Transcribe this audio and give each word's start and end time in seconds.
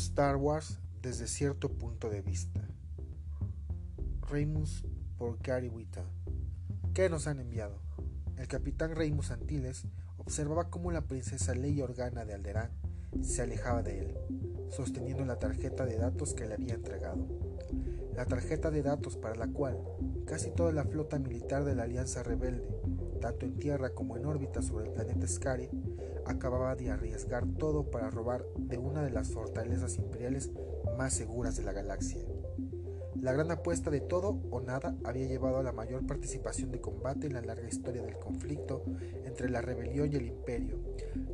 Star 0.00 0.36
Wars 0.36 0.78
desde 1.02 1.26
cierto 1.26 1.68
punto 1.68 2.08
de 2.08 2.22
vista. 2.22 2.66
Reimus 4.30 4.82
por 5.18 5.38
Gary 5.42 5.68
Whitta. 5.68 6.04
¿Qué 6.94 7.10
nos 7.10 7.26
han 7.26 7.38
enviado? 7.38 7.82
El 8.38 8.48
capitán 8.48 8.96
Reimus 8.96 9.30
Antilles 9.30 9.84
observaba 10.16 10.70
cómo 10.70 10.90
la 10.90 11.02
princesa 11.02 11.54
Leia 11.54 11.84
Organa 11.84 12.24
de 12.24 12.32
Alderaan 12.32 12.70
se 13.20 13.42
alejaba 13.42 13.82
de 13.82 13.98
él, 13.98 14.18
sosteniendo 14.70 15.26
la 15.26 15.38
tarjeta 15.38 15.84
de 15.84 15.98
datos 15.98 16.32
que 16.32 16.46
le 16.46 16.54
había 16.54 16.74
entregado. 16.74 17.28
La 18.16 18.24
tarjeta 18.24 18.70
de 18.70 18.82
datos 18.82 19.18
para 19.18 19.34
la 19.34 19.48
cual 19.48 19.78
casi 20.26 20.50
toda 20.50 20.72
la 20.72 20.84
flota 20.84 21.18
militar 21.18 21.64
de 21.64 21.74
la 21.74 21.82
Alianza 21.82 22.22
Rebelde, 22.22 22.66
tanto 23.20 23.44
en 23.44 23.58
tierra 23.58 23.90
como 23.90 24.16
en 24.16 24.24
órbita 24.24 24.62
sobre 24.62 24.86
el 24.86 24.92
planeta 24.94 25.28
Scari, 25.28 25.68
acababa 26.30 26.74
de 26.76 26.90
arriesgar 26.90 27.46
todo 27.58 27.90
para 27.90 28.10
robar 28.10 28.44
de 28.56 28.78
una 28.78 29.02
de 29.02 29.10
las 29.10 29.30
fortalezas 29.30 29.98
imperiales 29.98 30.50
más 30.96 31.12
seguras 31.12 31.56
de 31.56 31.64
la 31.64 31.72
galaxia. 31.72 32.22
La 33.20 33.32
gran 33.32 33.50
apuesta 33.50 33.90
de 33.90 34.00
todo 34.00 34.40
o 34.50 34.60
nada 34.60 34.96
había 35.04 35.26
llevado 35.26 35.58
a 35.58 35.62
la 35.62 35.72
mayor 35.72 36.06
participación 36.06 36.70
de 36.70 36.80
combate 36.80 37.26
en 37.26 37.34
la 37.34 37.42
larga 37.42 37.68
historia 37.68 38.02
del 38.02 38.18
conflicto 38.18 38.82
entre 39.24 39.50
la 39.50 39.60
rebelión 39.60 40.10
y 40.10 40.16
el 40.16 40.26
imperio, 40.26 40.78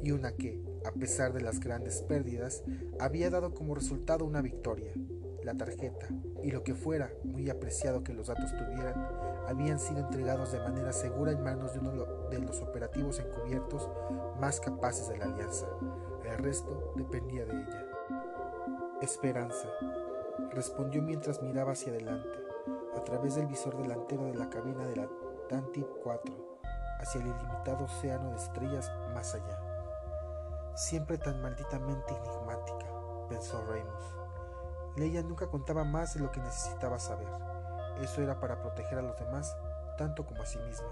y 0.03 0.11
una 0.11 0.33
que, 0.33 0.61
a 0.85 0.91
pesar 0.93 1.33
de 1.33 1.43
las 1.43 1.61
grandes 1.61 2.03
pérdidas, 2.03 2.65
había 2.99 3.31
dado 3.31 3.55
como 3.55 3.75
resultado 3.75 4.25
una 4.25 4.43
victoria. 4.43 4.93
La 5.45 5.55
tarjeta, 5.55 6.09
y 6.43 6.51
lo 6.51 6.65
que 6.65 6.75
fuera 6.75 7.13
muy 7.23 7.51
apreciado 7.51 8.03
que 8.03 8.15
los 8.15 8.27
datos 8.27 8.51
tuvieran, 8.57 9.07
habían 9.47 9.79
sido 9.79 10.01
entregados 10.01 10.53
de 10.53 10.61
manera 10.61 10.93
segura 10.93 11.33
en 11.33 11.43
manos 11.43 11.73
de 11.73 11.81
uno 11.81 11.93
de 12.31 12.39
los 12.41 12.61
operativos 12.63 13.19
encubiertos 13.19 13.89
más 14.41 14.61
capaces 14.61 15.09
de 15.09 15.19
la 15.19 15.27
alianza. 15.27 15.67
El 16.25 16.39
resto 16.39 16.93
dependía 16.97 17.45
de 17.45 17.53
ella. 17.53 17.87
Esperanza, 19.01 19.69
respondió 20.51 21.03
mientras 21.03 21.43
miraba 21.43 21.73
hacia 21.73 21.93
adelante, 21.93 22.39
a 22.97 23.05
través 23.05 23.37
del 23.37 23.47
visor 23.47 23.77
delantero 23.77 24.25
de 24.25 24.35
la 24.35 24.49
cabina 24.49 24.87
de 24.87 24.97
la 24.97 25.09
Tantip 25.49 25.87
4, 26.03 26.35
hacia 26.99 27.21
el 27.21 27.29
ilimitado 27.29 27.85
océano 27.85 28.31
de 28.31 28.37
estrellas 28.37 28.91
más 29.15 29.35
allá. 29.35 29.61
Siempre 30.75 31.19
tan 31.19 31.41
malditamente 31.41 32.15
enigmática, 32.15 32.87
pensó 33.29 33.63
Remus. 33.67 34.17
Leia 34.97 35.23
nunca 35.23 35.47
contaba 35.47 35.85
más 35.85 36.15
de 36.15 36.21
lo 36.21 36.31
que 36.33 36.41
necesitaba 36.41 36.99
saber. 36.99 37.29
Eso 38.03 38.23
era 38.23 38.41
para 38.41 38.61
proteger 38.61 38.99
a 38.99 39.03
los 39.03 39.19
demás, 39.19 39.57
tanto 39.99 40.27
como 40.27 40.43
a 40.43 40.47
sí 40.47 40.59
misma. 40.59 40.89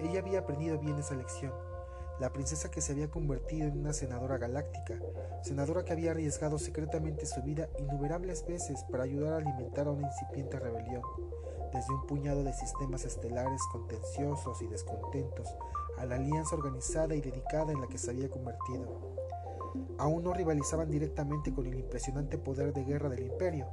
Ella 0.00 0.20
había 0.20 0.40
aprendido 0.40 0.78
bien 0.78 0.98
esa 0.98 1.14
lección 1.14 1.52
la 2.20 2.32
princesa 2.32 2.70
que 2.70 2.80
se 2.80 2.92
había 2.92 3.10
convertido 3.10 3.68
en 3.68 3.78
una 3.78 3.92
senadora 3.92 4.38
galáctica, 4.38 4.98
senadora 5.42 5.84
que 5.84 5.92
había 5.92 6.10
arriesgado 6.10 6.58
secretamente 6.58 7.26
su 7.26 7.42
vida 7.42 7.68
innumerables 7.78 8.44
veces 8.44 8.84
para 8.90 9.04
ayudar 9.04 9.34
a 9.34 9.36
alimentar 9.36 9.86
a 9.86 9.92
una 9.92 10.08
incipiente 10.08 10.58
rebelión, 10.58 11.02
desde 11.72 11.94
un 11.94 12.06
puñado 12.06 12.42
de 12.42 12.52
sistemas 12.52 13.04
estelares 13.04 13.62
contenciosos 13.70 14.60
y 14.62 14.66
descontentos 14.66 15.54
a 15.96 16.06
la 16.06 16.16
alianza 16.16 16.56
organizada 16.56 17.14
y 17.14 17.20
dedicada 17.20 17.72
en 17.72 17.80
la 17.80 17.86
que 17.86 17.98
se 17.98 18.10
había 18.10 18.28
convertido. 18.28 19.16
Aún 19.98 20.24
no 20.24 20.32
rivalizaban 20.32 20.90
directamente 20.90 21.52
con 21.52 21.66
el 21.66 21.78
impresionante 21.78 22.36
poder 22.38 22.72
de 22.72 22.84
guerra 22.84 23.08
del 23.08 23.26
imperio, 23.26 23.68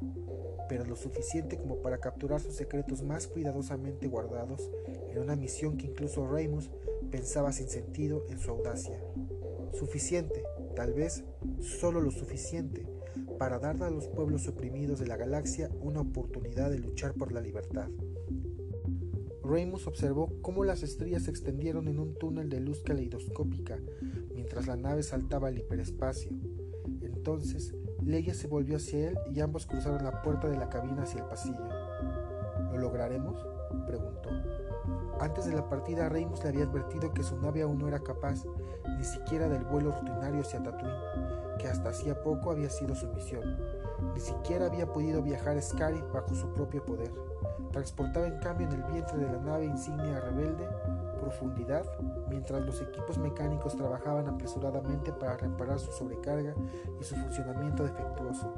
pero 0.68 0.86
lo 0.86 0.96
suficiente 0.96 1.58
como 1.58 1.78
para 1.82 2.00
capturar 2.00 2.42
sus 2.42 2.56
secretos 2.56 3.04
más 3.04 3.28
cuidadosamente 3.28 4.08
guardados 4.08 4.70
en 5.10 5.20
una 5.20 5.36
misión 5.36 5.78
que 5.78 5.88
incluso 5.88 6.28
Reimus 6.28 6.70
pensaba 7.12 7.52
sin 7.52 7.70
sentido 7.70 8.26
en 8.30 8.40
su 8.40 8.52
audacia. 8.52 9.00
Suficiente, 9.74 10.44
tal 10.76 10.94
vez 10.94 11.24
solo 11.62 12.02
lo 12.02 12.12
suficiente, 12.12 12.88
para 13.38 13.60
darle 13.60 13.86
a 13.86 13.90
los 13.90 14.08
pueblos 14.08 14.48
oprimidos 14.48 15.00
de 15.00 15.08
la 15.08 15.18
galaxia 15.18 15.70
una 15.82 16.02
oportunidad 16.02 16.72
de 16.72 16.80
luchar 16.80 17.14
por 17.14 17.32
la 17.32 17.42
libertad. 17.42 17.90
Reimus 19.44 19.86
observó 19.88 20.32
cómo 20.42 20.64
las 20.64 20.82
estrellas 20.82 21.24
se 21.24 21.32
extendieron 21.32 21.88
en 21.88 22.00
un 22.00 22.16
túnel 22.16 22.50
de 22.50 22.60
luz 22.60 22.82
caleidoscópica 22.82 23.80
mientras 24.34 24.68
la 24.68 24.76
nave 24.76 25.04
saltaba 25.04 25.50
al 25.50 25.58
hiperespacio. 25.58 26.32
Entonces, 27.02 27.76
Leia 28.04 28.34
se 28.34 28.48
volvió 28.48 28.78
hacia 28.78 29.10
él 29.10 29.20
y 29.34 29.40
ambos 29.42 29.66
cruzaron 29.66 30.04
la 30.04 30.22
puerta 30.22 30.48
de 30.48 30.58
la 30.58 30.70
cabina 30.70 31.04
hacia 31.04 31.22
el 31.22 31.28
pasillo. 31.28 31.64
¿Lo 32.72 32.78
lograremos? 32.78 33.46
preguntó. 33.88 34.30
Antes 35.20 35.46
de 35.46 35.56
la 35.56 35.68
partida, 35.70 36.10
Reimus 36.10 36.44
le 36.44 36.50
había 36.50 36.66
advertido 36.66 37.14
que 37.14 37.24
su 37.24 37.38
nave 37.40 37.62
aún 37.62 37.80
no 37.80 37.88
era 37.88 38.00
capaz 38.00 38.44
ni 38.98 39.04
siquiera 39.04 39.48
del 39.48 39.64
vuelo 39.64 39.92
rutinario 39.92 40.42
hacia 40.42 40.62
Tatooine, 40.62 41.58
que 41.58 41.68
hasta 41.68 41.90
hacía 41.90 42.22
poco 42.22 42.52
había 42.52 42.70
sido 42.70 42.96
su 42.96 43.08
misión. 43.08 43.58
Ni 44.14 44.20
siquiera 44.20 44.66
había 44.66 44.92
podido 44.92 45.22
viajar 45.22 45.58
a 45.58 45.62
Scarif 45.62 46.04
bajo 46.14 46.36
su 46.36 46.52
propio 46.54 46.86
poder. 46.86 47.12
Transportaba 47.72 48.28
en 48.28 48.40
cambio 48.40 48.68
en 48.68 48.74
el 48.74 48.84
vientre 48.92 49.18
de 49.18 49.32
la 49.32 49.40
nave 49.40 49.66
insignia 49.66 50.20
rebelde 50.20 50.68
profundidad, 51.26 51.86
mientras 52.30 52.64
los 52.64 52.80
equipos 52.82 53.18
mecánicos 53.18 53.76
trabajaban 53.76 54.28
apresuradamente 54.28 55.12
para 55.12 55.38
reparar 55.38 55.80
su 55.80 55.92
sobrecarga 55.92 56.54
y 57.02 57.04
su 57.04 57.16
funcionamiento 57.16 57.84
defectuoso. 57.84 58.54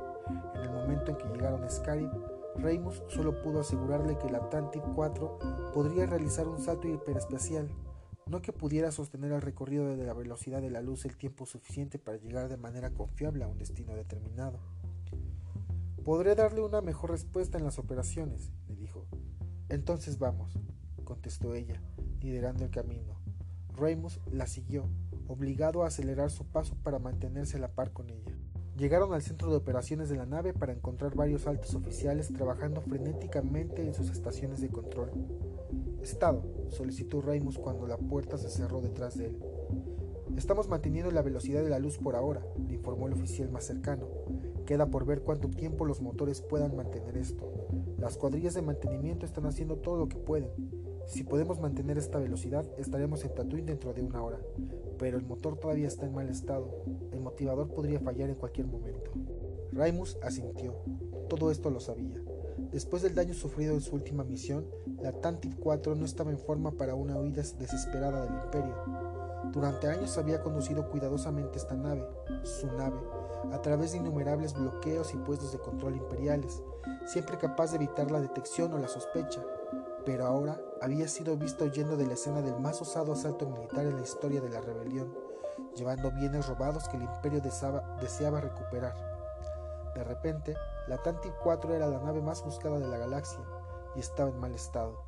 En 0.55 0.63
el 0.63 0.71
momento 0.71 1.11
en 1.11 1.17
que 1.17 1.29
llegaron 1.29 1.63
a 1.63 1.69
Scarif, 1.69 2.11
Reimus 2.57 3.03
solo 3.07 3.41
pudo 3.41 3.61
asegurarle 3.61 4.17
que 4.17 4.29
la 4.29 4.49
Tantive 4.49 4.85
4 4.95 5.39
podría 5.73 6.07
realizar 6.07 6.45
un 6.47 6.59
salto 6.59 6.89
hiperespacial, 6.89 7.69
no 8.25 8.41
que 8.41 8.51
pudiera 8.51 8.91
sostener 8.91 9.31
el 9.31 9.41
recorrido 9.41 9.95
de 9.95 10.05
la 10.05 10.13
velocidad 10.13 10.61
de 10.61 10.69
la 10.69 10.81
luz 10.81 11.05
el 11.05 11.15
tiempo 11.15 11.45
suficiente 11.45 11.99
para 11.99 12.17
llegar 12.17 12.49
de 12.49 12.57
manera 12.57 12.89
confiable 12.93 13.45
a 13.45 13.47
un 13.47 13.57
destino 13.57 13.95
determinado. 13.95 14.59
Podré 16.03 16.35
darle 16.35 16.61
una 16.61 16.81
mejor 16.81 17.11
respuesta 17.11 17.57
en 17.57 17.63
las 17.63 17.79
operaciones, 17.79 18.51
le 18.67 18.75
dijo. 18.75 19.05
Entonces 19.69 20.19
vamos, 20.19 20.59
contestó 21.05 21.53
ella, 21.53 21.81
liderando 22.21 22.63
el 22.63 22.71
camino. 22.71 23.15
Reimus 23.75 24.19
la 24.31 24.47
siguió, 24.47 24.85
obligado 25.27 25.83
a 25.83 25.87
acelerar 25.87 26.31
su 26.31 26.45
paso 26.45 26.75
para 26.83 26.99
mantenerse 26.99 27.57
a 27.57 27.59
la 27.59 27.69
par 27.69 27.91
con 27.91 28.09
ella. 28.09 28.35
Llegaron 28.77 29.13
al 29.13 29.23
centro 29.23 29.49
de 29.49 29.57
operaciones 29.57 30.07
de 30.07 30.17
la 30.17 30.25
nave 30.25 30.53
para 30.53 30.71
encontrar 30.71 31.15
varios 31.15 31.47
altos 31.47 31.73
oficiales 31.73 32.31
trabajando 32.31 32.81
frenéticamente 32.81 33.83
en 33.83 33.93
sus 33.93 34.11
estaciones 34.11 34.61
de 34.61 34.69
control. 34.69 35.11
Estado, 36.01 36.43
solicitó 36.69 37.21
Reimus 37.21 37.57
cuando 37.57 37.87
la 37.87 37.97
puerta 37.97 38.37
se 38.37 38.49
cerró 38.49 38.81
detrás 38.81 39.17
de 39.17 39.25
él. 39.25 39.39
Estamos 40.37 40.67
manteniendo 40.67 41.09
la 41.09 41.23
velocidad 41.23 41.63
de 41.63 41.69
la 41.69 41.79
luz 41.79 41.97
por 41.97 42.15
ahora, 42.15 42.45
le 42.67 42.75
informó 42.75 43.07
el 43.07 43.13
oficial 43.13 43.49
más 43.49 43.65
cercano. 43.65 44.07
Queda 44.67 44.85
por 44.85 45.05
ver 45.05 45.21
cuánto 45.21 45.49
tiempo 45.49 45.85
los 45.85 46.01
motores 46.01 46.41
puedan 46.41 46.75
mantener 46.75 47.17
esto. 47.17 47.51
Las 47.97 48.17
cuadrillas 48.17 48.53
de 48.53 48.61
mantenimiento 48.61 49.25
están 49.25 49.47
haciendo 49.47 49.77
todo 49.77 49.97
lo 49.97 50.07
que 50.07 50.17
pueden. 50.17 50.51
Si 51.07 51.23
podemos 51.23 51.61
mantener 51.61 51.97
esta 51.97 52.19
velocidad, 52.19 52.65
estaremos 52.77 53.23
en 53.23 53.33
Tatooine 53.33 53.65
dentro 53.65 53.93
de 53.93 54.01
una 54.01 54.21
hora, 54.21 54.41
pero 54.99 55.17
el 55.17 55.25
motor 55.25 55.57
todavía 55.57 55.87
está 55.87 56.05
en 56.05 56.13
mal 56.13 56.27
estado. 56.27 56.83
El 57.13 57.21
motivador 57.21 57.73
podría 57.73 58.01
fallar 58.01 58.29
en 58.29 58.35
cualquier 58.35 58.67
momento. 58.67 59.11
Raimus 59.71 60.17
asintió. 60.21 60.75
Todo 61.29 61.49
esto 61.49 61.69
lo 61.69 61.79
sabía. 61.79 62.21
Después 62.73 63.03
del 63.03 63.15
daño 63.15 63.33
sufrido 63.33 63.73
en 63.73 63.79
su 63.79 63.95
última 63.95 64.25
misión, 64.25 64.65
la 65.01 65.13
Tantive 65.13 65.55
4 65.55 65.95
no 65.95 66.03
estaba 66.03 66.31
en 66.31 66.39
forma 66.39 66.71
para 66.71 66.95
una 66.95 67.17
huida 67.17 67.41
desesperada 67.57 68.25
del 68.25 68.43
Imperio. 68.43 68.75
Durante 69.53 69.87
años 69.87 70.17
había 70.17 70.41
conducido 70.41 70.89
cuidadosamente 70.89 71.57
esta 71.57 71.75
nave, 71.75 72.05
su 72.43 72.67
nave, 72.67 72.99
a 73.53 73.61
través 73.61 73.93
de 73.93 73.99
innumerables 73.99 74.53
bloqueos 74.53 75.13
y 75.13 75.17
puestos 75.17 75.53
de 75.53 75.59
control 75.59 75.95
imperiales, 75.95 76.61
siempre 77.05 77.37
capaz 77.37 77.71
de 77.71 77.77
evitar 77.77 78.11
la 78.11 78.19
detección 78.19 78.73
o 78.73 78.77
la 78.77 78.89
sospecha, 78.89 79.41
pero 80.07 80.25
ahora 80.25 80.57
había 80.81 81.05
sido 81.09 81.35
visto 81.35 81.65
huyendo 81.65 81.97
de 81.97 82.07
la 82.07 82.13
escena 82.13 82.41
del 82.41 82.57
más 82.61 82.81
osado 82.81 83.11
asalto 83.11 83.45
militar 83.45 83.85
en 83.85 83.97
la 83.97 84.03
historia 84.03 84.39
de 84.39 84.47
la 84.47 84.61
rebelión, 84.61 85.13
llevando 85.75 86.11
bienes 86.11 86.47
robados 86.47 86.87
que 86.87 86.95
el 86.95 87.03
imperio 87.03 87.41
deseaba, 87.41 88.39
recuperar. 88.39 88.95
De 89.93 90.05
repente, 90.05 90.55
la 90.87 90.97
Tantive 91.03 91.35
4 91.43 91.75
era 91.75 91.87
la 91.87 91.99
nave 91.99 92.21
más 92.21 92.41
buscada 92.41 92.79
de 92.79 92.87
la 92.87 92.97
galaxia 92.97 93.41
y 93.97 93.99
estaba 93.99 94.29
en 94.29 94.39
mal 94.39 94.55
estado. 94.55 95.03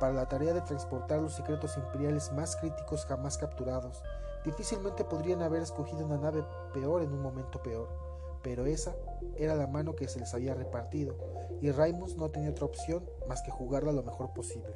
Para 0.00 0.12
la 0.12 0.28
tarea 0.28 0.52
de 0.52 0.62
transportar 0.62 1.20
los 1.20 1.34
secretos 1.34 1.76
imperiales 1.76 2.32
más 2.32 2.56
críticos 2.56 3.06
jamás 3.06 3.38
capturados, 3.38 4.02
difícilmente 4.44 5.04
podrían 5.04 5.42
haber 5.42 5.62
escogido 5.62 6.04
una 6.04 6.18
nave 6.18 6.44
peor 6.72 7.02
en 7.02 7.12
un 7.12 7.22
momento 7.22 7.62
peor 7.62 8.11
pero 8.42 8.66
esa 8.66 8.94
era 9.36 9.54
la 9.54 9.66
mano 9.66 9.94
que 9.94 10.08
se 10.08 10.20
les 10.20 10.34
había 10.34 10.54
repartido, 10.54 11.16
y 11.60 11.70
Raimus 11.70 12.16
no 12.16 12.30
tenía 12.30 12.50
otra 12.50 12.66
opción 12.66 13.08
más 13.28 13.42
que 13.42 13.50
jugarla 13.50 13.92
lo 13.92 14.02
mejor 14.02 14.32
posible. 14.32 14.74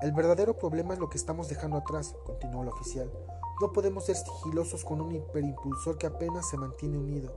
El 0.00 0.12
verdadero 0.12 0.58
problema 0.58 0.94
es 0.94 1.00
lo 1.00 1.08
que 1.08 1.16
estamos 1.16 1.48
dejando 1.48 1.76
atrás, 1.76 2.14
continuó 2.24 2.62
el 2.62 2.68
oficial. 2.68 3.10
No 3.60 3.72
podemos 3.72 4.06
ser 4.06 4.16
sigilosos 4.16 4.84
con 4.84 5.00
un 5.00 5.14
hiperimpulsor 5.14 5.96
que 5.96 6.06
apenas 6.06 6.48
se 6.48 6.56
mantiene 6.56 6.98
unido. 6.98 7.32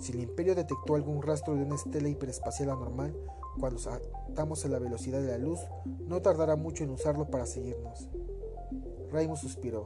Si 0.00 0.12
el 0.12 0.20
imperio 0.20 0.54
detectó 0.54 0.94
algún 0.94 1.22
rastro 1.22 1.54
de 1.54 1.62
una 1.62 1.74
estela 1.74 2.08
hiperespacial 2.08 2.70
anormal, 2.70 3.14
cuando 3.58 3.78
saltamos 3.78 4.64
a 4.64 4.68
la 4.68 4.78
velocidad 4.78 5.20
de 5.20 5.28
la 5.28 5.38
luz, 5.38 5.60
no 6.06 6.22
tardará 6.22 6.56
mucho 6.56 6.84
en 6.84 6.90
usarlo 6.90 7.30
para 7.30 7.46
seguirnos. 7.46 8.08
Raimus 9.10 9.40
suspiró. 9.40 9.84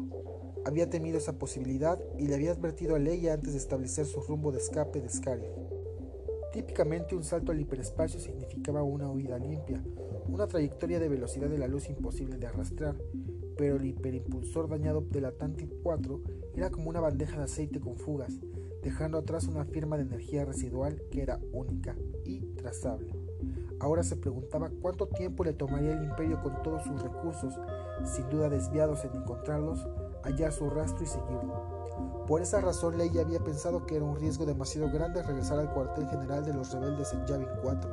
Había 0.64 0.90
temido 0.90 1.18
esa 1.18 1.38
posibilidad 1.38 1.98
y 2.18 2.26
le 2.26 2.34
había 2.34 2.52
advertido 2.52 2.94
a 2.94 2.98
Leia 2.98 3.34
antes 3.34 3.52
de 3.52 3.58
establecer 3.58 4.06
su 4.06 4.20
rumbo 4.20 4.52
de 4.52 4.58
escape 4.58 5.00
de 5.00 5.08
Scarif. 5.08 5.48
Típicamente 6.52 7.14
un 7.14 7.24
salto 7.24 7.52
al 7.52 7.60
hiperespacio 7.60 8.18
significaba 8.18 8.82
una 8.82 9.08
huida 9.08 9.38
limpia, 9.38 9.82
una 10.28 10.46
trayectoria 10.46 10.98
de 10.98 11.08
velocidad 11.08 11.48
de 11.48 11.58
la 11.58 11.68
luz 11.68 11.88
imposible 11.88 12.38
de 12.38 12.46
arrastrar, 12.46 12.96
pero 13.56 13.76
el 13.76 13.86
hiperimpulsor 13.86 14.68
dañado 14.68 15.00
del 15.00 15.26
Atlantic 15.26 15.70
4 15.82 16.20
era 16.54 16.70
como 16.70 16.90
una 16.90 17.00
bandeja 17.00 17.38
de 17.38 17.44
aceite 17.44 17.78
con 17.78 17.96
fugas, 17.96 18.40
dejando 18.82 19.18
atrás 19.18 19.46
una 19.46 19.64
firma 19.64 19.96
de 19.96 20.02
energía 20.02 20.44
residual 20.44 21.00
que 21.10 21.22
era 21.22 21.40
única 21.52 21.96
y 22.24 22.40
trazable. 22.56 23.14
Ahora 23.78 24.02
se 24.02 24.16
preguntaba 24.16 24.70
cuánto 24.82 25.08
tiempo 25.08 25.44
le 25.44 25.52
tomaría 25.52 25.92
el 25.92 26.04
imperio 26.04 26.42
con 26.42 26.62
todos 26.62 26.84
sus 26.84 27.02
recursos, 27.02 27.54
sin 28.04 28.28
duda 28.28 28.48
desviados 28.48 29.04
en 29.04 29.14
encontrarlos, 29.14 29.86
hallar 30.22 30.52
su 30.52 30.70
rastro 30.70 31.04
y 31.04 31.06
seguirlo. 31.06 31.80
Por 32.26 32.40
esa 32.40 32.60
razón 32.60 32.96
Leia 32.96 33.22
había 33.22 33.40
pensado 33.40 33.86
que 33.86 33.96
era 33.96 34.04
un 34.04 34.16
riesgo 34.16 34.46
demasiado 34.46 34.90
grande 34.90 35.22
regresar 35.22 35.58
al 35.58 35.72
cuartel 35.72 36.08
general 36.08 36.44
de 36.44 36.54
los 36.54 36.72
rebeldes 36.72 37.12
en 37.12 37.26
Yavin 37.26 37.48
4. 37.62 37.90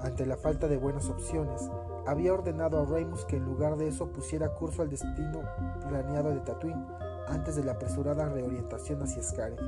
Ante 0.00 0.26
la 0.26 0.36
falta 0.36 0.68
de 0.68 0.76
buenas 0.76 1.08
opciones, 1.08 1.70
había 2.06 2.34
ordenado 2.34 2.78
a 2.78 2.84
Raimus 2.84 3.24
que 3.24 3.36
en 3.36 3.44
lugar 3.44 3.76
de 3.76 3.88
eso 3.88 4.06
pusiera 4.08 4.54
curso 4.54 4.82
al 4.82 4.90
destino 4.90 5.40
planeado 5.88 6.30
de 6.30 6.40
Tatooine 6.40 6.86
antes 7.26 7.56
de 7.56 7.64
la 7.64 7.72
apresurada 7.72 8.28
reorientación 8.28 9.02
hacia 9.02 9.22
Scarif. 9.22 9.58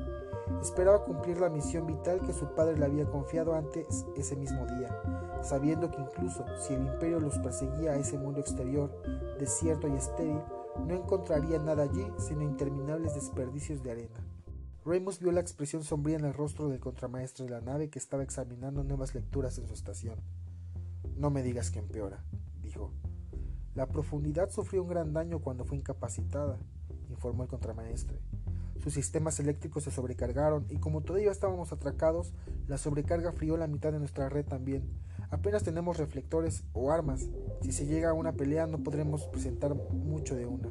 Esperaba 0.60 1.04
cumplir 1.04 1.40
la 1.40 1.48
misión 1.48 1.86
vital 1.86 2.20
que 2.20 2.32
su 2.32 2.46
padre 2.54 2.76
le 2.78 2.84
había 2.84 3.06
confiado 3.06 3.54
antes 3.54 4.06
ese 4.16 4.36
mismo 4.36 4.64
día, 4.66 5.00
sabiendo 5.42 5.90
que 5.90 6.00
incluso 6.00 6.44
si 6.58 6.74
el 6.74 6.86
imperio 6.86 7.18
los 7.18 7.38
perseguía 7.38 7.92
a 7.92 7.96
ese 7.96 8.18
mundo 8.18 8.40
exterior, 8.40 8.90
desierto 9.38 9.88
y 9.88 9.92
estéril, 9.92 10.40
no 10.86 10.94
encontraría 10.94 11.58
nada 11.58 11.84
allí 11.84 12.06
sino 12.18 12.42
interminables 12.42 13.14
desperdicios 13.14 13.82
de 13.82 13.90
arena. 13.90 14.26
Remus 14.84 15.18
vio 15.18 15.32
la 15.32 15.40
expresión 15.40 15.82
sombría 15.82 16.16
en 16.16 16.24
el 16.24 16.34
rostro 16.34 16.68
del 16.68 16.78
contramaestre 16.78 17.44
de 17.44 17.50
la 17.50 17.60
nave 17.60 17.90
que 17.90 17.98
estaba 17.98 18.22
examinando 18.22 18.84
nuevas 18.84 19.14
lecturas 19.14 19.58
en 19.58 19.66
su 19.66 19.74
estación. 19.74 20.20
No 21.16 21.30
me 21.30 21.42
digas 21.42 21.70
que 21.70 21.80
empeora, 21.80 22.22
dijo. 22.62 22.92
La 23.74 23.88
profundidad 23.88 24.48
sufrió 24.50 24.82
un 24.82 24.88
gran 24.88 25.12
daño 25.12 25.40
cuando 25.40 25.64
fue 25.64 25.76
incapacitada, 25.76 26.58
informó 27.10 27.42
el 27.42 27.48
contramaestre. 27.48 28.20
Sus 28.82 28.94
sistemas 28.94 29.40
eléctricos 29.40 29.82
se 29.82 29.90
sobrecargaron 29.90 30.66
y 30.70 30.78
como 30.78 31.00
todavía 31.00 31.32
estábamos 31.32 31.72
atracados, 31.72 32.32
la 32.68 32.78
sobrecarga 32.78 33.32
frió 33.32 33.56
la 33.56 33.66
mitad 33.66 33.92
de 33.92 33.98
nuestra 33.98 34.28
red 34.28 34.46
también. 34.46 34.84
Apenas 35.30 35.62
tenemos 35.62 35.98
reflectores 35.98 36.64
o 36.72 36.90
armas. 36.90 37.28
Si 37.62 37.72
se 37.72 37.86
llega 37.86 38.10
a 38.10 38.14
una 38.14 38.32
pelea 38.32 38.66
no 38.66 38.82
podremos 38.82 39.26
presentar 39.26 39.74
mucho 39.74 40.36
de 40.36 40.46
una. 40.46 40.70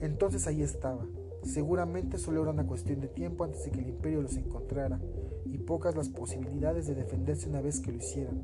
Entonces 0.00 0.46
ahí 0.46 0.62
estaba. 0.62 1.06
Seguramente 1.42 2.18
solo 2.18 2.42
era 2.42 2.50
una 2.50 2.66
cuestión 2.66 3.00
de 3.00 3.08
tiempo 3.08 3.44
antes 3.44 3.64
de 3.64 3.70
que 3.70 3.80
el 3.80 3.88
imperio 3.88 4.20
los 4.20 4.36
encontrara, 4.36 5.00
y 5.44 5.58
pocas 5.58 5.94
las 5.94 6.08
posibilidades 6.08 6.86
de 6.86 6.94
defenderse 6.94 7.48
una 7.48 7.60
vez 7.60 7.80
que 7.80 7.92
lo 7.92 7.98
hicieran. 7.98 8.42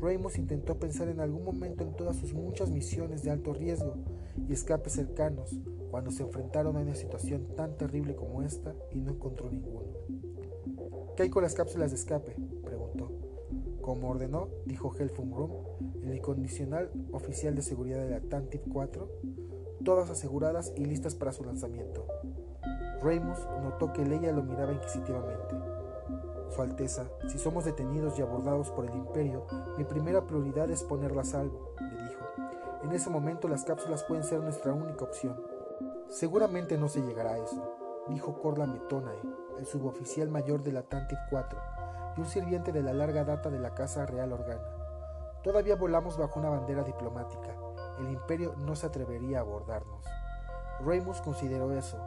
Ramos 0.00 0.38
intentó 0.38 0.78
pensar 0.78 1.08
en 1.08 1.20
algún 1.20 1.44
momento 1.44 1.82
en 1.82 1.96
todas 1.96 2.16
sus 2.16 2.34
muchas 2.34 2.70
misiones 2.70 3.22
de 3.22 3.30
alto 3.30 3.52
riesgo 3.52 3.96
y 4.48 4.52
escapes 4.52 4.92
cercanos, 4.92 5.58
cuando 5.90 6.12
se 6.12 6.22
enfrentaron 6.22 6.76
a 6.76 6.80
una 6.80 6.94
situación 6.94 7.56
tan 7.56 7.76
terrible 7.76 8.14
como 8.14 8.42
esta 8.42 8.74
y 8.92 9.00
no 9.00 9.10
encontró 9.10 9.50
ninguno. 9.50 9.88
¿Qué 11.16 11.24
hay 11.24 11.30
con 11.30 11.42
las 11.42 11.54
cápsulas 11.54 11.90
de 11.90 11.96
escape? 11.96 12.36
Como 13.88 14.10
ordenó, 14.10 14.48
dijo 14.66 14.94
Helfum 14.98 15.32
Room, 15.32 15.50
el 16.02 16.14
incondicional 16.14 16.90
oficial 17.10 17.54
de 17.54 17.62
seguridad 17.62 18.02
de 18.02 18.10
la 18.10 18.16
Atlantic 18.18 18.60
4, 18.70 19.08
todas 19.82 20.10
aseguradas 20.10 20.74
y 20.76 20.84
listas 20.84 21.14
para 21.14 21.32
su 21.32 21.42
lanzamiento. 21.42 22.04
Ramos 23.02 23.38
notó 23.62 23.94
que 23.94 24.04
Leia 24.04 24.30
lo 24.32 24.42
miraba 24.42 24.74
inquisitivamente. 24.74 25.54
Su 26.50 26.60
Alteza, 26.60 27.08
si 27.28 27.38
somos 27.38 27.64
detenidos 27.64 28.18
y 28.18 28.20
abordados 28.20 28.70
por 28.72 28.84
el 28.84 28.94
Imperio, 28.94 29.46
mi 29.78 29.84
primera 29.84 30.26
prioridad 30.26 30.70
es 30.70 30.82
ponerla 30.82 31.22
a 31.22 31.24
salvo, 31.24 31.72
le 31.80 32.08
dijo. 32.08 32.26
En 32.84 32.92
ese 32.92 33.08
momento 33.08 33.48
las 33.48 33.64
cápsulas 33.64 34.04
pueden 34.04 34.24
ser 34.24 34.40
nuestra 34.40 34.74
única 34.74 35.06
opción. 35.06 35.40
Seguramente 36.10 36.76
no 36.76 36.90
se 36.90 37.00
llegará 37.00 37.30
a 37.30 37.38
eso, 37.38 37.72
dijo 38.10 38.38
Corla 38.42 38.66
Metonae, 38.66 39.16
el 39.58 39.64
suboficial 39.64 40.28
mayor 40.28 40.62
del 40.62 40.76
Atlantic 40.76 41.18
4 41.30 41.77
y 42.16 42.20
un 42.20 42.26
sirviente 42.26 42.72
de 42.72 42.82
la 42.82 42.92
larga 42.92 43.24
data 43.24 43.50
de 43.50 43.58
la 43.58 43.74
Casa 43.74 44.06
Real 44.06 44.32
Organa. 44.32 44.78
Todavía 45.42 45.76
volamos 45.76 46.18
bajo 46.18 46.40
una 46.40 46.50
bandera 46.50 46.82
diplomática. 46.82 47.54
El 48.00 48.10
imperio 48.10 48.54
no 48.56 48.76
se 48.76 48.86
atrevería 48.86 49.38
a 49.38 49.42
abordarnos. 49.42 50.04
Ramos 50.80 51.20
consideró 51.20 51.72
eso. 51.72 51.98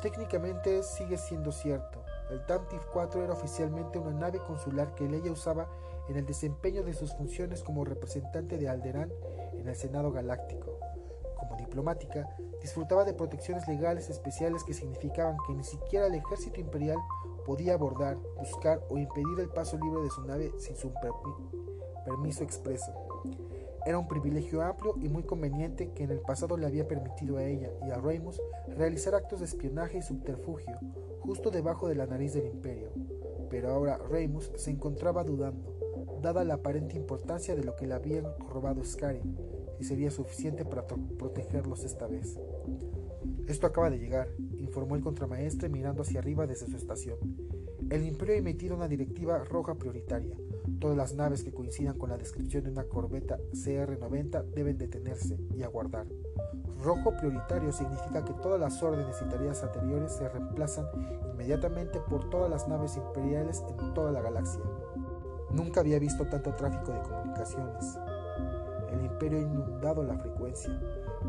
Técnicamente 0.00 0.82
sigue 0.82 1.16
siendo 1.16 1.52
cierto. 1.52 2.02
El 2.30 2.44
Tantif 2.46 2.84
4 2.92 3.22
era 3.22 3.32
oficialmente 3.32 3.98
una 3.98 4.12
nave 4.12 4.40
consular 4.40 4.94
que 4.94 5.08
Leia 5.08 5.30
usaba 5.30 5.68
en 6.08 6.16
el 6.16 6.26
desempeño 6.26 6.82
de 6.82 6.94
sus 6.94 7.14
funciones 7.14 7.62
como 7.62 7.84
representante 7.84 8.58
de 8.58 8.68
Alderaan 8.68 9.12
en 9.52 9.68
el 9.68 9.76
Senado 9.76 10.10
Galáctico. 10.10 10.78
Como 11.38 11.56
diplomática, 11.56 12.28
disfrutaba 12.60 13.04
de 13.04 13.14
protecciones 13.14 13.66
legales 13.68 14.08
especiales 14.10 14.64
que 14.64 14.74
significaban 14.74 15.36
que 15.46 15.54
ni 15.54 15.64
siquiera 15.64 16.06
el 16.06 16.14
ejército 16.14 16.60
imperial 16.60 16.98
podía 17.44 17.74
abordar, 17.74 18.18
buscar 18.38 18.80
o 18.88 18.98
impedir 18.98 19.40
el 19.40 19.48
paso 19.48 19.78
libre 19.78 20.02
de 20.02 20.10
su 20.10 20.22
nave 20.24 20.52
sin 20.58 20.76
su 20.76 20.92
permiso 22.04 22.44
expreso. 22.44 22.92
Era 23.84 23.98
un 23.98 24.06
privilegio 24.06 24.62
amplio 24.62 24.94
y 25.00 25.08
muy 25.08 25.24
conveniente 25.24 25.92
que 25.92 26.04
en 26.04 26.12
el 26.12 26.20
pasado 26.20 26.56
le 26.56 26.66
había 26.66 26.86
permitido 26.86 27.36
a 27.36 27.44
ella 27.44 27.70
y 27.86 27.90
a 27.90 27.96
Ramos 27.96 28.40
realizar 28.68 29.14
actos 29.14 29.40
de 29.40 29.46
espionaje 29.46 29.98
y 29.98 30.02
subterfugio 30.02 30.78
justo 31.22 31.50
debajo 31.50 31.88
de 31.88 31.94
la 31.94 32.06
nariz 32.06 32.34
del 32.34 32.46
imperio. 32.46 32.90
Pero 33.48 33.70
ahora 33.70 33.98
Ramos 33.98 34.52
se 34.56 34.70
encontraba 34.70 35.24
dudando, 35.24 36.18
dada 36.20 36.44
la 36.44 36.54
aparente 36.54 36.96
importancia 36.96 37.54
de 37.54 37.64
lo 37.64 37.76
que 37.76 37.86
le 37.86 37.94
habían 37.94 38.24
robado 38.38 38.84
Scarin, 38.84 39.36
y 39.78 39.84
sería 39.84 40.10
suficiente 40.10 40.64
para 40.64 40.86
protegerlos 40.86 41.84
esta 41.84 42.06
vez. 42.06 42.38
Esto 43.46 43.66
acaba 43.66 43.90
de 43.90 43.98
llegar, 43.98 44.28
informó 44.72 44.96
el 44.96 45.02
contramaestre 45.02 45.68
mirando 45.68 46.00
hacia 46.00 46.20
arriba 46.20 46.46
desde 46.46 46.66
su 46.66 46.76
estación. 46.78 47.18
El 47.90 48.06
Imperio 48.06 48.36
ha 48.36 48.38
emitido 48.38 48.74
una 48.74 48.88
directiva 48.88 49.44
roja 49.44 49.74
prioritaria. 49.74 50.34
Todas 50.80 50.96
las 50.96 51.14
naves 51.14 51.44
que 51.44 51.52
coincidan 51.52 51.98
con 51.98 52.08
la 52.08 52.16
descripción 52.16 52.64
de 52.64 52.70
una 52.70 52.84
corbeta 52.84 53.38
CR-90 53.52 54.44
deben 54.54 54.78
detenerse 54.78 55.36
y 55.54 55.62
aguardar. 55.62 56.06
Rojo 56.82 57.12
prioritario 57.18 57.70
significa 57.70 58.24
que 58.24 58.32
todas 58.32 58.58
las 58.58 58.82
órdenes 58.82 59.20
y 59.20 59.28
tareas 59.28 59.62
anteriores 59.62 60.12
se 60.12 60.26
reemplazan 60.26 60.86
inmediatamente 61.34 62.00
por 62.00 62.30
todas 62.30 62.50
las 62.50 62.66
naves 62.66 62.96
imperiales 62.96 63.62
en 63.78 63.92
toda 63.92 64.10
la 64.10 64.22
galaxia. 64.22 64.62
Nunca 65.50 65.80
había 65.80 65.98
visto 65.98 66.26
tanto 66.28 66.54
tráfico 66.54 66.92
de 66.92 67.02
comunicaciones. 67.02 67.98
El 68.90 69.04
imperio 69.04 69.38
ha 69.38 69.42
inundado 69.42 70.02
la 70.02 70.16
frecuencia. 70.16 70.72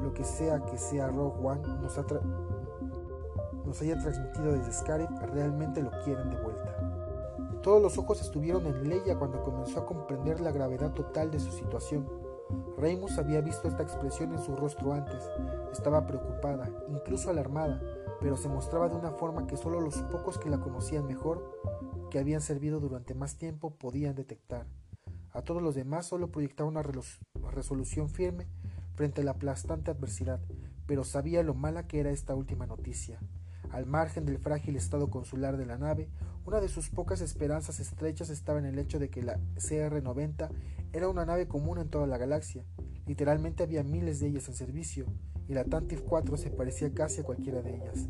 Lo 0.02 0.14
que 0.14 0.24
sea 0.24 0.64
que 0.66 0.78
sea 0.78 1.08
Rogue 1.08 1.46
One 1.46 1.62
nos, 1.82 1.98
nos 3.74 3.82
haya 3.82 3.98
transmitido 3.98 4.54
desde 4.54 4.72
Scarif 4.72 5.10
realmente 5.34 5.82
lo 5.82 5.90
quieren 6.04 6.30
de 6.30 6.38
vuelta. 6.38 6.78
Todos 7.64 7.82
los 7.82 7.98
ojos 7.98 8.22
estuvieron 8.22 8.68
en 8.68 8.88
Leia 8.88 9.18
cuando 9.18 9.42
comenzó 9.42 9.80
a 9.80 9.86
comprender 9.88 10.42
la 10.42 10.52
gravedad 10.52 10.94
total 10.94 11.32
de 11.32 11.40
su 11.40 11.52
situación. 11.52 12.08
Reimus 12.78 13.18
había 13.18 13.42
visto 13.42 13.68
esta 13.68 13.82
expresión 13.82 14.32
en 14.32 14.44
su 14.44 14.56
rostro 14.56 14.94
antes. 14.94 15.28
Estaba 15.72 16.06
preocupada, 16.06 16.70
incluso 16.88 17.32
alarmada, 17.32 17.82
pero 18.22 18.38
se 18.38 18.48
mostraba 18.48 18.90
de 18.90 18.96
una 18.96 19.10
forma 19.10 19.48
que 19.48 19.58
solo 19.58 19.82
los 19.82 19.96
pocos 20.04 20.38
que 20.38 20.52
la 20.52 20.60
conocían 20.60 21.08
mejor, 21.08 21.60
que 22.12 22.20
habían 22.20 22.42
servido 22.42 22.80
durante 22.80 23.16
más 23.16 23.38
tiempo, 23.38 23.72
podían 23.72 24.14
detectar. 24.14 24.68
A 25.32 25.42
todos 25.42 25.64
los 25.64 25.74
demás 25.74 26.06
solo 26.06 26.30
proyectaba 26.30 26.70
una 26.70 26.84
resolución 27.50 28.08
firme 28.08 28.46
frente 28.94 29.22
a 29.22 29.24
la 29.24 29.32
aplastante 29.32 29.90
adversidad, 29.90 30.42
pero 30.86 31.04
sabía 31.04 31.42
lo 31.42 31.56
mala 31.56 31.88
que 31.88 32.02
era 32.02 32.12
esta 32.12 32.36
última 32.36 32.68
noticia. 32.68 33.20
Al 33.74 33.88
margen 33.88 34.24
del 34.24 34.38
frágil 34.38 34.76
estado 34.76 35.10
consular 35.10 35.58
de 35.58 35.66
la 35.66 35.80
nave, 35.80 36.08
una 36.46 36.62
de 36.62 36.68
sus 36.68 36.92
pocas 36.92 37.22
esperanzas 37.22 37.80
estrechas 37.80 38.30
estaba 38.30 38.60
en 38.60 38.66
el 38.66 38.78
hecho 38.78 39.00
de 39.00 39.10
que 39.10 39.24
la 39.24 39.40
CR-90 39.56 40.50
era 40.94 41.10
una 41.10 41.26
nave 41.26 41.48
común 41.48 41.80
en 41.80 41.90
toda 41.90 42.06
la 42.06 42.20
galaxia. 42.20 42.64
Literalmente 43.08 43.64
había 43.64 43.84
miles 43.84 44.20
de 44.20 44.28
ellas 44.28 44.48
en 44.48 44.54
servicio, 44.54 45.08
y 45.48 45.56
la 45.56 45.64
Tantif 45.64 46.02
4 46.02 46.38
se 46.38 46.52
parecía 46.52 46.94
casi 46.94 47.22
a 47.22 47.24
cualquiera 47.24 47.64
de 47.64 47.78
ellas. 47.78 48.08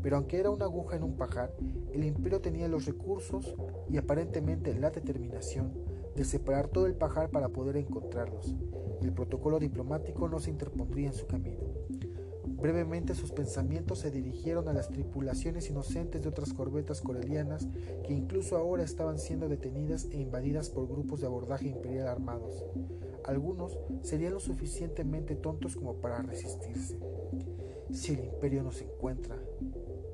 Pero 0.00 0.16
aunque 0.16 0.38
era 0.38 0.50
una 0.50 0.66
aguja 0.66 0.94
en 0.94 1.02
un 1.02 1.16
pajar, 1.16 1.52
el 1.92 2.04
imperio 2.04 2.40
tenía 2.40 2.68
los 2.68 2.86
recursos 2.86 3.56
y 3.90 3.96
aparentemente 3.96 4.78
la 4.78 4.90
determinación 4.90 5.74
de 6.14 6.24
separar 6.24 6.68
todo 6.68 6.86
el 6.86 6.94
pajar 6.94 7.30
para 7.30 7.48
poder 7.48 7.76
encontrarlos. 7.76 8.54
El 9.02 9.12
protocolo 9.12 9.58
diplomático 9.58 10.28
no 10.28 10.38
se 10.38 10.50
interpondría 10.50 11.08
en 11.08 11.14
su 11.14 11.26
camino. 11.26 11.64
Brevemente 12.60 13.14
sus 13.14 13.32
pensamientos 13.32 14.00
se 14.00 14.10
dirigieron 14.10 14.68
a 14.68 14.74
las 14.74 14.90
tripulaciones 14.90 15.70
inocentes 15.70 16.22
de 16.22 16.28
otras 16.28 16.52
corbetas 16.52 17.00
corelianas 17.00 17.66
que 18.06 18.12
incluso 18.12 18.56
ahora 18.56 18.82
estaban 18.82 19.18
siendo 19.18 19.48
detenidas 19.48 20.08
e 20.10 20.18
invadidas 20.18 20.68
por 20.68 20.86
grupos 20.86 21.20
de 21.20 21.26
abordaje 21.26 21.68
imperial 21.68 22.08
armados. 22.08 22.62
Algunos 23.24 23.78
serían 24.02 24.34
lo 24.34 24.40
suficientemente 24.40 25.36
tontos 25.36 25.74
como 25.74 25.94
para 25.94 26.22
resistirse. 26.22 26.98
si 27.92 28.12
el 28.12 28.24
imperio 28.24 28.62
nos 28.62 28.80
encuentra. 28.82 29.36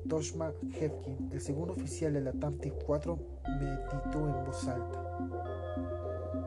Toshma 0.07 0.53
Hefkin, 0.73 1.29
el 1.31 1.41
segundo 1.41 1.73
oficial 1.73 2.13
de 2.13 2.21
la 2.21 2.31
TAMTIF 2.31 2.73
4, 2.85 3.19
meditó 3.59 4.27
en 4.27 4.45
voz 4.45 4.67
alta. 4.67 5.07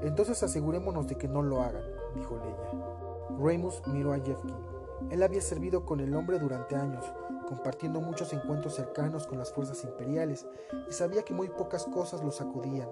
Entonces 0.03 0.43
asegurémonos 0.43 1.07
de 1.07 1.17
que 1.17 1.29
no 1.29 1.43
lo 1.43 1.61
hagan, 1.61 1.85
dijo 2.17 2.37
Leia. 2.39 3.39
Remus 3.39 3.83
miró 3.87 4.13
a 4.13 4.19
Jefkin. 4.19 4.70
Él 5.09 5.23
había 5.23 5.41
servido 5.41 5.85
con 5.85 6.01
el 6.01 6.15
hombre 6.15 6.39
durante 6.39 6.77
años, 6.77 7.05
compartiendo 7.49 8.01
muchos 8.01 8.33
encuentros 8.33 8.75
cercanos 8.75 9.27
con 9.27 9.39
las 9.39 9.53
fuerzas 9.53 9.83
imperiales, 9.85 10.47
y 10.89 10.93
sabía 10.93 11.23
que 11.23 11.35
muy 11.35 11.49
pocas 11.49 11.87
cosas 11.87 12.23
lo 12.23 12.31
sacudían. 12.31 12.89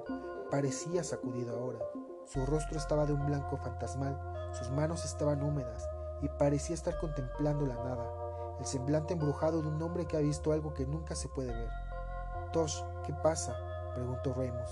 Parecía 0.51 1.05
sacudido 1.05 1.57
ahora. 1.57 1.79
Su 2.25 2.45
rostro 2.47 2.79
estaba 2.79 3.07
de 3.07 3.13
un 3.13 3.27
blanco 3.27 3.57
fantasmal, 3.57 4.19
sus 4.53 4.71
manos 4.71 5.05
estaban 5.05 5.43
húmedas, 5.43 5.89
y 6.23 6.29
parecía 6.29 6.75
estar 6.75 6.99
contemplando 6.99 7.67
la 7.67 7.77
nada, 7.77 8.11
el 8.59 8.67
semblante 8.67 9.13
embrujado 9.13 9.63
de 9.63 9.69
un 9.69 9.81
hombre 9.83 10.07
que 10.07 10.17
ha 10.17 10.21
visto 10.21 10.53
algo 10.53 10.75
que 10.75 10.87
nunca 10.87 11.15
se 11.15 11.29
puede 11.29 11.53
ver. 11.53 11.71
Tosh, 12.53 12.83
¿qué 13.05 13.13
pasa? 13.13 13.57
preguntó 13.95 14.35
Remus. 14.35 14.71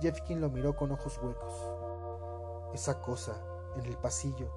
Jeffkin 0.00 0.40
lo 0.40 0.50
miró 0.50 0.76
con 0.76 0.92
ojos 0.92 1.18
huecos. 1.22 1.52
Esa 2.74 3.00
cosa, 3.00 3.34
en 3.76 3.86
el 3.86 3.96
pasillo, 3.96 4.50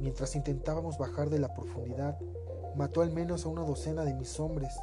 mientras 0.00 0.36
intentábamos 0.36 0.98
bajar 0.98 1.30
de 1.30 1.38
la 1.38 1.52
profundidad, 1.54 2.18
mató 2.76 3.02
al 3.02 3.12
menos 3.12 3.44
a 3.44 3.48
una 3.48 3.62
docena 3.62 4.04
de 4.04 4.14
mis 4.14 4.38
hombres. 4.40 4.74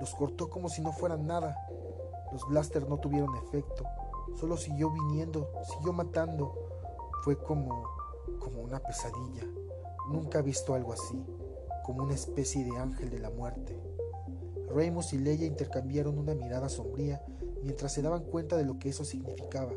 Los 0.00 0.14
cortó 0.14 0.50
como 0.50 0.68
si 0.68 0.82
no 0.82 0.92
fueran 0.92 1.26
nada. 1.26 1.56
Los 2.32 2.46
blasters 2.48 2.88
no 2.88 2.98
tuvieron 2.98 3.34
efecto. 3.36 3.84
Solo 4.38 4.56
siguió 4.56 4.90
viniendo, 4.90 5.50
siguió 5.64 5.92
matando. 5.92 6.54
Fue 7.22 7.36
como... 7.36 7.84
como 8.38 8.62
una 8.62 8.80
pesadilla. 8.80 9.44
Nunca 10.08 10.38
he 10.38 10.42
visto 10.42 10.74
algo 10.74 10.92
así, 10.92 11.22
como 11.84 12.02
una 12.02 12.14
especie 12.14 12.64
de 12.64 12.76
ángel 12.76 13.10
de 13.10 13.18
la 13.18 13.30
muerte. 13.30 13.78
Remus 14.68 15.12
y 15.12 15.18
Leia 15.18 15.46
intercambiaron 15.46 16.18
una 16.18 16.34
mirada 16.34 16.68
sombría 16.68 17.22
mientras 17.62 17.92
se 17.92 18.02
daban 18.02 18.24
cuenta 18.24 18.56
de 18.56 18.64
lo 18.64 18.78
que 18.78 18.90
eso 18.90 19.04
significaba. 19.04 19.72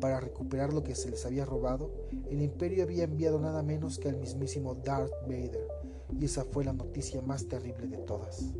Para 0.00 0.20
recuperar 0.20 0.72
lo 0.72 0.82
que 0.82 0.94
se 0.94 1.10
les 1.10 1.24
había 1.24 1.44
robado, 1.44 1.90
el 2.30 2.42
imperio 2.42 2.84
había 2.84 3.04
enviado 3.04 3.40
nada 3.40 3.62
menos 3.62 3.98
que 3.98 4.08
al 4.08 4.16
mismísimo 4.16 4.74
Darth 4.74 5.12
Vader, 5.22 5.66
y 6.18 6.24
esa 6.24 6.44
fue 6.44 6.64
la 6.64 6.72
noticia 6.72 7.22
más 7.22 7.46
terrible 7.46 7.86
de 7.86 7.98
todas. 7.98 8.52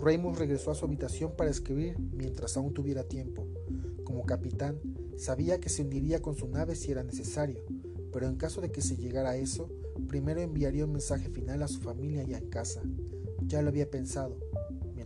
Remus 0.00 0.38
regresó 0.38 0.70
a 0.70 0.74
su 0.74 0.84
habitación 0.84 1.32
para 1.36 1.50
escribir 1.50 1.98
mientras 1.98 2.56
aún 2.56 2.74
tuviera 2.74 3.04
tiempo. 3.04 3.46
Como 4.04 4.24
capitán, 4.24 4.80
sabía 5.16 5.58
que 5.60 5.68
se 5.68 5.82
hundiría 5.82 6.20
con 6.20 6.34
su 6.36 6.48
nave 6.48 6.74
si 6.74 6.92
era 6.92 7.02
necesario, 7.02 7.62
pero 8.12 8.28
en 8.28 8.36
caso 8.36 8.60
de 8.60 8.70
que 8.70 8.82
se 8.82 8.96
llegara 8.96 9.30
a 9.30 9.36
eso, 9.36 9.68
primero 10.06 10.40
enviaría 10.40 10.84
un 10.84 10.92
mensaje 10.92 11.28
final 11.30 11.62
a 11.62 11.68
su 11.68 11.80
familia 11.80 12.22
ya 12.22 12.38
en 12.38 12.48
casa. 12.48 12.82
Ya 13.46 13.62
lo 13.62 13.68
había 13.68 13.90
pensado, 13.90 14.38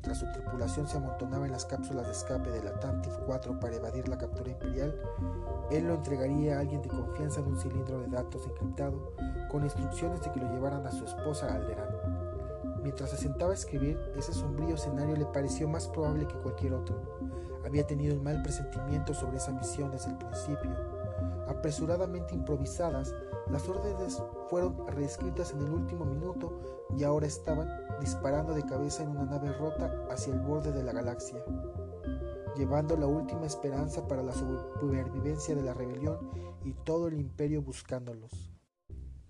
mientras 0.00 0.16
su 0.16 0.32
tripulación 0.32 0.88
se 0.88 0.96
amontonaba 0.96 1.44
en 1.44 1.52
las 1.52 1.66
cápsulas 1.66 2.06
de 2.06 2.12
escape 2.12 2.50
de 2.50 2.62
la 2.62 2.72
Tantif 2.80 3.12
4 3.26 3.60
para 3.60 3.76
evadir 3.76 4.08
la 4.08 4.16
captura 4.16 4.50
imperial, 4.50 4.98
él 5.70 5.88
lo 5.88 5.94
entregaría 5.96 6.56
a 6.56 6.60
alguien 6.60 6.80
de 6.80 6.88
confianza 6.88 7.40
en 7.40 7.48
un 7.48 7.60
cilindro 7.60 8.00
de 8.00 8.06
datos 8.06 8.46
encriptado 8.46 9.12
con 9.50 9.62
instrucciones 9.62 10.22
de 10.22 10.32
que 10.32 10.40
lo 10.40 10.50
llevaran 10.54 10.86
a 10.86 10.90
su 10.90 11.04
esposa 11.04 11.54
Alderán. 11.54 11.90
Mientras 12.82 13.10
se 13.10 13.18
sentaba 13.18 13.50
a 13.50 13.54
escribir, 13.54 14.00
ese 14.16 14.32
sombrío 14.32 14.76
escenario 14.76 15.16
le 15.16 15.26
pareció 15.26 15.68
más 15.68 15.86
probable 15.88 16.26
que 16.26 16.36
cualquier 16.36 16.72
otro. 16.72 16.96
Había 17.66 17.86
tenido 17.86 18.16
un 18.16 18.24
mal 18.24 18.40
presentimiento 18.40 19.12
sobre 19.12 19.36
esa 19.36 19.52
misión 19.52 19.90
desde 19.90 20.12
el 20.12 20.16
principio. 20.16 20.70
Apresuradamente 21.46 22.34
improvisadas, 22.34 23.14
las 23.50 23.68
órdenes 23.68 24.22
fueron 24.48 24.86
reescritas 24.86 25.52
en 25.52 25.62
el 25.62 25.70
último 25.70 26.04
minuto 26.04 26.88
y 26.96 27.02
ahora 27.04 27.26
estaban 27.26 27.68
disparando 28.00 28.54
de 28.54 28.64
cabeza 28.64 29.02
en 29.02 29.10
una 29.10 29.24
nave 29.24 29.52
rota 29.52 30.06
hacia 30.10 30.32
el 30.32 30.40
borde 30.40 30.72
de 30.72 30.82
la 30.82 30.92
galaxia, 30.92 31.44
llevando 32.56 32.96
la 32.96 33.06
última 33.06 33.46
esperanza 33.46 34.06
para 34.06 34.22
la 34.22 34.32
supervivencia 34.32 35.54
de 35.54 35.62
la 35.62 35.74
rebelión 35.74 36.30
y 36.64 36.72
todo 36.72 37.08
el 37.08 37.14
imperio 37.14 37.62
buscándolos. 37.62 38.50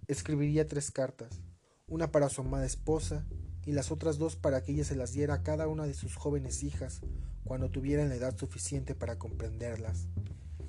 Escribiría 0.06 0.66
tres 0.66 0.90
cartas, 0.90 1.40
una 1.86 2.12
para 2.12 2.28
su 2.28 2.42
amada 2.42 2.66
esposa 2.66 3.24
y 3.64 3.72
las 3.72 3.90
otras 3.90 4.18
dos 4.18 4.36
para 4.36 4.62
que 4.62 4.72
ella 4.72 4.84
se 4.84 4.96
las 4.96 5.12
diera 5.12 5.34
a 5.34 5.42
cada 5.42 5.68
una 5.68 5.84
de 5.84 5.94
sus 5.94 6.16
jóvenes 6.16 6.62
hijas 6.62 7.00
cuando 7.44 7.70
tuvieran 7.70 8.08
la 8.08 8.16
edad 8.16 8.36
suficiente 8.36 8.94
para 8.94 9.18
comprenderlas. 9.18 10.08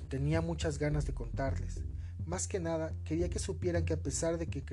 Tenía 0.10 0.42
muchas 0.42 0.78
ganas 0.78 1.06
de 1.06 1.14
contarles, 1.14 1.84
más 2.32 2.48
que 2.48 2.62
nada, 2.62 2.94
quería 3.04 3.30
que 3.30 3.40
supieran 3.40 3.84
que 3.84 3.92
a 3.92 4.02
pesar 4.02 4.38
de 4.38 4.48
que 4.48 4.64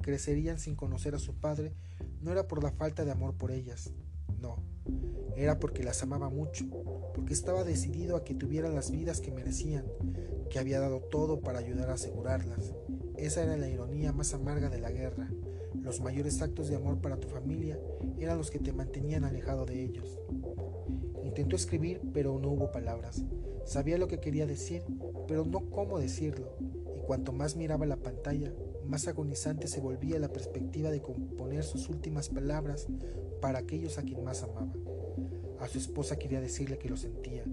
crecerían 0.00 0.58
sin 0.58 0.74
conocer 0.74 1.14
a 1.14 1.18
su 1.18 1.34
padre, 1.34 1.74
no 2.22 2.32
era 2.32 2.48
por 2.48 2.62
la 2.62 2.72
falta 2.72 3.04
de 3.04 3.10
amor 3.10 3.34
por 3.34 3.50
ellas, 3.50 3.92
no, 4.40 4.56
era 5.36 5.58
porque 5.58 5.82
las 5.82 6.02
amaba 6.02 6.30
mucho, 6.30 6.64
porque 7.14 7.34
estaba 7.34 7.64
decidido 7.64 8.16
a 8.16 8.24
que 8.24 8.32
tuvieran 8.32 8.74
las 8.74 8.90
vidas 8.90 9.20
que 9.20 9.30
merecían, 9.30 9.84
que 10.48 10.58
había 10.58 10.80
dado 10.80 11.00
todo 11.00 11.40
para 11.40 11.58
ayudar 11.58 11.90
a 11.90 11.94
asegurarlas. 11.94 12.72
Esa 13.18 13.42
era 13.42 13.58
la 13.58 13.68
ironía 13.68 14.14
más 14.14 14.32
amarga 14.32 14.70
de 14.70 14.80
la 14.80 14.90
guerra. 14.90 15.28
Los 15.82 16.00
mayores 16.00 16.40
actos 16.40 16.68
de 16.68 16.76
amor 16.76 17.02
para 17.02 17.20
tu 17.20 17.28
familia 17.28 17.78
eran 18.18 18.38
los 18.38 18.50
que 18.50 18.58
te 18.58 18.72
mantenían 18.72 19.24
alejado 19.24 19.66
de 19.66 19.84
ellos. 19.84 20.18
Intentó 21.22 21.56
escribir, 21.56 22.00
pero 22.14 22.38
no 22.38 22.48
hubo 22.48 22.72
palabras. 22.72 23.22
Sabía 23.66 23.98
lo 23.98 24.08
que 24.08 24.18
quería 24.18 24.46
decir, 24.46 24.82
pero 25.28 25.44
no 25.44 25.68
cómo 25.68 25.98
decirlo. 25.98 26.56
Cuanto 27.06 27.32
más 27.32 27.56
miraba 27.56 27.86
la 27.86 27.96
pantalla, 27.96 28.52
más 28.84 29.08
agonizante 29.08 29.66
se 29.66 29.80
volvía 29.80 30.18
la 30.18 30.28
perspectiva 30.28 30.90
de 30.90 31.02
componer 31.02 31.64
sus 31.64 31.88
últimas 31.88 32.28
palabras 32.28 32.86
para 33.40 33.58
aquellos 33.58 33.98
a 33.98 34.02
quien 34.02 34.22
más 34.22 34.42
amaba. 34.42 34.72
A 35.60 35.68
su 35.68 35.78
esposa 35.78 36.16
quería 36.16 36.40
decirle 36.40 36.78
que 36.78 36.88
lo 36.88 36.96
sentía, 36.96 37.44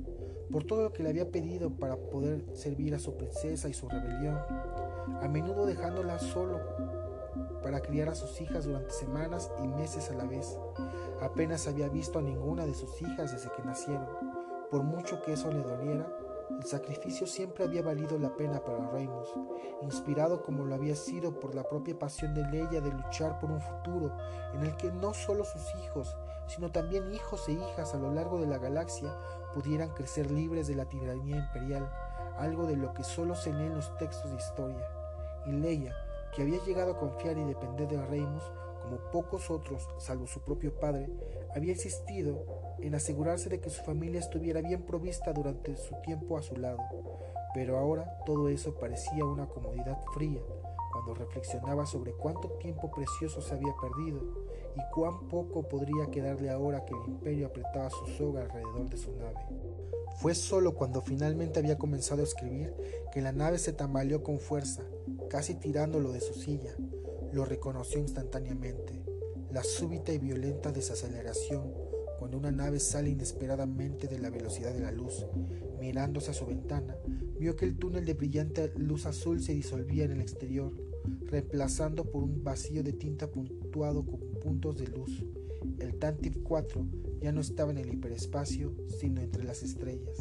por 0.51 0.63
todo 0.63 0.83
lo 0.83 0.93
que 0.93 1.03
le 1.03 1.09
había 1.09 1.29
pedido 1.29 1.71
para 1.71 1.95
poder 1.95 2.45
servir 2.53 2.95
a 2.95 2.99
su 2.99 3.15
princesa 3.15 3.69
y 3.69 3.73
su 3.73 3.87
rebelión, 3.87 4.37
a 5.21 5.27
menudo 5.27 5.65
dejándola 5.65 6.19
solo 6.19 6.59
para 7.61 7.81
criar 7.81 8.09
a 8.09 8.15
sus 8.15 8.39
hijas 8.41 8.65
durante 8.65 8.91
semanas 8.91 9.51
y 9.63 9.67
meses 9.67 10.09
a 10.11 10.15
la 10.15 10.25
vez. 10.25 10.57
Apenas 11.21 11.67
había 11.67 11.89
visto 11.89 12.19
a 12.19 12.21
ninguna 12.21 12.65
de 12.65 12.73
sus 12.73 13.01
hijas 13.01 13.31
desde 13.31 13.51
que 13.55 13.63
nacieron. 13.63 14.07
Por 14.71 14.83
mucho 14.83 15.21
que 15.21 15.33
eso 15.33 15.51
le 15.51 15.61
doliera, 15.61 16.07
el 16.49 16.65
sacrificio 16.65 17.27
siempre 17.27 17.63
había 17.63 17.81
valido 17.81 18.17
la 18.17 18.35
pena 18.35 18.63
para 18.63 18.89
Remus, 18.89 19.29
inspirado 19.81 20.41
como 20.41 20.65
lo 20.65 20.75
había 20.75 20.95
sido 20.95 21.39
por 21.39 21.53
la 21.53 21.63
propia 21.63 21.97
pasión 21.97 22.33
de 22.33 22.43
Leia 22.47 22.81
de 22.81 22.91
luchar 22.91 23.39
por 23.39 23.51
un 23.51 23.61
futuro 23.61 24.11
en 24.53 24.63
el 24.63 24.75
que 24.75 24.91
no 24.91 25.13
solo 25.13 25.45
sus 25.45 25.63
hijos, 25.83 26.17
sino 26.47 26.71
también 26.71 27.13
hijos 27.13 27.47
e 27.47 27.53
hijas 27.53 27.93
a 27.93 27.99
lo 27.99 28.11
largo 28.11 28.39
de 28.39 28.47
la 28.47 28.57
galaxia 28.57 29.15
pudieran 29.53 29.89
crecer 29.89 30.31
libres 30.31 30.67
de 30.67 30.75
la 30.75 30.85
tiranía 30.85 31.37
imperial, 31.37 31.89
algo 32.37 32.65
de 32.65 32.75
lo 32.75 32.93
que 32.93 33.03
solo 33.03 33.35
se 33.35 33.53
lee 33.53 33.67
en 33.67 33.75
los 33.75 33.95
textos 33.97 34.31
de 34.31 34.37
historia. 34.37 34.87
Y 35.45 35.51
Leia, 35.51 35.95
que 36.35 36.41
había 36.41 36.63
llegado 36.63 36.93
a 36.93 36.97
confiar 36.97 37.37
y 37.37 37.43
depender 37.43 37.87
de 37.87 38.05
Remus, 38.05 38.43
como 38.81 38.97
pocos 39.11 39.49
otros, 39.51 39.87
salvo 39.97 40.25
su 40.25 40.41
propio 40.41 40.73
padre, 40.79 41.09
había 41.55 41.73
insistido 41.73 42.45
en 42.79 42.95
asegurarse 42.95 43.49
de 43.49 43.59
que 43.59 43.69
su 43.69 43.83
familia 43.83 44.19
estuviera 44.19 44.61
bien 44.61 44.83
provista 44.83 45.33
durante 45.33 45.75
su 45.75 45.95
tiempo 46.01 46.37
a 46.37 46.41
su 46.41 46.55
lado. 46.55 46.79
Pero 47.53 47.77
ahora 47.77 48.19
todo 48.25 48.49
eso 48.49 48.75
parecía 48.75 49.25
una 49.25 49.47
comodidad 49.47 49.99
fría 50.13 50.41
cuando 50.91 51.13
reflexionaba 51.13 51.85
sobre 51.85 52.13
cuánto 52.13 52.49
tiempo 52.59 52.91
precioso 52.91 53.41
se 53.41 53.53
había 53.53 53.73
perdido 53.79 54.21
y 54.75 54.81
cuán 54.93 55.27
poco 55.27 55.67
podría 55.67 56.07
quedarle 56.11 56.49
ahora 56.49 56.85
que 56.85 56.93
el 56.93 57.13
imperio 57.13 57.47
apretaba 57.47 57.89
su 57.89 58.05
soga 58.07 58.41
alrededor 58.41 58.89
de 58.89 58.97
su 58.97 59.11
nave. 59.15 59.39
Fue 60.17 60.35
solo 60.35 60.75
cuando 60.75 61.01
finalmente 61.01 61.59
había 61.59 61.77
comenzado 61.77 62.21
a 62.21 62.25
escribir 62.25 62.73
que 63.11 63.21
la 63.21 63.31
nave 63.31 63.57
se 63.57 63.73
tambaleó 63.73 64.23
con 64.23 64.39
fuerza, 64.39 64.83
casi 65.29 65.55
tirándolo 65.55 66.11
de 66.11 66.19
su 66.19 66.33
silla. 66.33 66.75
Lo 67.31 67.45
reconoció 67.45 67.99
instantáneamente. 67.99 69.08
La 69.51 69.63
súbita 69.63 70.13
y 70.13 70.19
violenta 70.19 70.71
desaceleración 70.71 71.73
cuando 72.19 72.37
una 72.37 72.51
nave 72.51 72.79
sale 72.79 73.09
inesperadamente 73.09 74.07
de 74.07 74.19
la 74.19 74.29
velocidad 74.29 74.73
de 74.73 74.81
la 74.81 74.91
luz. 74.91 75.25
Mirándose 75.79 76.29
a 76.29 76.35
su 76.35 76.45
ventana, 76.45 76.95
vio 77.39 77.55
que 77.55 77.65
el 77.65 77.77
túnel 77.77 78.05
de 78.05 78.13
brillante 78.13 78.71
luz 78.75 79.07
azul 79.07 79.41
se 79.41 79.53
disolvía 79.53 80.03
en 80.03 80.11
el 80.11 80.21
exterior, 80.21 80.71
reemplazando 81.25 82.05
por 82.05 82.23
un 82.23 82.43
vacío 82.43 82.83
de 82.83 82.93
tinta 82.93 83.31
puntuado 83.31 84.05
con 84.05 84.19
puntos 84.39 84.77
de 84.77 84.87
luz. 84.87 85.25
El 85.79 85.97
Tantif 85.97 86.37
4 86.43 86.85
ya 87.21 87.31
no 87.31 87.41
estaba 87.41 87.71
en 87.71 87.79
el 87.79 87.91
hiperespacio, 87.91 88.75
sino 88.99 89.19
entre 89.21 89.43
las 89.43 89.63
estrellas, 89.63 90.15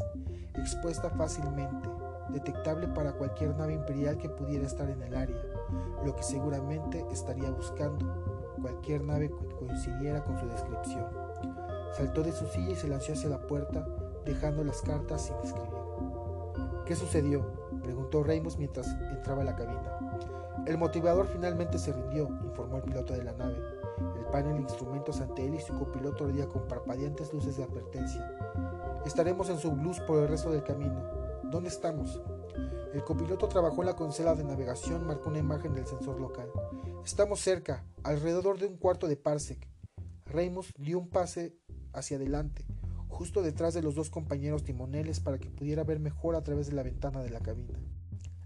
expuesta 0.55 1.11
fácilmente, 1.11 1.89
detectable 2.33 2.89
para 2.89 3.13
cualquier 3.13 3.55
nave 3.57 3.75
imperial 3.75 4.17
que 4.17 4.31
pudiera 4.31 4.67
estar 4.67 4.89
en 4.89 5.03
el 5.03 5.15
área, 5.15 5.43
lo 6.05 6.17
que 6.17 6.23
seguramente 6.23 7.05
estaría 7.13 7.51
buscando 7.51 8.28
cualquier 8.61 9.03
nave 9.03 9.31
que 9.31 9.47
coincidiera 9.57 10.25
con 10.25 10.38
su 10.38 10.47
descripción. 10.47 11.07
Saltó 11.97 12.23
de 12.23 12.33
su 12.33 12.47
silla 12.47 12.73
y 12.73 12.77
se 12.77 12.88
lanzó 12.88 13.12
hacia 13.12 13.31
la 13.31 13.47
puerta, 13.47 13.87
dejando 14.25 14.62
las 14.65 14.83
cartas 14.83 15.27
sin 15.27 15.37
escribir. 15.37 15.79
¿Qué 16.85 16.95
sucedió? 16.95 17.45
preguntó 17.83 18.23
Remus 18.23 18.59
mientras 18.59 18.87
entraba 19.11 19.43
a 19.43 19.45
la 19.45 19.57
cabina. 19.57 19.99
El 20.67 20.79
motivador 20.79 21.27
finalmente 21.27 21.79
se 21.79 21.93
rindió, 21.93 22.29
informó 22.45 22.77
el 22.77 22.83
piloto 22.83 23.15
de 23.15 23.25
la 23.25 23.33
nave. 23.33 23.57
El 24.19 24.25
panel 24.27 24.55
de 24.57 24.62
instrumentos 24.62 25.21
ante 25.21 25.47
él 25.47 25.55
y 25.55 25.61
su 25.61 25.79
copiloto 25.79 26.27
ardía 26.27 26.49
con 26.49 26.69
parpadeantes 26.69 27.33
luces 27.33 27.57
de 27.57 27.65
advertencia. 27.65 28.37
Estaremos 29.07 29.49
en 29.49 29.59
Subluz 29.59 30.00
por 30.00 30.19
el 30.19 30.29
resto 30.29 30.50
del 30.50 30.62
camino. 30.62 31.00
¿Dónde 31.45 31.69
estamos? 31.69 32.21
El 32.95 33.04
copiloto 33.04 33.49
trabajó 33.49 33.83
en 33.83 33.87
la 33.87 33.97
consola 33.97 34.35
de 34.35 34.45
navegación, 34.45 35.07
marcó 35.07 35.28
una 35.28 35.40
imagen 35.40 35.75
del 35.75 35.87
sensor 35.87 36.18
local. 36.18 36.49
Estamos 37.04 37.38
cerca, 37.40 37.85
alrededor 38.02 38.59
de 38.59 38.66
un 38.66 38.78
cuarto 38.78 39.09
de 39.09 39.16
parsec. 39.16 39.68
Reimus 40.25 40.73
dio 40.78 40.99
un 40.99 41.09
pase 41.09 41.54
hacia 41.92 42.16
adelante, 42.16 42.64
justo 43.09 43.42
detrás 43.42 43.75
de 43.75 43.83
los 43.83 43.95
dos 43.95 44.09
compañeros 44.09 44.64
timoneles 44.64 45.21
para 45.21 45.38
que 45.38 45.50
pudiera 45.50 45.85
ver 45.85 46.00
mejor 46.00 46.35
a 46.35 46.42
través 46.42 46.68
de 46.68 46.73
la 46.73 46.83
ventana 46.83 47.23
de 47.23 47.28
la 47.28 47.40
cabina. 47.40 47.78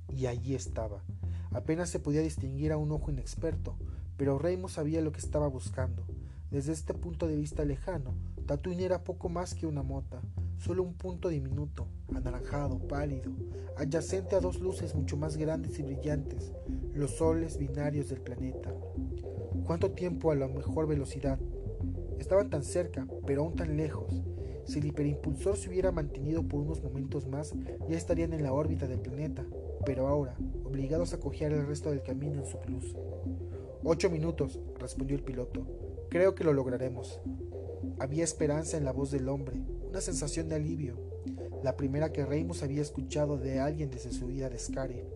Y 0.08 0.26
allí 0.26 0.56
estaba. 0.56 1.04
Apenas 1.52 1.88
se 1.88 2.00
podía 2.00 2.20
distinguir 2.20 2.72
a 2.72 2.78
un 2.78 2.90
ojo 2.90 3.12
inexperto, 3.12 3.76
pero 4.16 4.40
Reimus 4.40 4.72
sabía 4.72 5.02
lo 5.02 5.12
que 5.12 5.20
estaba 5.20 5.46
buscando. 5.46 6.04
Desde 6.50 6.72
este 6.72 6.94
punto 6.94 7.28
de 7.28 7.36
vista 7.36 7.64
lejano, 7.64 8.14
Tatooine 8.46 8.82
era 8.82 9.04
poco 9.04 9.28
más 9.28 9.54
que 9.54 9.66
una 9.66 9.82
mota, 9.82 10.20
solo 10.62 10.84
un 10.84 10.94
punto 10.94 11.28
diminuto, 11.28 11.88
anaranjado, 12.14 12.78
pálido, 12.86 13.32
adyacente 13.76 14.36
a 14.36 14.40
dos 14.40 14.60
luces 14.60 14.94
mucho 14.94 15.16
más 15.16 15.36
grandes 15.36 15.76
y 15.80 15.82
brillantes, 15.82 16.52
los 16.94 17.16
soles 17.16 17.58
binarios 17.58 18.08
del 18.08 18.20
planeta. 18.20 18.72
¿Cuánto 19.66 19.90
tiempo 19.90 20.30
a 20.30 20.36
la 20.36 20.46
mejor 20.46 20.86
velocidad? 20.86 21.40
Estaban 22.20 22.48
tan 22.48 22.62
cerca, 22.62 23.08
pero 23.26 23.42
aún 23.42 23.56
tan 23.56 23.76
lejos. 23.76 24.22
Si 24.64 24.78
el 24.78 24.86
hiperimpulsor 24.86 25.56
se 25.56 25.68
hubiera 25.68 25.90
mantenido 25.90 26.46
por 26.46 26.60
unos 26.60 26.80
momentos 26.80 27.26
más, 27.26 27.52
ya 27.88 27.96
estarían 27.96 28.32
en 28.32 28.44
la 28.44 28.52
órbita 28.52 28.86
del 28.86 29.00
planeta, 29.00 29.44
pero 29.84 30.06
ahora, 30.06 30.36
obligados 30.64 31.12
a 31.12 31.18
cojear 31.18 31.50
el 31.50 31.66
resto 31.66 31.90
del 31.90 32.04
camino 32.04 32.38
en 32.38 32.46
su 32.46 32.58
luz. 32.68 32.96
Ocho 33.82 34.10
minutos, 34.10 34.60
respondió 34.78 35.16
el 35.16 35.24
piloto. 35.24 35.66
Creo 36.08 36.36
que 36.36 36.44
lo 36.44 36.52
lograremos. 36.52 37.20
Había 37.98 38.22
esperanza 38.22 38.76
en 38.76 38.84
la 38.84 38.92
voz 38.92 39.10
del 39.10 39.28
hombre, 39.28 39.60
una 39.92 40.00
sensación 40.00 40.48
de 40.48 40.54
alivio, 40.54 40.96
la 41.62 41.76
primera 41.76 42.12
que 42.12 42.24
Reimus 42.24 42.62
había 42.62 42.80
escuchado 42.80 43.36
de 43.36 43.60
alguien 43.60 43.90
desde 43.90 44.10
su 44.10 44.26
vida 44.26 44.48
de 44.48 44.58
Scare, 44.58 45.06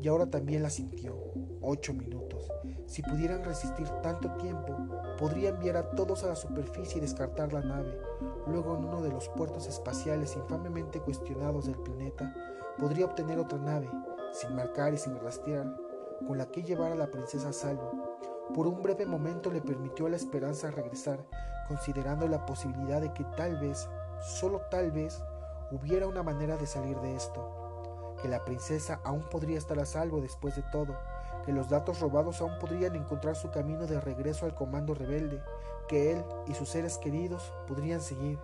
y 0.00 0.06
ahora 0.06 0.30
también 0.30 0.62
la 0.62 0.70
sintió. 0.70 1.16
Ocho 1.60 1.92
minutos. 1.94 2.48
Si 2.86 3.02
pudieran 3.02 3.42
resistir 3.42 3.88
tanto 4.04 4.30
tiempo, 4.36 4.76
podría 5.18 5.48
enviar 5.48 5.78
a 5.78 5.90
todos 5.90 6.22
a 6.22 6.28
la 6.28 6.36
superficie 6.36 6.98
y 6.98 7.00
descartar 7.00 7.52
la 7.52 7.62
nave. 7.62 7.98
Luego, 8.46 8.78
en 8.78 8.84
uno 8.84 9.02
de 9.02 9.08
los 9.08 9.28
puertos 9.30 9.66
espaciales 9.66 10.36
infamemente 10.36 11.00
cuestionados 11.00 11.66
del 11.66 11.80
planeta, 11.82 12.32
podría 12.78 13.06
obtener 13.06 13.40
otra 13.40 13.58
nave, 13.58 13.90
sin 14.32 14.54
marcar 14.54 14.94
y 14.94 14.98
sin 14.98 15.18
rastrear, 15.18 15.76
con 16.24 16.38
la 16.38 16.46
que 16.52 16.62
llevar 16.62 16.92
a 16.92 16.96
la 16.96 17.10
princesa 17.10 17.48
a 17.48 17.52
salvo. 17.52 18.16
Por 18.54 18.68
un 18.68 18.80
breve 18.80 19.06
momento 19.06 19.50
le 19.50 19.60
permitió 19.60 20.06
a 20.06 20.10
la 20.10 20.16
esperanza 20.16 20.70
regresar, 20.70 21.26
considerando 21.66 22.28
la 22.28 22.46
posibilidad 22.46 23.00
de 23.00 23.12
que 23.12 23.24
tal 23.36 23.58
vez 23.58 23.88
solo 24.22 24.62
tal 24.70 24.90
vez 24.90 25.22
hubiera 25.70 26.06
una 26.06 26.22
manera 26.22 26.56
de 26.56 26.66
salir 26.66 26.98
de 27.00 27.16
esto, 27.16 28.16
que 28.20 28.28
la 28.28 28.44
princesa 28.44 29.00
aún 29.04 29.22
podría 29.22 29.58
estar 29.58 29.78
a 29.78 29.86
salvo 29.86 30.20
después 30.20 30.56
de 30.56 30.62
todo, 30.70 30.96
que 31.44 31.52
los 31.52 31.68
datos 31.68 32.00
robados 32.00 32.40
aún 32.40 32.58
podrían 32.58 32.94
encontrar 32.96 33.36
su 33.36 33.50
camino 33.50 33.86
de 33.86 34.00
regreso 34.00 34.46
al 34.46 34.54
comando 34.54 34.94
rebelde, 34.94 35.42
que 35.88 36.12
él 36.12 36.24
y 36.46 36.54
sus 36.54 36.68
seres 36.68 36.98
queridos 36.98 37.52
podrían 37.66 38.00
seguir. 38.00 38.38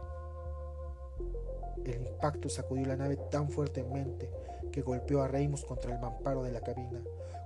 El 1.84 2.06
impacto 2.06 2.48
sacudió 2.48 2.86
la 2.86 2.96
nave 2.96 3.16
tan 3.16 3.50
fuertemente 3.50 4.30
que 4.72 4.82
golpeó 4.82 5.22
a 5.22 5.28
Reimus 5.28 5.64
contra 5.64 5.92
el 5.92 6.00
mamparo 6.00 6.42
de 6.42 6.52
la 6.52 6.60
cabina, 6.60 7.00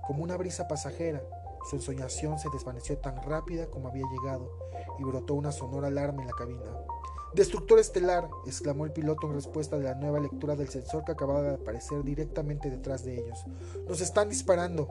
como 0.07 0.23
una 0.23 0.37
brisa 0.37 0.67
pasajera. 0.67 1.21
Su 1.69 1.75
ensoñación 1.75 2.39
se 2.39 2.49
desvaneció 2.49 2.97
tan 2.97 3.21
rápida 3.21 3.67
como 3.67 3.89
había 3.89 4.05
llegado 4.11 4.51
y 4.97 5.03
brotó 5.03 5.35
una 5.35 5.51
sonora 5.51 5.89
alarma 5.89 6.21
en 6.23 6.27
la 6.27 6.33
cabina. 6.33 6.71
Destructor 7.33 7.79
estelar, 7.79 8.29
exclamó 8.45 8.85
el 8.85 8.91
piloto 8.91 9.27
en 9.27 9.35
respuesta 9.35 9.77
de 9.77 9.85
la 9.85 9.95
nueva 9.95 10.19
lectura 10.19 10.57
del 10.57 10.67
sensor 10.67 11.05
que 11.05 11.13
acababa 11.13 11.41
de 11.41 11.53
aparecer 11.55 12.03
directamente 12.03 12.69
detrás 12.69 13.05
de 13.05 13.19
ellos. 13.19 13.45
Nos 13.87 14.01
están 14.01 14.27
disparando. 14.27 14.89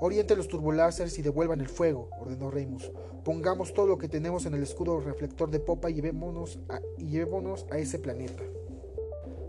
Oriente 0.00 0.34
los 0.34 0.48
turbolásers 0.48 1.18
y 1.18 1.22
devuelvan 1.22 1.60
el 1.60 1.68
fuego, 1.68 2.08
ordenó 2.18 2.50
Reimus. 2.50 2.90
Pongamos 3.22 3.74
todo 3.74 3.86
lo 3.86 3.98
que 3.98 4.08
tenemos 4.08 4.46
en 4.46 4.54
el 4.54 4.62
escudo 4.62 5.00
reflector 5.00 5.50
de 5.50 5.60
popa 5.60 5.90
y 5.90 5.98
y 5.98 7.06
llevémonos 7.06 7.66
a 7.70 7.78
ese 7.78 7.98
planeta 7.98 8.44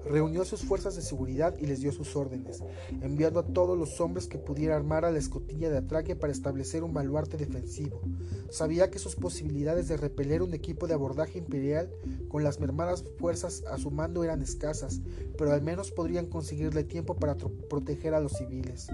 reunió 0.06 0.46
sus 0.46 0.62
fuerzas 0.62 0.96
de 0.96 1.02
seguridad 1.02 1.56
y 1.60 1.66
les 1.66 1.82
dio 1.82 1.92
sus 1.92 2.16
órdenes, 2.16 2.64
enviando 3.02 3.40
a 3.40 3.46
todos 3.46 3.78
los 3.78 4.00
hombres 4.02 4.28
que 4.28 4.38
pudiera 4.38 4.76
armar 4.76 5.06
a 5.06 5.12
la 5.12 5.20
escotilla 5.20 5.70
de 5.70 5.78
atraque 5.78 6.16
para 6.16 6.32
establecer 6.32 6.84
un 6.84 6.94
baluarte 6.94 7.38
defensivo. 7.38 8.02
Sabía 8.50 8.90
que 8.90 9.00
sus 9.00 9.16
posibilidades 9.16 9.88
de 9.88 9.98
repeler 9.98 10.42
un 10.42 10.54
equipo 10.54 10.88
de 10.88 10.94
abordaje 10.94 11.38
imperial 11.38 11.90
con 12.30 12.44
las 12.44 12.60
mermadas 12.60 13.04
fuerzas 13.20 13.64
a 13.70 13.78
su 13.78 13.92
mando 13.92 14.24
eran 14.24 14.42
escasas, 14.42 15.02
pero 15.38 15.54
al 15.54 15.62
menos 15.62 15.92
podrían 15.92 16.28
conseguirle 16.28 16.84
tiempo 16.84 17.16
para 17.16 17.36
proteger 17.36 18.14
a 18.14 18.20
los 18.20 18.34
civiles. 18.34 18.88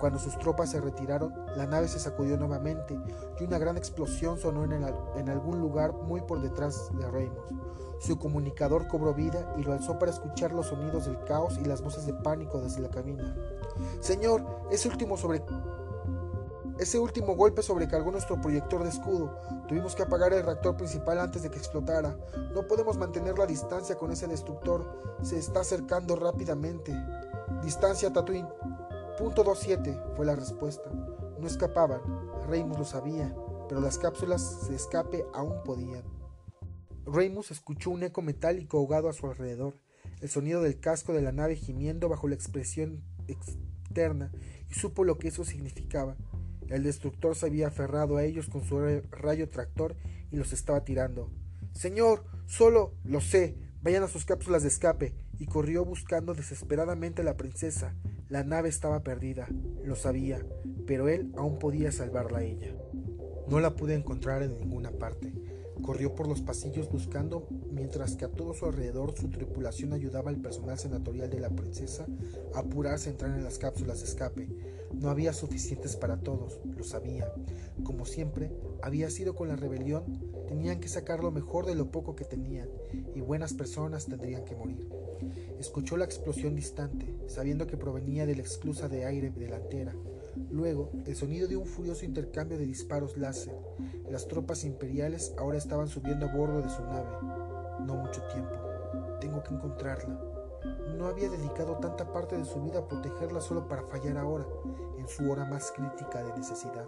Cuando 0.00 0.18
sus 0.18 0.38
tropas 0.38 0.70
se 0.70 0.80
retiraron, 0.80 1.32
la 1.56 1.66
nave 1.66 1.88
se 1.88 1.98
sacudió 1.98 2.36
nuevamente 2.36 2.96
y 3.40 3.44
una 3.44 3.58
gran 3.58 3.76
explosión 3.76 4.38
sonó 4.38 4.64
en, 4.64 5.28
algún 5.28 5.60
lugar 5.60 5.92
muy 5.92 6.20
por 6.20 6.40
detrás 6.40 6.90
de 6.98 7.10
Reynolds. 7.10 7.67
Su 7.98 8.18
comunicador 8.18 8.86
cobró 8.86 9.14
vida 9.14 9.54
y 9.58 9.62
lo 9.62 9.72
alzó 9.72 9.98
para 9.98 10.12
escuchar 10.12 10.52
los 10.52 10.66
sonidos 10.66 11.06
del 11.06 11.22
caos 11.24 11.58
y 11.58 11.64
las 11.64 11.82
voces 11.82 12.06
de 12.06 12.14
pánico 12.14 12.60
desde 12.60 12.80
la 12.80 12.90
cabina. 12.90 13.36
Señor, 14.00 14.44
ese 14.70 14.88
último 14.88 15.16
sobre 15.16 15.42
ese 16.78 17.00
último 17.00 17.34
golpe 17.34 17.60
sobrecargó 17.60 18.12
nuestro 18.12 18.40
proyector 18.40 18.84
de 18.84 18.90
escudo. 18.90 19.36
Tuvimos 19.66 19.96
que 19.96 20.04
apagar 20.04 20.32
el 20.32 20.44
reactor 20.44 20.76
principal 20.76 21.18
antes 21.18 21.42
de 21.42 21.50
que 21.50 21.58
explotara. 21.58 22.16
No 22.54 22.68
podemos 22.68 22.96
mantener 22.96 23.36
la 23.36 23.46
distancia 23.46 23.96
con 23.96 24.12
ese 24.12 24.28
destructor. 24.28 25.16
Se 25.22 25.38
está 25.38 25.60
acercando 25.60 26.14
rápidamente. 26.14 26.94
Distancia 27.62 28.12
Tatooine. 28.12 28.48
Punto 29.18 29.42
27 29.42 30.00
fue 30.14 30.24
la 30.24 30.36
respuesta. 30.36 30.88
No 31.40 31.48
escapaban. 31.48 32.00
Reimus 32.46 32.78
lo 32.78 32.84
sabía, 32.84 33.34
pero 33.68 33.80
las 33.80 33.98
cápsulas 33.98 34.68
de 34.68 34.76
escape 34.76 35.26
aún 35.34 35.64
podían. 35.64 36.17
Reimus 37.12 37.50
escuchó 37.50 37.90
un 37.90 38.02
eco 38.02 38.22
metálico 38.22 38.78
ahogado 38.78 39.08
a 39.08 39.12
su 39.12 39.26
alrededor, 39.26 39.74
el 40.20 40.28
sonido 40.28 40.62
del 40.62 40.80
casco 40.80 41.12
de 41.12 41.22
la 41.22 41.32
nave 41.32 41.56
gimiendo 41.56 42.08
bajo 42.08 42.28
la 42.28 42.34
expresión 42.34 43.02
externa, 43.26 44.30
y 44.70 44.74
supo 44.74 45.04
lo 45.04 45.18
que 45.18 45.28
eso 45.28 45.44
significaba. 45.44 46.16
El 46.68 46.82
destructor 46.82 47.34
se 47.34 47.46
había 47.46 47.68
aferrado 47.68 48.16
a 48.16 48.24
ellos 48.24 48.48
con 48.48 48.62
su 48.62 48.78
rayo 49.10 49.48
tractor 49.48 49.96
y 50.30 50.36
los 50.36 50.52
estaba 50.52 50.84
tirando. 50.84 51.30
Señor, 51.72 52.24
solo 52.46 52.94
lo 53.04 53.20
sé. 53.20 53.56
Vayan 53.80 54.02
a 54.02 54.08
sus 54.08 54.24
cápsulas 54.24 54.62
de 54.62 54.68
escape. 54.68 55.14
Y 55.38 55.46
corrió 55.46 55.84
buscando 55.84 56.34
desesperadamente 56.34 57.22
a 57.22 57.24
la 57.24 57.36
princesa. 57.36 57.94
La 58.28 58.42
nave 58.42 58.68
estaba 58.68 59.04
perdida, 59.04 59.46
lo 59.84 59.94
sabía, 59.94 60.44
pero 60.84 61.08
él 61.08 61.32
aún 61.36 61.60
podía 61.60 61.92
salvarla 61.92 62.38
a 62.38 62.42
ella. 62.42 62.74
No 63.46 63.60
la 63.60 63.76
pude 63.76 63.94
encontrar 63.94 64.42
en 64.42 64.58
ninguna 64.58 64.90
parte. 64.90 65.32
Corrió 65.88 66.14
por 66.14 66.28
los 66.28 66.42
pasillos 66.42 66.90
buscando, 66.90 67.48
mientras 67.72 68.14
que 68.14 68.26
a 68.26 68.28
todo 68.28 68.52
su 68.52 68.66
alrededor 68.66 69.14
su 69.16 69.30
tripulación 69.30 69.94
ayudaba 69.94 70.28
al 70.28 70.36
personal 70.36 70.78
senatorial 70.78 71.30
de 71.30 71.40
la 71.40 71.48
princesa 71.48 72.04
a 72.54 72.58
apurarse 72.58 73.08
a 73.08 73.12
entrar 73.12 73.34
en 73.34 73.42
las 73.42 73.56
cápsulas 73.56 74.00
de 74.00 74.04
escape. 74.04 74.50
No 74.92 75.08
había 75.08 75.32
suficientes 75.32 75.96
para 75.96 76.18
todos, 76.18 76.60
lo 76.76 76.84
sabía. 76.84 77.32
Como 77.84 78.04
siempre, 78.04 78.52
había 78.82 79.08
sido 79.08 79.34
con 79.34 79.48
la 79.48 79.56
rebelión, 79.56 80.04
tenían 80.46 80.78
que 80.78 80.88
sacar 80.88 81.24
lo 81.24 81.30
mejor 81.30 81.64
de 81.64 81.74
lo 81.74 81.90
poco 81.90 82.14
que 82.14 82.26
tenían, 82.26 82.68
y 83.14 83.22
buenas 83.22 83.54
personas 83.54 84.04
tendrían 84.04 84.44
que 84.44 84.56
morir. 84.56 84.90
Escuchó 85.58 85.96
la 85.96 86.04
explosión 86.04 86.54
distante, 86.54 87.14
sabiendo 87.28 87.66
que 87.66 87.78
provenía 87.78 88.26
de 88.26 88.36
la 88.36 88.42
exclusa 88.42 88.90
de 88.90 89.06
aire 89.06 89.30
delantera. 89.30 89.94
Luego, 90.50 90.90
el 91.06 91.16
sonido 91.16 91.48
de 91.48 91.56
un 91.56 91.66
furioso 91.66 92.04
intercambio 92.04 92.58
de 92.58 92.66
disparos 92.66 93.16
láser. 93.16 93.54
Las 94.08 94.26
tropas 94.28 94.64
imperiales 94.64 95.34
ahora 95.38 95.58
estaban 95.58 95.88
subiendo 95.88 96.26
a 96.26 96.34
bordo 96.34 96.62
de 96.62 96.70
su 96.70 96.82
nave. 96.82 97.08
No 97.84 97.94
mucho 97.94 98.22
tiempo. 98.32 98.54
Tengo 99.20 99.42
que 99.42 99.54
encontrarla. 99.54 100.18
No 100.96 101.06
había 101.06 101.28
dedicado 101.28 101.76
tanta 101.76 102.12
parte 102.12 102.36
de 102.36 102.44
su 102.44 102.62
vida 102.62 102.80
a 102.80 102.88
protegerla 102.88 103.40
solo 103.40 103.68
para 103.68 103.82
fallar 103.84 104.16
ahora, 104.18 104.46
en 104.98 105.06
su 105.06 105.30
hora 105.30 105.44
más 105.44 105.72
crítica 105.72 106.22
de 106.22 106.36
necesidad. 106.36 106.86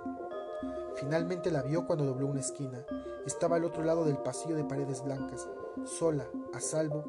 Finalmente 0.96 1.50
la 1.50 1.62
vio 1.62 1.86
cuando 1.86 2.04
dobló 2.04 2.26
una 2.26 2.40
esquina. 2.40 2.84
Estaba 3.26 3.56
al 3.56 3.64
otro 3.64 3.84
lado 3.84 4.04
del 4.04 4.18
pasillo 4.18 4.56
de 4.56 4.64
paredes 4.64 5.04
blancas, 5.04 5.48
sola, 5.84 6.26
a 6.52 6.60
salvo, 6.60 7.04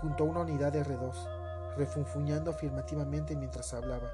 junto 0.00 0.24
a 0.24 0.26
una 0.26 0.40
unidad 0.40 0.72
de 0.72 0.84
R2, 0.84 1.76
refunfuñando 1.76 2.50
afirmativamente 2.50 3.36
mientras 3.36 3.74
hablaba. 3.74 4.10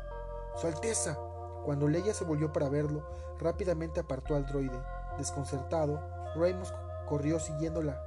Su 0.56 0.66
Alteza. 0.66 1.18
Cuando 1.64 1.88
Leia 1.88 2.14
se 2.14 2.24
volvió 2.24 2.52
para 2.52 2.68
verlo, 2.68 3.04
rápidamente 3.38 4.00
apartó 4.00 4.34
al 4.34 4.46
droide. 4.46 4.80
Desconcertado, 5.18 6.00
Ramos 6.34 6.72
corrió 7.06 7.38
siguiéndola 7.38 8.02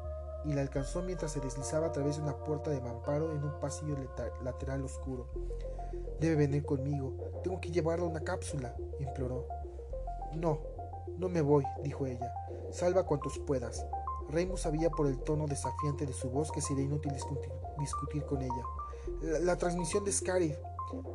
y 0.46 0.54
la 0.54 0.62
alcanzó 0.62 1.02
mientras 1.02 1.32
se 1.32 1.42
deslizaba 1.42 1.88
a 1.88 1.92
través 1.92 2.18
de 2.18 2.24
una 2.24 2.38
puerta 2.38 2.72
de 2.72 2.82
mamparo 2.82 3.34
en 3.34 3.44
un 3.44 3.60
pasillo 3.60 3.96
lateral 4.44 4.84
oscuro. 4.84 5.28
Debe 6.20 6.36
venir 6.36 6.66
conmigo. 6.66 7.14
Tengo 7.44 7.60
que 7.60 7.72
llevarla 7.72 8.06
a 8.06 8.10
una 8.10 8.22
cápsula, 8.22 8.76
imploró. 9.00 9.46
No, 10.34 10.60
No 11.18 11.28
me 11.28 11.42
voy, 11.42 11.66
dijo 11.84 12.06
ella. 12.06 12.34
Salva 12.72 13.06
cuantos 13.06 13.40
puedas. 13.40 13.86
Remus 14.30 14.62
sabía 14.62 14.90
por 14.90 15.08
el 15.08 15.20
tono 15.20 15.48
desafiante 15.48 16.06
de 16.06 16.14
su 16.14 16.30
voz 16.30 16.52
que 16.52 16.62
sería 16.62 16.84
inútil 16.84 17.12
discutir, 17.14 18.24
con 18.26 18.42
ella. 18.42 18.64
La, 19.42 19.58
transmisión 19.58 20.06
de 20.06 20.12
Scarif. 20.12 20.58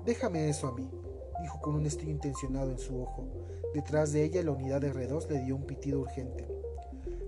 Déjame 0.04 0.48
eso 0.48 0.68
a 0.68 0.72
mí, 0.72 0.90
dijo 1.40 1.60
con 1.60 1.74
un 1.74 1.86
estillo 1.86 2.10
intencionado 2.10 2.70
en 2.70 2.78
su 2.78 3.00
ojo. 3.00 3.26
Detrás 3.74 4.12
de 4.12 4.24
ella 4.24 4.42
la 4.42 4.52
unidad 4.52 4.80
de 4.80 4.92
R2 4.92 5.28
le 5.28 5.44
dio 5.44 5.56
un 5.56 5.66
pitido 5.66 6.00
urgente. 6.00 6.46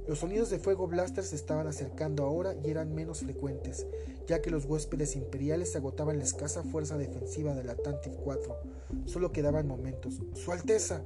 Los 0.07 0.21
sonidos 0.21 0.51
de 0.51 0.61
fuego 0.61 0.87
blaster 0.87 1.25
se 1.25 1.35
estaban 1.35 1.67
acercando 1.67 2.25
ahora 2.25 2.55
y 2.65 2.71
eran 2.71 2.95
menos 2.95 3.21
frecuentes, 3.21 3.89
ya 4.29 4.41
que 4.41 4.51
los 4.51 4.65
huéspedes 4.65 5.17
imperiales 5.17 5.75
agotaban 5.75 6.19
la 6.19 6.25
escasa 6.25 6.63
fuerza 6.63 6.97
defensiva 6.97 7.55
del 7.57 7.71
Atlantic 7.71 8.13
4. 8.23 8.57
Solo 9.05 9.33
quedaban 9.33 9.67
momentos. 9.67 10.23
Su 10.35 10.53
Alteza, 10.53 11.03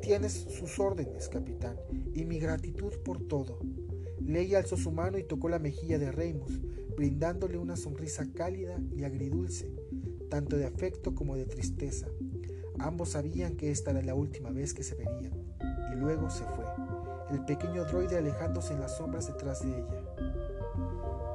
tienes 0.00 0.32
sus 0.32 0.78
órdenes, 0.78 1.28
capitán, 1.28 1.76
y 2.14 2.24
mi 2.24 2.38
gratitud 2.38 2.94
por 3.04 3.20
todo. 3.28 3.58
Leia 4.18 4.58
alzó 4.58 4.78
su 4.78 4.92
mano 4.92 5.18
y 5.18 5.24
tocó 5.24 5.50
la 5.50 5.58
mejilla 5.58 5.98
de 5.98 6.10
Remus, 6.10 6.58
brindándole 6.96 7.58
una 7.58 7.76
sonrisa 7.76 8.26
cálida 8.34 8.80
y 8.96 9.04
agridulce, 9.04 9.70
tanto 10.30 10.56
de 10.56 10.64
afecto 10.64 11.14
como 11.14 11.36
de 11.36 11.44
tristeza. 11.44 12.08
Ambos 12.80 13.10
sabían 13.10 13.56
que 13.56 13.70
esta 13.70 13.90
era 13.90 14.02
la 14.02 14.14
última 14.14 14.50
vez 14.50 14.74
que 14.74 14.82
se 14.82 14.94
verían, 14.94 15.32
y 15.92 15.96
luego 15.96 16.30
se 16.30 16.44
fue 16.44 16.64
el 17.30 17.44
pequeño 17.44 17.84
droide 17.84 18.16
alejándose 18.16 18.72
en 18.72 18.80
las 18.80 18.96
sombras 18.96 19.26
detrás 19.26 19.60
de 19.62 19.68
ella. 19.68 20.00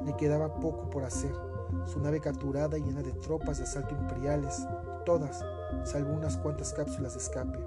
Le 0.04 0.16
quedaba 0.16 0.58
poco 0.58 0.90
por 0.90 1.04
hacer, 1.04 1.32
su 1.86 2.00
nave 2.00 2.20
capturada 2.20 2.76
y 2.76 2.82
llena 2.82 3.02
de 3.02 3.12
tropas 3.12 3.58
de 3.58 3.64
asalto 3.64 3.94
imperiales, 3.94 4.66
todas, 5.04 5.44
salvo 5.84 6.14
unas 6.14 6.36
cuantas 6.36 6.72
cápsulas 6.72 7.14
de 7.14 7.20
escape. 7.20 7.58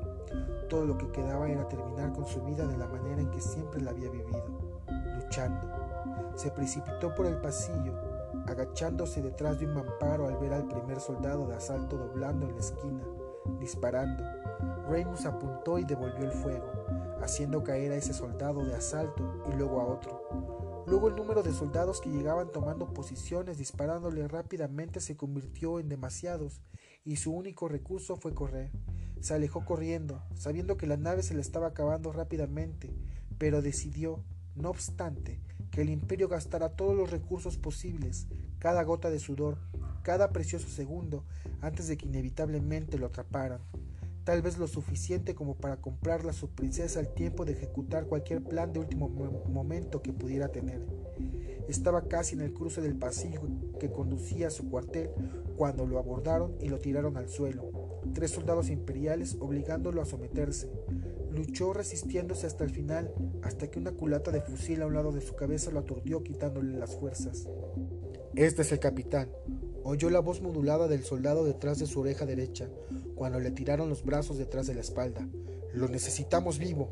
Todo 0.69 0.85
lo 0.85 0.97
que 0.97 1.09
quedaba 1.11 1.49
era 1.49 1.67
terminar 1.67 2.11
con 2.11 2.25
su 2.25 2.41
vida 2.43 2.67
de 2.67 2.77
la 2.77 2.87
manera 2.87 3.21
en 3.21 3.31
que 3.31 3.39
siempre 3.39 3.81
la 3.81 3.91
había 3.91 4.09
vivido, 4.09 4.43
luchando. 5.15 5.65
Se 6.35 6.51
precipitó 6.51 7.15
por 7.15 7.25
el 7.25 7.37
pasillo, 7.37 7.93
agachándose 8.45 9.21
detrás 9.21 9.59
de 9.59 9.67
un 9.67 9.75
mamparo 9.75 10.27
al 10.27 10.37
ver 10.37 10.53
al 10.53 10.67
primer 10.67 10.99
soldado 10.99 11.47
de 11.47 11.55
asalto 11.55 11.97
doblando 11.97 12.45
en 12.45 12.55
la 12.55 12.59
esquina, 12.59 13.03
disparando. 13.59 14.23
Reynolds 14.89 15.25
apuntó 15.25 15.79
y 15.79 15.85
devolvió 15.85 16.25
el 16.25 16.31
fuego 16.31 16.77
haciendo 17.21 17.63
caer 17.63 17.91
a 17.91 17.97
ese 17.97 18.13
soldado 18.13 18.63
de 18.65 18.75
asalto 18.75 19.43
y 19.51 19.55
luego 19.55 19.81
a 19.81 19.85
otro. 19.85 20.83
Luego 20.87 21.09
el 21.09 21.15
número 21.15 21.43
de 21.43 21.51
soldados 21.51 21.99
que 21.99 22.09
llegaban 22.09 22.51
tomando 22.51 22.93
posiciones 22.93 23.57
disparándole 23.57 24.27
rápidamente 24.27 25.01
se 25.01 25.17
convirtió 25.17 25.79
en 25.79 25.89
demasiados 25.89 26.61
y 27.03 27.17
su 27.17 27.33
único 27.33 27.67
recurso 27.67 28.15
fue 28.15 28.33
correr. 28.33 28.71
Se 29.19 29.33
alejó 29.33 29.65
corriendo, 29.65 30.21
sabiendo 30.35 30.77
que 30.77 30.87
la 30.87 30.97
nave 30.97 31.23
se 31.23 31.33
le 31.33 31.41
estaba 31.41 31.67
acabando 31.67 32.11
rápidamente, 32.11 32.95
pero 33.37 33.61
decidió, 33.61 34.23
no 34.55 34.69
obstante, 34.69 35.41
que 35.71 35.81
el 35.81 35.89
imperio 35.89 36.29
gastara 36.29 36.69
todos 36.69 36.95
los 36.95 37.11
recursos 37.11 37.57
posibles, 37.57 38.27
cada 38.59 38.83
gota 38.83 39.09
de 39.09 39.19
sudor, 39.19 39.57
cada 40.01 40.31
precioso 40.31 40.67
segundo, 40.67 41.25
antes 41.61 41.87
de 41.87 41.97
que 41.97 42.07
inevitablemente 42.07 42.97
lo 42.97 43.07
atraparan 43.07 43.61
tal 44.27 44.41
vez 44.41 44.57
lo 44.57 44.67
suficiente 44.67 45.35
como 45.35 45.55
para 45.55 45.77
comprarla 45.77 46.31
a 46.31 46.33
su 46.33 46.49
princesa 46.49 46.99
al 46.99 47.13
tiempo 47.13 47.45
de 47.45 47.53
ejecutar 47.53 48.07
cualquier 48.07 48.43
plan 48.43 48.73
de 48.73 48.81
último 48.81 49.07
momento 49.07 50.01
que 50.01 50.11
pudiera 50.11 50.49
tener. 50.49 50.85
Estaba 51.69 52.09
casi 52.09 52.35
en 52.35 52.41
el 52.41 52.53
cruce 52.53 52.81
del 52.81 52.97
pasillo 52.97 53.39
que 53.79 53.89
conducía 53.89 54.47
a 54.47 54.51
su 54.51 54.69
cuartel 54.69 55.11
cuando 55.55 55.85
lo 55.85 55.97
abordaron 55.97 56.57
y 56.59 56.67
lo 56.67 56.77
tiraron 56.77 57.15
al 57.15 57.29
suelo. 57.29 57.71
Tres 58.13 58.31
soldados 58.31 58.69
imperiales 58.69 59.37
obligándolo 59.39 60.01
a 60.01 60.05
someterse. 60.05 60.69
Luchó 61.31 61.71
resistiéndose 61.71 62.47
hasta 62.47 62.65
el 62.65 62.71
final, 62.71 63.13
hasta 63.43 63.71
que 63.71 63.79
una 63.79 63.93
culata 63.93 64.31
de 64.31 64.41
fusil 64.41 64.81
a 64.81 64.87
un 64.87 64.93
lado 64.93 65.13
de 65.13 65.21
su 65.21 65.37
cabeza 65.37 65.71
lo 65.71 65.79
aturdió 65.79 66.21
quitándole 66.21 66.77
las 66.77 66.97
fuerzas. 66.97 67.47
Este 68.35 68.63
es 68.63 68.71
el 68.73 68.79
capitán, 68.79 69.29
oyó 69.89 70.09
la 70.09 70.19
voz 70.19 70.41
modulada 70.41 70.89
del 70.89 71.05
soldado 71.05 71.45
detrás 71.45 71.79
de 71.79 71.85
su 71.85 72.01
oreja 72.01 72.25
derecha, 72.25 72.67
cuando 73.15 73.39
le 73.39 73.51
tiraron 73.51 73.87
los 73.87 74.03
brazos 74.03 74.37
detrás 74.37 74.67
de 74.67 74.75
la 74.75 74.81
espalda. 74.81 75.25
Lo 75.73 75.87
necesitamos 75.87 76.59
vivo. 76.59 76.89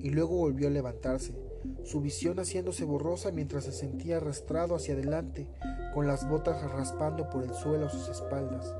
Y 0.00 0.08
luego 0.08 0.38
volvió 0.38 0.68
a 0.68 0.70
levantarse, 0.70 1.34
su 1.84 2.00
visión 2.00 2.38
haciéndose 2.38 2.84
borrosa 2.84 3.30
mientras 3.32 3.64
se 3.64 3.72
sentía 3.72 4.16
arrastrado 4.16 4.74
hacia 4.74 4.94
adelante, 4.94 5.46
con 5.92 6.06
las 6.06 6.26
botas 6.26 6.62
raspando 6.72 7.28
por 7.28 7.44
el 7.44 7.52
suelo 7.52 7.86
a 7.86 7.90
sus 7.90 8.08
espaldas. 8.08 8.74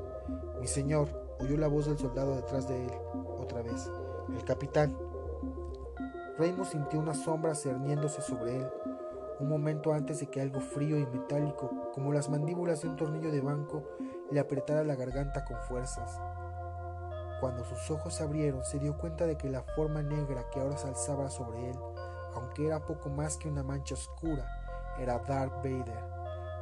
Mi 0.59 0.65
señor, 0.65 1.09
oyó 1.39 1.55
la 1.55 1.67
voz 1.67 1.85
del 1.85 1.99
soldado 1.99 2.35
detrás 2.35 2.67
de 2.67 2.83
él, 2.83 2.91
otra 3.37 3.61
vez. 3.61 3.87
El 4.35 4.43
capitán. 4.45 4.97
Raymond 6.39 6.71
sintió 6.71 6.99
una 6.99 7.13
sombra 7.13 7.53
cerniéndose 7.53 8.23
sobre 8.23 8.57
él, 8.57 8.67
un 9.43 9.49
momento 9.49 9.93
antes 9.93 10.19
de 10.21 10.27
que 10.27 10.41
algo 10.41 10.61
frío 10.61 10.97
y 10.97 11.05
metálico, 11.05 11.91
como 11.93 12.13
las 12.13 12.29
mandíbulas 12.29 12.81
de 12.81 12.87
un 12.87 12.95
tornillo 12.95 13.31
de 13.31 13.41
banco, 13.41 13.83
le 14.31 14.39
apretara 14.39 14.83
la 14.83 14.95
garganta 14.95 15.43
con 15.43 15.57
fuerzas. 15.61 16.19
Cuando 17.39 17.65
sus 17.65 17.91
ojos 17.91 18.15
se 18.15 18.23
abrieron, 18.23 18.63
se 18.63 18.79
dio 18.79 18.97
cuenta 18.97 19.25
de 19.25 19.37
que 19.37 19.49
la 19.49 19.61
forma 19.61 20.01
negra 20.01 20.49
que 20.49 20.61
ahora 20.61 20.77
se 20.77 20.87
alzaba 20.87 21.29
sobre 21.29 21.69
él, 21.69 21.77
aunque 22.35 22.65
era 22.65 22.85
poco 22.85 23.09
más 23.09 23.37
que 23.37 23.49
una 23.49 23.63
mancha 23.63 23.95
oscura, 23.95 24.47
era 24.97 25.19
Darth 25.19 25.57
Vader, 25.57 26.03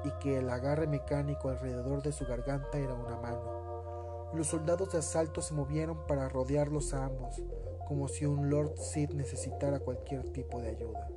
y 0.03 0.11
que 0.19 0.39
el 0.39 0.49
agarre 0.49 0.87
mecánico 0.87 1.49
alrededor 1.49 2.01
de 2.01 2.11
su 2.11 2.25
garganta 2.25 2.79
era 2.79 2.95
una 2.95 3.15
mano. 3.17 4.31
Los 4.33 4.47
soldados 4.47 4.91
de 4.91 4.99
asalto 4.99 5.43
se 5.43 5.53
movieron 5.53 6.07
para 6.07 6.29
rodearlos 6.29 6.95
a 6.95 7.05
ambos, 7.05 7.41
como 7.87 8.07
si 8.07 8.25
un 8.25 8.49
Lord 8.49 8.77
Sith 8.77 9.11
necesitara 9.11 9.79
cualquier 9.81 10.31
tipo 10.31 10.61
de 10.61 10.69
ayuda. 10.69 11.07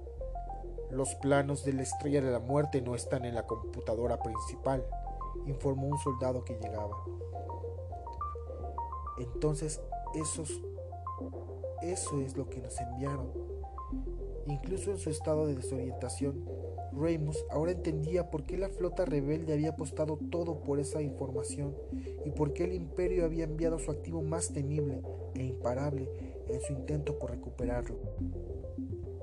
Los 0.95 1.17
planos 1.17 1.65
de 1.65 1.73
la 1.73 1.83
estrella 1.83 2.23
de 2.23 2.31
la 2.31 2.39
muerte 2.39 2.81
no 2.81 2.95
están 2.95 3.25
en 3.25 3.35
la 3.35 3.49
computadora 3.49 4.23
principal, 4.23 4.87
informó 5.45 5.89
un 5.89 5.99
soldado 5.99 6.45
que 6.45 6.55
llegaba. 6.55 6.97
Entonces, 9.19 9.81
eso 10.15 10.45
es 12.21 12.37
lo 12.37 12.49
que 12.49 12.61
nos 12.61 12.81
enviaron. 12.81 13.27
Incluso 14.47 14.93
en 14.93 14.99
su 14.99 15.11
estado 15.11 15.49
de 15.49 15.57
desorientación, 15.57 16.45
Remus 16.93 17.45
ahora 17.51 17.73
entendía 17.73 18.31
por 18.31 18.45
qué 18.45 18.57
la 18.57 18.69
flota 18.69 19.05
rebelde 19.05 19.53
había 19.53 19.71
apostado 19.71 20.17
todo 20.31 20.63
por 20.63 20.79
esa 20.79 21.03
información 21.03 21.75
y 22.25 22.31
por 22.31 22.53
qué 22.53 22.65
el 22.65 22.73
imperio 22.73 23.25
había 23.25 23.43
enviado 23.45 23.81
su 23.81 23.91
activo 23.91 24.23
más 24.23 24.53
temible 24.53 25.03
e 25.35 25.43
imparable 25.43 26.09
en 26.47 26.61
su 26.61 26.73
intento 26.73 27.19
por 27.19 27.33
recuperarlo. 27.33 27.97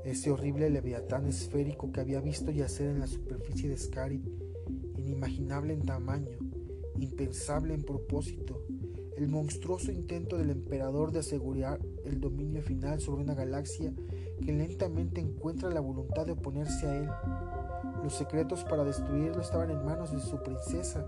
Ese 0.04 0.32
horrible 0.32 0.70
leviatán 0.70 1.28
esférico 1.28 1.92
que 1.92 2.02
había 2.02 2.22
visto 2.22 2.50
yacer 2.52 2.88
en 2.88 3.00
la 3.00 3.08
superficie 3.08 3.70
de 3.70 3.78
Scarif, 3.78 4.26
inimaginable 4.98 5.74
en 5.74 5.86
tamaño, 5.86 6.40
impensable 6.98 7.76
en 7.76 7.84
propósito, 7.84 8.66
el 9.16 9.28
monstruoso 9.28 9.92
intento 9.92 10.38
del 10.38 10.50
emperador 10.50 11.12
de 11.12 11.20
asegurar 11.20 11.80
el 12.04 12.20
dominio 12.20 12.64
final 12.64 13.00
sobre 13.00 13.24
una 13.24 13.36
galaxia 13.36 13.94
que 14.44 14.52
lentamente 14.52 15.22
encuentra 15.22 15.70
la 15.70 15.82
voluntad 15.82 16.26
de 16.26 16.32
oponerse 16.32 16.88
a 16.88 16.98
él. 16.98 17.10
Los 18.04 18.16
secretos 18.16 18.64
para 18.64 18.84
destruirlo 18.84 19.42
estaban 19.42 19.70
en 19.70 19.86
manos 19.86 20.12
de 20.12 20.20
su 20.20 20.42
princesa 20.42 21.06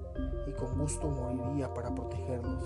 y 0.47 0.51
con 0.51 0.77
gusto 0.77 1.10
moriría 1.10 1.73
para 1.73 1.95
protegerlos. 1.95 2.63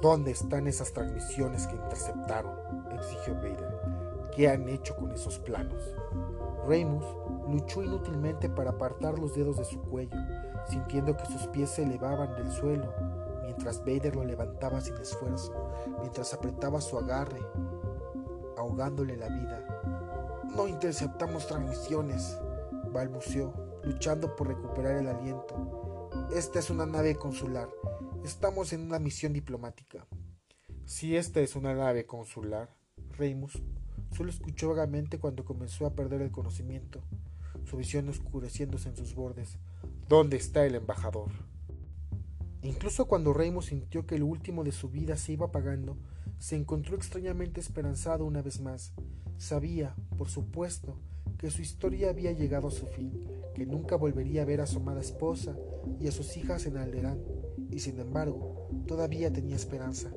¿Dónde 0.00 0.30
están 0.30 0.68
esas 0.68 0.92
transmisiones 0.92 1.66
que 1.66 1.74
interceptaron? 1.74 2.52
exigió 2.92 3.34
Vader. 3.34 3.97
¿Qué 4.38 4.48
han 4.48 4.68
hecho 4.68 4.94
con 4.94 5.10
esos 5.10 5.36
planos? 5.40 5.82
Remus 6.64 7.04
luchó 7.48 7.82
inútilmente 7.82 8.48
para 8.48 8.70
apartar 8.70 9.18
los 9.18 9.34
dedos 9.34 9.56
de 9.56 9.64
su 9.64 9.80
cuello, 9.80 10.16
sintiendo 10.70 11.16
que 11.16 11.26
sus 11.26 11.48
pies 11.48 11.70
se 11.70 11.82
elevaban 11.82 12.36
del 12.36 12.48
suelo 12.52 12.94
mientras 13.42 13.80
Vader 13.80 14.14
lo 14.14 14.24
levantaba 14.24 14.80
sin 14.80 14.94
esfuerzo, 14.98 15.72
mientras 15.98 16.32
apretaba 16.32 16.80
su 16.80 16.96
agarre, 16.98 17.40
ahogándole 18.56 19.16
la 19.16 19.28
vida. 19.28 19.82
No 20.54 20.68
interceptamos 20.68 21.48
transmisiones, 21.48 22.38
balbuceó, 22.92 23.52
luchando 23.82 24.36
por 24.36 24.46
recuperar 24.46 24.98
el 24.98 25.08
aliento. 25.08 26.10
Esta 26.32 26.60
es 26.60 26.70
una 26.70 26.86
nave 26.86 27.16
consular. 27.16 27.68
Estamos 28.22 28.72
en 28.72 28.82
una 28.82 29.00
misión 29.00 29.32
diplomática. 29.32 30.06
Si 30.84 31.16
esta 31.16 31.40
es 31.40 31.56
una 31.56 31.74
nave 31.74 32.06
consular, 32.06 32.68
Reimus 33.16 33.60
solo 34.12 34.30
escuchó 34.30 34.70
vagamente 34.70 35.18
cuando 35.18 35.44
comenzó 35.44 35.86
a 35.86 35.94
perder 35.94 36.22
el 36.22 36.30
conocimiento, 36.30 37.00
su 37.64 37.76
visión 37.76 38.08
oscureciéndose 38.08 38.88
en 38.88 38.96
sus 38.96 39.14
bordes. 39.14 39.58
¿Dónde 40.08 40.36
está 40.36 40.64
el 40.66 40.74
embajador? 40.74 41.30
Incluso 42.62 43.06
cuando 43.06 43.32
Reimo 43.32 43.62
sintió 43.62 44.06
que 44.06 44.16
el 44.16 44.22
último 44.22 44.64
de 44.64 44.72
su 44.72 44.88
vida 44.88 45.16
se 45.16 45.32
iba 45.32 45.46
apagando, 45.46 45.96
se 46.38 46.56
encontró 46.56 46.96
extrañamente 46.96 47.60
esperanzado 47.60 48.24
una 48.24 48.42
vez 48.42 48.60
más. 48.60 48.92
Sabía, 49.36 49.94
por 50.16 50.28
supuesto, 50.28 50.98
que 51.38 51.50
su 51.50 51.62
historia 51.62 52.10
había 52.10 52.32
llegado 52.32 52.68
a 52.68 52.72
su 52.72 52.86
fin, 52.86 53.12
que 53.54 53.64
nunca 53.64 53.96
volvería 53.96 54.42
a 54.42 54.44
ver 54.44 54.60
a 54.60 54.66
su 54.66 54.78
amada 54.78 55.00
esposa 55.00 55.56
y 56.00 56.08
a 56.08 56.12
sus 56.12 56.36
hijas 56.36 56.66
en 56.66 56.76
Alderán, 56.76 57.22
y 57.70 57.78
sin 57.78 58.00
embargo, 58.00 58.68
todavía 58.86 59.32
tenía 59.32 59.56
esperanza. 59.56 60.10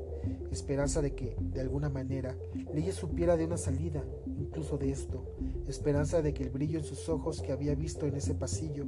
Esperanza 0.52 1.02
de 1.02 1.14
que, 1.16 1.36
de 1.40 1.62
alguna 1.62 1.90
manera, 1.90 2.36
Leyes 2.74 2.96
supiera 2.96 3.38
de 3.38 3.46
una 3.46 3.58
salida, 3.58 4.04
incluso 4.38 4.78
de 4.78 4.92
esto, 4.92 5.26
esperanza 5.68 6.22
de 6.22 6.34
que 6.34 6.44
el 6.44 6.50
brillo 6.50 6.80
en 6.80 6.86
sus 6.86 7.08
ojos 7.10 7.42
que 7.42 7.52
había 7.52 7.76
visto 7.76 8.06
en 8.06 8.16
ese 8.16 8.36
pasillo 8.36 8.86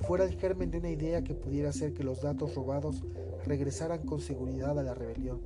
fuera 0.00 0.24
el 0.24 0.34
germen 0.34 0.70
de 0.70 0.78
una 0.78 0.90
idea 0.90 1.24
que 1.24 1.34
pudiera 1.34 1.70
hacer 1.70 1.94
que 1.94 2.04
los 2.04 2.22
datos 2.22 2.54
robados 2.54 3.04
regresaran 3.44 4.04
con 4.04 4.20
seguridad 4.20 4.78
a 4.78 4.82
la 4.82 4.94
rebelión, 4.94 5.40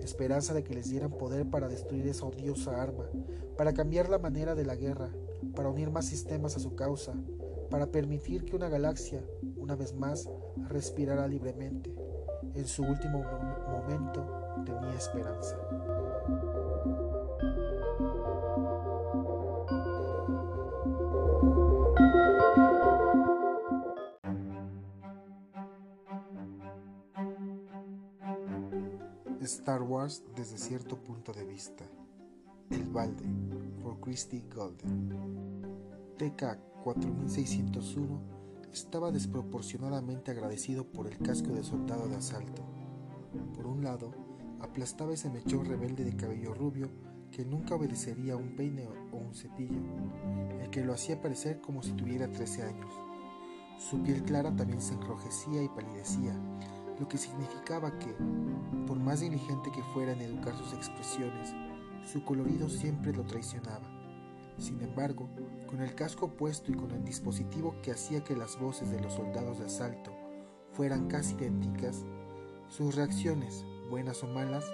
esperanza 0.00 0.54
de 0.54 0.62
que 0.62 0.74
les 0.74 0.90
dieran 0.90 1.10
poder 1.10 1.48
para 1.48 1.68
destruir 1.68 2.06
esa 2.06 2.26
odiosa 2.26 2.80
arma, 2.82 3.04
para 3.56 3.72
cambiar 3.72 4.08
la 4.08 4.18
manera 4.18 4.54
de 4.54 4.64
la 4.64 4.76
guerra, 4.76 5.10
para 5.54 5.68
unir 5.68 5.90
más 5.90 6.06
sistemas 6.06 6.56
a 6.56 6.60
su 6.60 6.74
causa, 6.74 7.14
para 7.70 7.86
permitir 7.86 8.44
que 8.44 8.56
una 8.56 8.68
galaxia, 8.68 9.22
una 9.56 9.76
vez 9.76 9.94
más, 9.94 10.28
respirara 10.68 11.28
libremente. 11.28 11.94
En 12.54 12.66
su 12.66 12.82
último 12.82 13.22
momento 13.68 14.39
tenía 14.64 14.94
esperanza. 14.94 15.56
Star 29.50 29.82
Wars 29.82 30.22
desde 30.36 30.58
cierto 30.58 30.96
punto 30.96 31.32
de 31.32 31.44
vista. 31.44 31.84
El 32.70 32.84
balde, 32.84 33.24
por 33.82 33.98
Christy 34.00 34.44
Golden. 34.54 35.10
TK-4601 36.18 38.20
estaba 38.72 39.10
desproporcionadamente 39.10 40.30
agradecido 40.30 40.84
por 40.84 41.08
el 41.08 41.18
casco 41.18 41.52
de 41.52 41.64
soldado 41.64 42.06
de 42.08 42.16
asalto. 42.16 42.62
Por 43.56 43.66
un 43.66 43.82
lado, 43.82 44.12
aplastaba 44.60 45.12
ese 45.12 45.30
mechón 45.30 45.64
rebelde 45.64 46.04
de 46.04 46.16
cabello 46.16 46.54
rubio 46.54 46.88
que 47.30 47.44
nunca 47.44 47.74
obedecería 47.74 48.34
a 48.34 48.36
un 48.36 48.56
peine 48.56 48.88
o 49.12 49.16
un 49.16 49.34
cepillo, 49.34 49.80
el 50.60 50.70
que 50.70 50.84
lo 50.84 50.92
hacía 50.92 51.20
parecer 51.20 51.60
como 51.60 51.82
si 51.82 51.92
tuviera 51.92 52.30
13 52.30 52.62
años. 52.62 52.92
Su 53.78 54.02
piel 54.02 54.22
clara 54.24 54.54
también 54.54 54.82
se 54.82 54.94
enrojecía 54.94 55.62
y 55.62 55.68
palidecía, 55.68 56.34
lo 56.98 57.08
que 57.08 57.18
significaba 57.18 57.98
que, 57.98 58.14
por 58.86 58.98
más 58.98 59.20
diligente 59.20 59.70
que 59.72 59.82
fuera 59.94 60.12
en 60.12 60.20
educar 60.20 60.54
sus 60.56 60.74
expresiones, 60.74 61.54
su 62.04 62.24
colorido 62.24 62.68
siempre 62.68 63.12
lo 63.12 63.24
traicionaba. 63.24 63.88
Sin 64.58 64.82
embargo, 64.82 65.30
con 65.66 65.80
el 65.80 65.94
casco 65.94 66.36
puesto 66.36 66.70
y 66.70 66.74
con 66.74 66.90
el 66.90 67.04
dispositivo 67.04 67.76
que 67.82 67.92
hacía 67.92 68.22
que 68.22 68.36
las 68.36 68.58
voces 68.58 68.90
de 68.90 69.00
los 69.00 69.14
soldados 69.14 69.58
de 69.58 69.66
asalto 69.66 70.12
fueran 70.72 71.08
casi 71.08 71.34
idénticas, 71.34 72.04
sus 72.68 72.94
reacciones, 72.94 73.64
buenas 73.90 74.22
o 74.22 74.28
malas, 74.28 74.64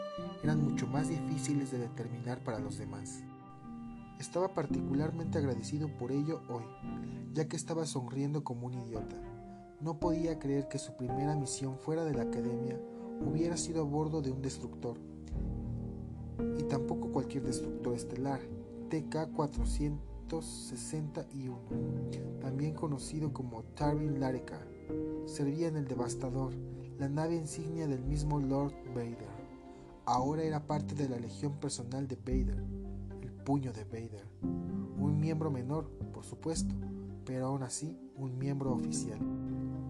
eran 0.44 0.62
mucho 0.62 0.86
más 0.86 1.08
difíciles 1.08 1.72
de 1.72 1.78
determinar 1.78 2.44
para 2.44 2.60
los 2.60 2.78
demás. 2.78 3.24
Estaba 4.20 4.54
particularmente 4.54 5.38
agradecido 5.38 5.88
por 5.88 6.12
ello 6.12 6.42
hoy, 6.48 6.62
ya 7.32 7.48
que 7.48 7.56
estaba 7.56 7.86
sonriendo 7.86 8.44
como 8.44 8.66
un 8.66 8.74
idiota. 8.74 9.16
No 9.80 9.98
podía 9.98 10.38
creer 10.38 10.68
que 10.68 10.78
su 10.78 10.94
primera 10.96 11.34
misión 11.34 11.78
fuera 11.78 12.04
de 12.04 12.12
la 12.14 12.24
academia 12.24 12.78
hubiera 13.20 13.56
sido 13.56 13.80
a 13.82 13.84
bordo 13.84 14.22
de 14.22 14.30
un 14.30 14.40
destructor. 14.42 14.96
Y 16.58 16.64
tampoco 16.64 17.10
cualquier 17.10 17.44
destructor 17.44 17.94
estelar, 17.94 18.40
TK-461, 18.90 21.56
también 22.40 22.74
conocido 22.74 23.32
como 23.32 23.62
Tarin 23.74 24.20
Lareka. 24.20 24.60
Servía 25.26 25.68
en 25.68 25.76
el 25.76 25.88
Devastador, 25.88 26.52
la 26.98 27.08
nave 27.08 27.36
insignia 27.36 27.86
del 27.86 28.02
mismo 28.04 28.40
Lord 28.40 28.72
Vader. 28.94 29.28
Ahora 30.06 30.42
era 30.42 30.66
parte 30.66 30.94
de 30.94 31.08
la 31.08 31.18
legión 31.18 31.52
personal 31.60 32.08
de 32.08 32.16
Vader, 32.16 32.62
el 33.20 33.32
puño 33.32 33.72
de 33.72 33.84
Vader. 33.84 34.24
Un 34.42 35.18
miembro 35.20 35.50
menor, 35.50 35.90
por 36.14 36.24
supuesto, 36.24 36.74
pero 37.24 37.46
aún 37.46 37.62
así 37.62 37.98
un 38.16 38.38
miembro 38.38 38.72
oficial. 38.72 39.18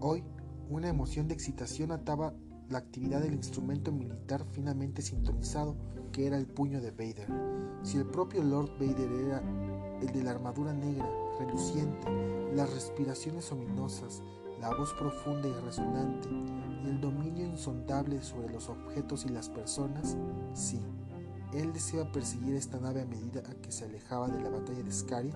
Hoy, 0.01 0.23
una 0.69 0.89
emoción 0.89 1.27
de 1.27 1.33
excitación 1.33 1.91
ataba 1.91 2.33
la 2.69 2.79
actividad 2.79 3.21
del 3.21 3.33
instrumento 3.33 3.91
militar 3.91 4.43
finamente 4.51 5.01
sintonizado 5.01 5.77
que 6.11 6.27
era 6.27 6.37
el 6.37 6.45
puño 6.45 6.81
de 6.81 6.91
Vader. 6.91 7.27
Si 7.83 7.97
el 7.97 8.05
propio 8.05 8.43
Lord 8.43 8.71
Vader 8.79 9.11
era 9.11 9.43
el 10.01 10.11
de 10.11 10.23
la 10.23 10.31
armadura 10.31 10.73
negra, 10.73 11.09
reluciente, 11.39 12.07
las 12.53 12.73
respiraciones 12.73 13.51
ominosas, 13.51 14.23
la 14.59 14.73
voz 14.75 14.93
profunda 14.93 15.47
y 15.47 15.53
resonante 15.53 16.29
y 16.29 16.89
el 16.89 17.01
dominio 17.01 17.45
insondable 17.45 18.21
sobre 18.21 18.49
los 18.49 18.69
objetos 18.69 19.25
y 19.25 19.29
las 19.29 19.49
personas, 19.49 20.15
sí, 20.53 20.81
él 21.53 21.73
deseaba 21.73 22.11
perseguir 22.11 22.55
esta 22.55 22.79
nave 22.79 23.01
a 23.01 23.05
medida 23.05 23.41
que 23.61 23.71
se 23.71 23.85
alejaba 23.85 24.27
de 24.27 24.41
la 24.41 24.49
batalla 24.49 24.83
de 24.83 24.91
Scarif, 24.91 25.35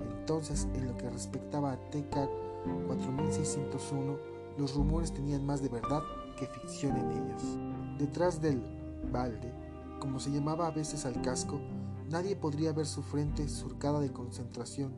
entonces 0.00 0.68
en 0.74 0.86
lo 0.86 0.96
que 0.96 1.10
respectaba 1.10 1.72
a 1.72 1.90
TK 1.90 2.14
4601, 2.86 4.18
los 4.58 4.74
rumores 4.74 5.12
tenían 5.12 5.44
más 5.44 5.62
de 5.62 5.68
verdad 5.68 6.02
que 6.38 6.46
ficción 6.46 6.96
en 6.96 7.10
ellos. 7.10 7.42
Detrás 7.98 8.40
del 8.40 8.62
balde, 9.12 9.52
como 10.00 10.20
se 10.20 10.30
llamaba 10.30 10.66
a 10.66 10.70
veces 10.70 11.04
al 11.04 11.20
casco, 11.22 11.60
nadie 12.08 12.36
podría 12.36 12.72
ver 12.72 12.86
su 12.86 13.02
frente 13.02 13.48
surcada 13.48 14.00
de 14.00 14.12
concentración, 14.12 14.92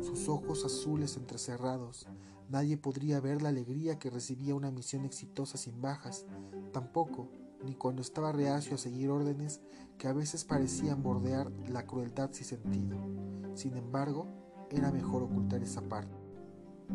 sus 0.00 0.28
ojos 0.28 0.64
azules 0.64 1.16
entrecerrados, 1.16 2.06
nadie 2.50 2.76
podría 2.76 3.20
ver 3.20 3.42
la 3.42 3.48
alegría 3.48 3.98
que 3.98 4.10
recibía 4.10 4.54
una 4.54 4.70
misión 4.70 5.04
exitosa 5.04 5.56
sin 5.56 5.80
bajas, 5.80 6.26
tampoco, 6.72 7.28
ni 7.64 7.74
cuando 7.74 8.02
estaba 8.02 8.32
reacio 8.32 8.74
a 8.74 8.78
seguir 8.78 9.10
órdenes 9.10 9.60
que 9.98 10.08
a 10.08 10.12
veces 10.12 10.44
parecían 10.44 11.02
bordear 11.02 11.50
la 11.68 11.86
crueldad 11.86 12.30
sin 12.32 12.46
sentido. 12.46 12.96
Sin 13.54 13.76
embargo, 13.76 14.26
era 14.70 14.90
mejor 14.90 15.22
ocultar 15.22 15.62
esa 15.62 15.82
parte. 15.82 16.16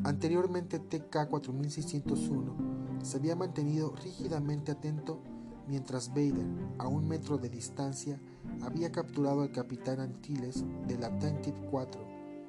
Anteriormente 0.03 0.81
TK-4601 0.81 3.03
se 3.03 3.17
había 3.17 3.35
mantenido 3.35 3.95
rígidamente 3.95 4.73
atento 4.73 5.21
mientras 5.67 6.09
Vader, 6.09 6.45
a 6.77 6.87
un 6.87 7.07
metro 7.07 7.37
de 7.37 7.49
distancia, 7.49 8.19
había 8.61 8.91
capturado 8.91 9.41
al 9.41 9.51
capitán 9.51 9.99
Antilles 9.99 10.63
del 10.87 11.03
Attentive 11.03 11.67
4 11.71 12.01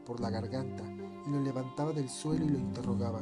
por 0.05 0.21
la 0.21 0.31
garganta 0.31 0.96
y 1.27 1.31
lo 1.31 1.41
levantaba 1.41 1.93
del 1.93 2.09
suelo 2.09 2.45
y 2.45 2.49
lo 2.49 2.59
interrogaba. 2.59 3.21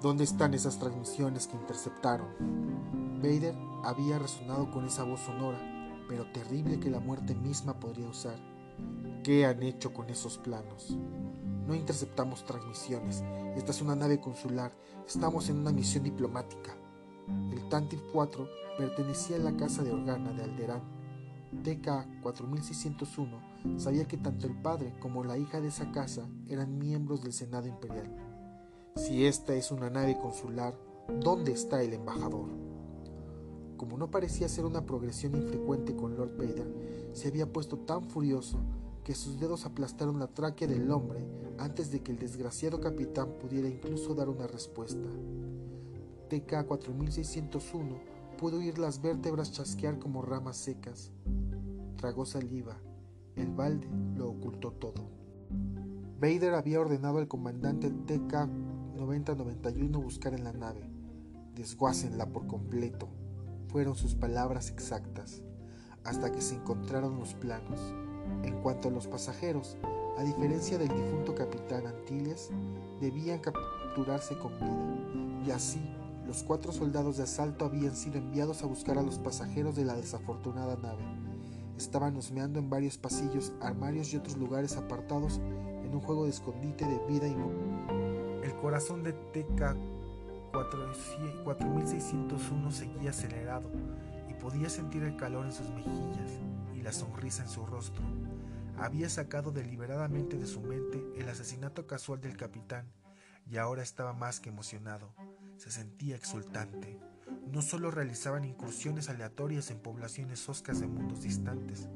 ¿Dónde 0.00 0.24
están 0.24 0.54
esas 0.54 0.78
transmisiones 0.78 1.46
que 1.46 1.56
interceptaron? 1.56 2.28
Vader 3.22 3.54
había 3.84 4.18
resonado 4.18 4.70
con 4.70 4.86
esa 4.86 5.04
voz 5.04 5.20
sonora, 5.20 5.58
pero 6.08 6.30
terrible 6.32 6.80
que 6.80 6.90
la 6.90 7.00
muerte 7.00 7.34
misma 7.34 7.78
podría 7.78 8.08
usar. 8.08 8.36
¿Qué 9.22 9.44
han 9.44 9.62
hecho 9.62 9.92
con 9.92 10.08
esos 10.08 10.38
planos? 10.38 10.96
No 11.66 11.74
interceptamos 11.74 12.44
transmisiones. 12.44 13.22
Esta 13.56 13.72
es 13.72 13.82
una 13.82 13.94
nave 13.94 14.20
consular. 14.20 14.72
Estamos 15.06 15.50
en 15.50 15.58
una 15.58 15.72
misión 15.72 16.04
diplomática. 16.04 16.74
El 17.52 17.68
Tantif 17.68 18.00
4 18.12 18.48
pertenecía 18.78 19.36
a 19.36 19.40
la 19.40 19.56
casa 19.56 19.82
de 19.82 19.92
Organa 19.92 20.32
de 20.32 20.44
Alderán. 20.44 20.82
TK 21.62 22.22
4601 22.22 23.49
sabía 23.76 24.06
que 24.06 24.16
tanto 24.16 24.46
el 24.46 24.60
padre 24.60 24.94
como 25.00 25.24
la 25.24 25.38
hija 25.38 25.60
de 25.60 25.68
esa 25.68 25.90
casa 25.92 26.28
eran 26.48 26.78
miembros 26.78 27.22
del 27.22 27.32
Senado 27.32 27.68
Imperial. 27.68 28.14
Si 28.96 29.26
esta 29.26 29.54
es 29.54 29.70
una 29.70 29.90
nave 29.90 30.18
consular, 30.18 30.74
¿dónde 31.20 31.52
está 31.52 31.82
el 31.82 31.94
embajador? 31.94 32.48
Como 33.76 33.96
no 33.96 34.10
parecía 34.10 34.48
ser 34.48 34.66
una 34.66 34.84
progresión 34.84 35.34
infrecuente 35.34 35.96
con 35.96 36.16
Lord 36.16 36.36
Vader, 36.36 37.10
se 37.12 37.28
había 37.28 37.52
puesto 37.52 37.78
tan 37.78 38.10
furioso 38.10 38.58
que 39.04 39.14
sus 39.14 39.40
dedos 39.40 39.64
aplastaron 39.64 40.18
la 40.18 40.26
tráquea 40.26 40.68
del 40.68 40.90
hombre 40.90 41.24
antes 41.58 41.90
de 41.90 42.02
que 42.02 42.12
el 42.12 42.18
desgraciado 42.18 42.80
capitán 42.80 43.32
pudiera 43.40 43.68
incluso 43.68 44.14
dar 44.14 44.28
una 44.28 44.46
respuesta. 44.46 45.08
TK-4601 46.28 47.98
pudo 48.38 48.58
oír 48.58 48.78
las 48.78 49.02
vértebras 49.02 49.52
chasquear 49.52 49.98
como 49.98 50.22
ramas 50.22 50.56
secas. 50.56 51.10
Tragó 51.96 52.24
saliva. 52.24 52.78
El 53.40 53.50
balde 53.52 53.88
lo 54.16 54.28
ocultó 54.28 54.72
todo. 54.72 55.08
Vader 56.20 56.52
había 56.52 56.78
ordenado 56.78 57.16
al 57.16 57.26
comandante 57.26 57.90
TK-9091 57.90 60.02
buscar 60.02 60.34
en 60.34 60.44
la 60.44 60.52
nave. 60.52 60.82
Desguácenla 61.54 62.26
por 62.26 62.46
completo, 62.46 63.08
fueron 63.68 63.96
sus 63.96 64.14
palabras 64.14 64.68
exactas, 64.68 65.40
hasta 66.04 66.30
que 66.30 66.42
se 66.42 66.56
encontraron 66.56 67.18
los 67.18 67.32
planos. 67.32 67.80
En 68.42 68.60
cuanto 68.60 68.88
a 68.88 68.90
los 68.90 69.06
pasajeros, 69.06 69.78
a 70.18 70.22
diferencia 70.22 70.76
del 70.76 70.88
difunto 70.88 71.34
capitán 71.34 71.86
Antilles, 71.86 72.50
debían 73.00 73.38
capturarse 73.38 74.36
con 74.36 74.52
vida, 74.58 75.46
y 75.46 75.50
así 75.50 75.80
los 76.26 76.42
cuatro 76.42 76.72
soldados 76.72 77.16
de 77.16 77.22
asalto 77.22 77.64
habían 77.64 77.96
sido 77.96 78.18
enviados 78.18 78.62
a 78.62 78.66
buscar 78.66 78.98
a 78.98 79.02
los 79.02 79.18
pasajeros 79.18 79.76
de 79.76 79.86
la 79.86 79.94
desafortunada 79.94 80.76
nave. 80.76 81.19
Estaban 81.82 82.16
husmeando 82.16 82.58
en 82.58 82.70
varios 82.70 82.98
pasillos, 82.98 83.52
armarios 83.60 84.12
y 84.12 84.16
otros 84.16 84.36
lugares 84.36 84.76
apartados 84.76 85.38
en 85.38 85.94
un 85.94 86.00
juego 86.00 86.24
de 86.24 86.30
escondite 86.30 86.84
de 86.84 86.98
vida 87.08 87.26
y 87.26 87.34
muerte. 87.34 88.44
El 88.44 88.54
corazón 88.56 89.02
de 89.02 89.12
TK 89.12 89.76
4601 91.44 92.70
seguía 92.70 93.10
acelerado 93.10 93.70
Podía 94.40 94.70
sentir 94.70 95.02
el 95.02 95.16
calor 95.16 95.44
en 95.44 95.52
sus 95.52 95.68
mejillas 95.68 96.40
y 96.74 96.80
la 96.80 96.92
sonrisa 96.92 97.42
en 97.42 97.50
su 97.50 97.66
rostro. 97.66 98.02
Había 98.78 99.10
sacado 99.10 99.52
deliberadamente 99.52 100.38
de 100.38 100.46
su 100.46 100.62
mente 100.62 101.04
el 101.16 101.28
asesinato 101.28 101.86
casual 101.86 102.22
del 102.22 102.38
capitán 102.38 102.90
y 103.46 103.58
ahora 103.58 103.82
estaba 103.82 104.14
más 104.14 104.40
que 104.40 104.48
emocionado. 104.48 105.12
Se 105.58 105.70
sentía 105.70 106.16
exultante. 106.16 106.98
No 107.52 107.62
solo 107.62 107.90
realizaban 107.90 108.44
incursiones 108.44 109.08
aleatorias 109.08 109.72
en 109.72 109.80
poblaciones 109.80 110.48
oscas 110.48 110.78
de 110.80 110.86
mundos 110.86 111.22
distantes, 111.22 111.88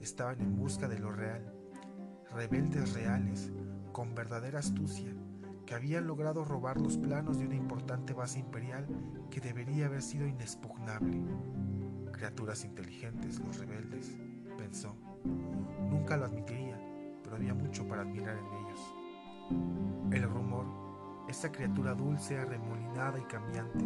estaban 0.00 0.40
en 0.40 0.56
busca 0.56 0.88
de 0.88 0.98
lo 0.98 1.12
real. 1.12 1.52
Rebeldes 2.32 2.94
reales, 2.94 3.52
con 3.92 4.14
verdadera 4.14 4.60
astucia, 4.60 5.12
que 5.66 5.74
habían 5.74 6.06
logrado 6.06 6.42
robar 6.42 6.80
los 6.80 6.96
planos 6.96 7.38
de 7.38 7.44
una 7.44 7.54
importante 7.54 8.14
base 8.14 8.38
imperial 8.38 8.86
que 9.30 9.42
debería 9.42 9.86
haber 9.86 10.00
sido 10.00 10.26
inexpugnable. 10.26 11.22
Criaturas 12.10 12.64
inteligentes, 12.64 13.40
los 13.40 13.58
rebeldes, 13.58 14.16
pensó. 14.56 14.96
Nunca 15.90 16.16
lo 16.16 16.24
admitiría, 16.24 16.80
pero 17.22 17.36
había 17.36 17.52
mucho 17.52 17.86
para 17.86 18.02
admirar 18.02 18.38
en 18.38 18.46
ellos. 18.46 18.94
El 20.12 20.22
rumor, 20.30 20.64
esa 21.28 21.52
criatura 21.52 21.94
dulce, 21.94 22.38
arremolinada 22.38 23.18
y 23.18 23.24
cambiante, 23.24 23.84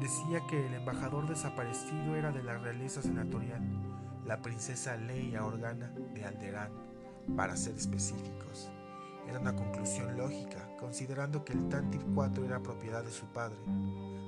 decía 0.00 0.40
que 0.48 0.66
el 0.66 0.74
embajador 0.74 1.28
desaparecido 1.28 2.16
era 2.16 2.32
de 2.32 2.42
la 2.42 2.58
realeza 2.58 3.02
senatorial, 3.02 3.62
la 4.26 4.40
princesa 4.42 4.96
Leia 4.96 5.44
Organa 5.44 5.92
de 6.14 6.24
Alderaan, 6.24 6.72
para 7.36 7.56
ser 7.56 7.76
específicos. 7.76 8.70
Era 9.28 9.40
una 9.40 9.54
conclusión 9.54 10.16
lógica, 10.16 10.68
considerando 10.78 11.44
que 11.44 11.52
el 11.52 11.68
Tantive 11.68 12.04
4 12.14 12.44
era 12.44 12.62
propiedad 12.62 13.04
de 13.04 13.10
su 13.10 13.26
padre. 13.26 13.58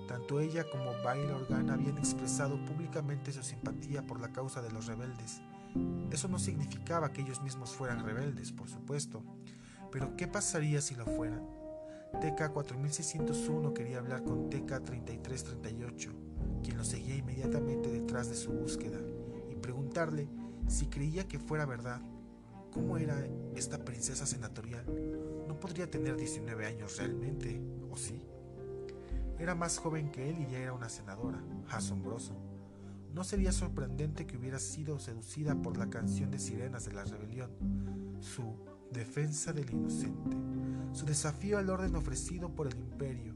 Tanto 0.07 0.41
ella 0.41 0.65
como 0.71 0.93
Bail 1.03 1.31
Organa 1.31 1.75
habían 1.75 1.97
expresado 1.97 2.63
públicamente 2.65 3.33
su 3.33 3.43
simpatía 3.43 4.07
por 4.07 4.21
la 4.21 4.33
causa 4.33 4.61
de 4.61 4.71
los 4.71 4.87
rebeldes. 4.87 5.41
Eso 6.11 6.29
no 6.29 6.39
significaba 6.39 7.13
que 7.13 7.23
ellos 7.23 7.43
mismos 7.43 7.75
fueran 7.75 8.05
rebeldes, 8.05 8.53
por 8.53 8.69
supuesto. 8.69 9.23
Pero 9.91 10.17
¿qué 10.17 10.27
pasaría 10.27 10.81
si 10.81 10.95
lo 10.97 11.07
fueran? 11.07 11.60
TK-4601 12.13 13.73
quería 13.73 13.99
hablar 13.99 14.25
con 14.25 14.51
TK-3338, 14.51 16.63
quien 16.63 16.77
lo 16.77 16.85
seguía 16.85 17.17
inmediatamente 17.17 17.91
detrás 17.91 18.29
de 18.29 18.35
su 18.35 18.53
búsqueda, 18.53 18.99
y 19.51 19.57
preguntarle 19.57 20.29
si 20.69 20.87
creía 20.87 21.27
que 21.27 21.39
fuera 21.39 21.67
verdad 21.67 22.01
¿Cómo 22.73 22.99
era 22.99 23.27
esta 23.57 23.85
princesa 23.85 24.27
senatorial? 24.27 24.85
No 25.49 25.59
podría 25.59 25.91
tener 25.91 26.17
19 26.17 26.67
años 26.67 26.99
realmente, 26.99 27.61
¿o 27.91 27.97
sí? 27.97 28.23
Era 29.41 29.57
más 29.57 29.79
joven 29.79 30.13
que 30.13 30.29
él 30.29 30.39
y 30.39 30.53
ya 30.53 30.59
era 30.59 30.73
una 30.73 30.89
senadora. 30.89 31.43
Asombroso. 31.71 32.37
No 33.13 33.25
sería 33.25 33.51
sorprendente 33.51 34.25
que 34.25 34.37
hubiera 34.37 34.61
sido 34.61 35.01
seducida 35.01 35.57
por 35.57 35.79
la 35.79 35.91
canción 35.91 36.31
de 36.31 36.39
sirenas 36.39 36.85
de 36.85 36.93
la 36.93 37.03
rebelión, 37.03 37.51
su 38.21 38.55
defensa 38.91 39.53
del 39.53 39.71
inocente, 39.71 40.37
su 40.93 41.07
desafío 41.07 41.59
al 41.59 41.71
orden 41.71 41.95
ofrecido 41.95 42.51
por 42.51 42.67
el 42.67 42.79
imperio. 42.79 43.35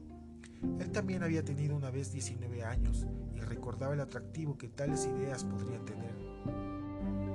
Él 0.79 0.91
también 0.91 1.23
había 1.23 1.43
tenido 1.43 1.75
una 1.75 1.89
vez 1.89 2.11
19 2.11 2.63
años 2.63 3.05
y 3.35 3.39
recordaba 3.39 3.93
el 3.93 4.01
atractivo 4.01 4.57
que 4.57 4.67
tales 4.67 5.05
ideas 5.05 5.43
podrían 5.43 5.85
tener. 5.85 6.15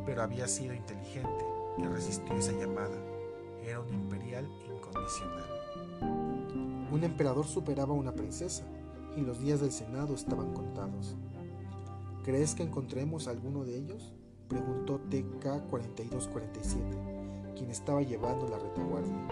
Pero 0.04 0.22
había 0.22 0.48
sido 0.48 0.74
inteligente 0.74 1.44
que 1.78 1.88
resistió 1.88 2.36
esa 2.36 2.52
llamada. 2.52 2.96
Era 3.64 3.80
un 3.80 3.92
imperial 3.92 4.48
incondicional. 4.66 5.44
Un 6.90 7.04
emperador 7.04 7.46
superaba 7.46 7.94
a 7.94 7.98
una 7.98 8.14
princesa 8.14 8.64
y 9.16 9.20
los 9.20 9.40
días 9.40 9.60
del 9.60 9.72
Senado 9.72 10.14
estaban 10.14 10.52
contados. 10.52 11.16
¿Crees 12.24 12.54
que 12.54 12.62
encontremos 12.62 13.28
alguno 13.28 13.64
de 13.64 13.78
ellos? 13.78 14.12
preguntó 14.48 15.00
TK-4247, 15.08 17.19
quien 17.54 17.70
estaba 17.70 18.02
llevando 18.02 18.48
la 18.48 18.58
retaguardia. 18.58 19.26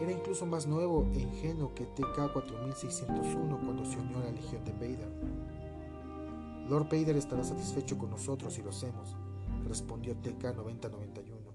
Era 0.00 0.12
incluso 0.12 0.46
más 0.46 0.66
nuevo 0.66 1.08
e 1.14 1.20
ingenuo 1.20 1.74
que 1.74 1.86
TK-4601 1.88 3.64
cuando 3.64 3.84
se 3.84 3.98
unió 3.98 4.18
a 4.18 4.24
la 4.24 4.32
Legión 4.32 4.64
de 4.64 4.72
Vader. 4.72 5.12
Lord 6.68 6.84
Vader 6.84 7.16
estará 7.16 7.42
satisfecho 7.42 7.98
con 7.98 8.10
nosotros 8.10 8.54
si 8.54 8.62
lo 8.62 8.70
hacemos, 8.70 9.16
respondió 9.66 10.14
TK-9091 10.14 11.48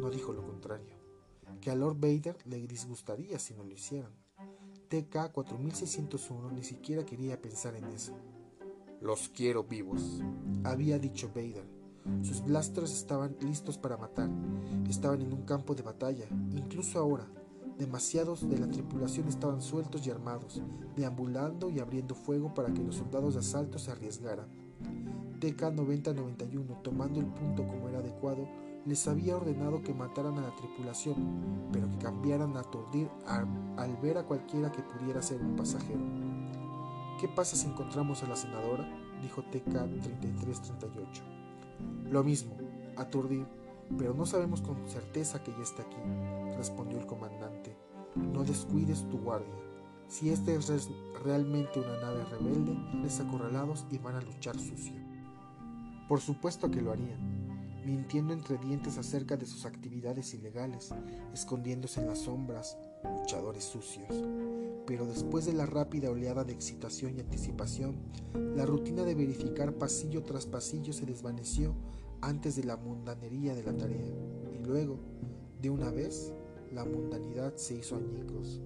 no 0.00 0.10
dijo 0.10 0.32
lo 0.32 0.42
contrario, 0.42 0.96
que 1.60 1.70
a 1.70 1.74
Lord 1.74 1.98
Vader 2.00 2.36
le 2.46 2.66
disgustaría 2.66 3.38
si 3.38 3.54
no 3.54 3.64
lo 3.64 3.72
hicieran. 3.72 4.12
TK-4601 4.88 6.52
ni 6.52 6.64
siquiera 6.64 7.04
quería 7.04 7.40
pensar 7.40 7.76
en 7.76 7.84
eso. 7.84 8.16
Los 9.00 9.28
quiero 9.28 9.64
vivos, 9.64 10.22
había 10.64 10.98
dicho 10.98 11.28
Vader. 11.28 11.79
Sus 12.22 12.44
blasters 12.44 12.92
estaban 12.92 13.36
listos 13.40 13.78
para 13.78 13.96
matar. 13.96 14.28
Estaban 14.88 15.22
en 15.22 15.32
un 15.32 15.42
campo 15.42 15.74
de 15.74 15.82
batalla. 15.82 16.26
Incluso 16.52 16.98
ahora, 16.98 17.26
demasiados 17.78 18.48
de 18.48 18.58
la 18.58 18.68
tripulación 18.68 19.28
estaban 19.28 19.62
sueltos 19.62 20.06
y 20.06 20.10
armados, 20.10 20.62
deambulando 20.96 21.70
y 21.70 21.80
abriendo 21.80 22.14
fuego 22.14 22.52
para 22.52 22.72
que 22.72 22.82
los 22.82 22.96
soldados 22.96 23.34
de 23.34 23.40
asalto 23.40 23.78
se 23.78 23.90
arriesgaran. 23.90 24.48
TK-9091, 25.40 26.82
tomando 26.82 27.20
el 27.20 27.26
punto 27.26 27.66
como 27.66 27.88
era 27.88 28.00
adecuado, 28.00 28.46
les 28.86 29.06
había 29.08 29.36
ordenado 29.36 29.82
que 29.82 29.94
mataran 29.94 30.38
a 30.38 30.42
la 30.42 30.54
tripulación, 30.56 31.68
pero 31.72 31.90
que 31.90 31.98
cambiaran 31.98 32.56
a 32.56 32.60
aturdir 32.60 33.08
al, 33.26 33.96
ver 34.02 34.18
a 34.18 34.24
cualquiera 34.24 34.70
que 34.70 34.82
pudiera 34.82 35.22
ser 35.22 35.40
un 35.40 35.56
pasajero. 35.56 36.00
¿Qué 37.20 37.28
pasa 37.28 37.56
si 37.56 37.66
encontramos 37.66 38.22
a 38.22 38.28
la 38.28 38.36
senadora? 38.36 38.88
dijo 39.22 39.42
TK-3338. 39.42 41.39
Lo 42.10 42.24
mismo, 42.24 42.56
aturdir, 42.96 43.46
pero 43.98 44.14
no 44.14 44.26
sabemos 44.26 44.60
con 44.62 44.88
certeza 44.88 45.42
que 45.42 45.52
ya 45.52 45.62
está 45.62 45.82
aquí, 45.82 45.96
respondió 46.56 46.98
el 46.98 47.06
comandante. 47.06 47.76
No 48.16 48.44
descuides 48.44 49.08
tu 49.08 49.18
guardia. 49.18 49.54
Si 50.08 50.30
esta 50.30 50.52
es 50.52 50.90
realmente 51.24 51.78
una 51.78 52.00
nave 52.00 52.24
rebelde, 52.24 52.76
les 53.02 53.20
acorralados 53.20 53.86
y 53.90 53.98
van 53.98 54.16
a 54.16 54.20
luchar 54.20 54.58
sucio. 54.58 54.94
Por 56.08 56.20
supuesto 56.20 56.68
que 56.68 56.82
lo 56.82 56.90
harían, 56.90 57.84
mintiendo 57.84 58.32
entre 58.32 58.58
dientes 58.58 58.98
acerca 58.98 59.36
de 59.36 59.46
sus 59.46 59.64
actividades 59.64 60.34
ilegales, 60.34 60.92
escondiéndose 61.32 62.00
en 62.00 62.08
las 62.08 62.18
sombras, 62.18 62.76
luchadores 63.04 63.64
sucios. 63.64 64.08
Pero 64.90 65.06
después 65.06 65.46
de 65.46 65.52
la 65.52 65.66
rápida 65.66 66.10
oleada 66.10 66.42
de 66.42 66.52
excitación 66.52 67.16
y 67.16 67.20
anticipación, 67.20 67.94
la 68.56 68.66
rutina 68.66 69.04
de 69.04 69.14
verificar 69.14 69.72
pasillo 69.74 70.24
tras 70.24 70.46
pasillo 70.46 70.92
se 70.92 71.06
desvaneció 71.06 71.76
antes 72.20 72.56
de 72.56 72.64
la 72.64 72.76
mundanería 72.76 73.54
de 73.54 73.62
la 73.62 73.72
tarea, 73.72 74.08
y 74.52 74.66
luego, 74.66 74.98
de 75.62 75.70
una 75.70 75.92
vez, 75.92 76.32
la 76.72 76.84
mundanidad 76.84 77.54
se 77.54 77.76
hizo 77.76 77.94
añicos. 77.94 78.60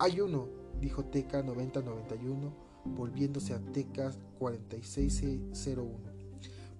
Hay 0.00 0.20
uno, 0.20 0.48
dijo 0.80 1.04
TK 1.04 1.44
9091, 1.44 2.52
volviéndose 2.96 3.54
a 3.54 3.60
TK 3.60 4.16
4601. 4.40 5.90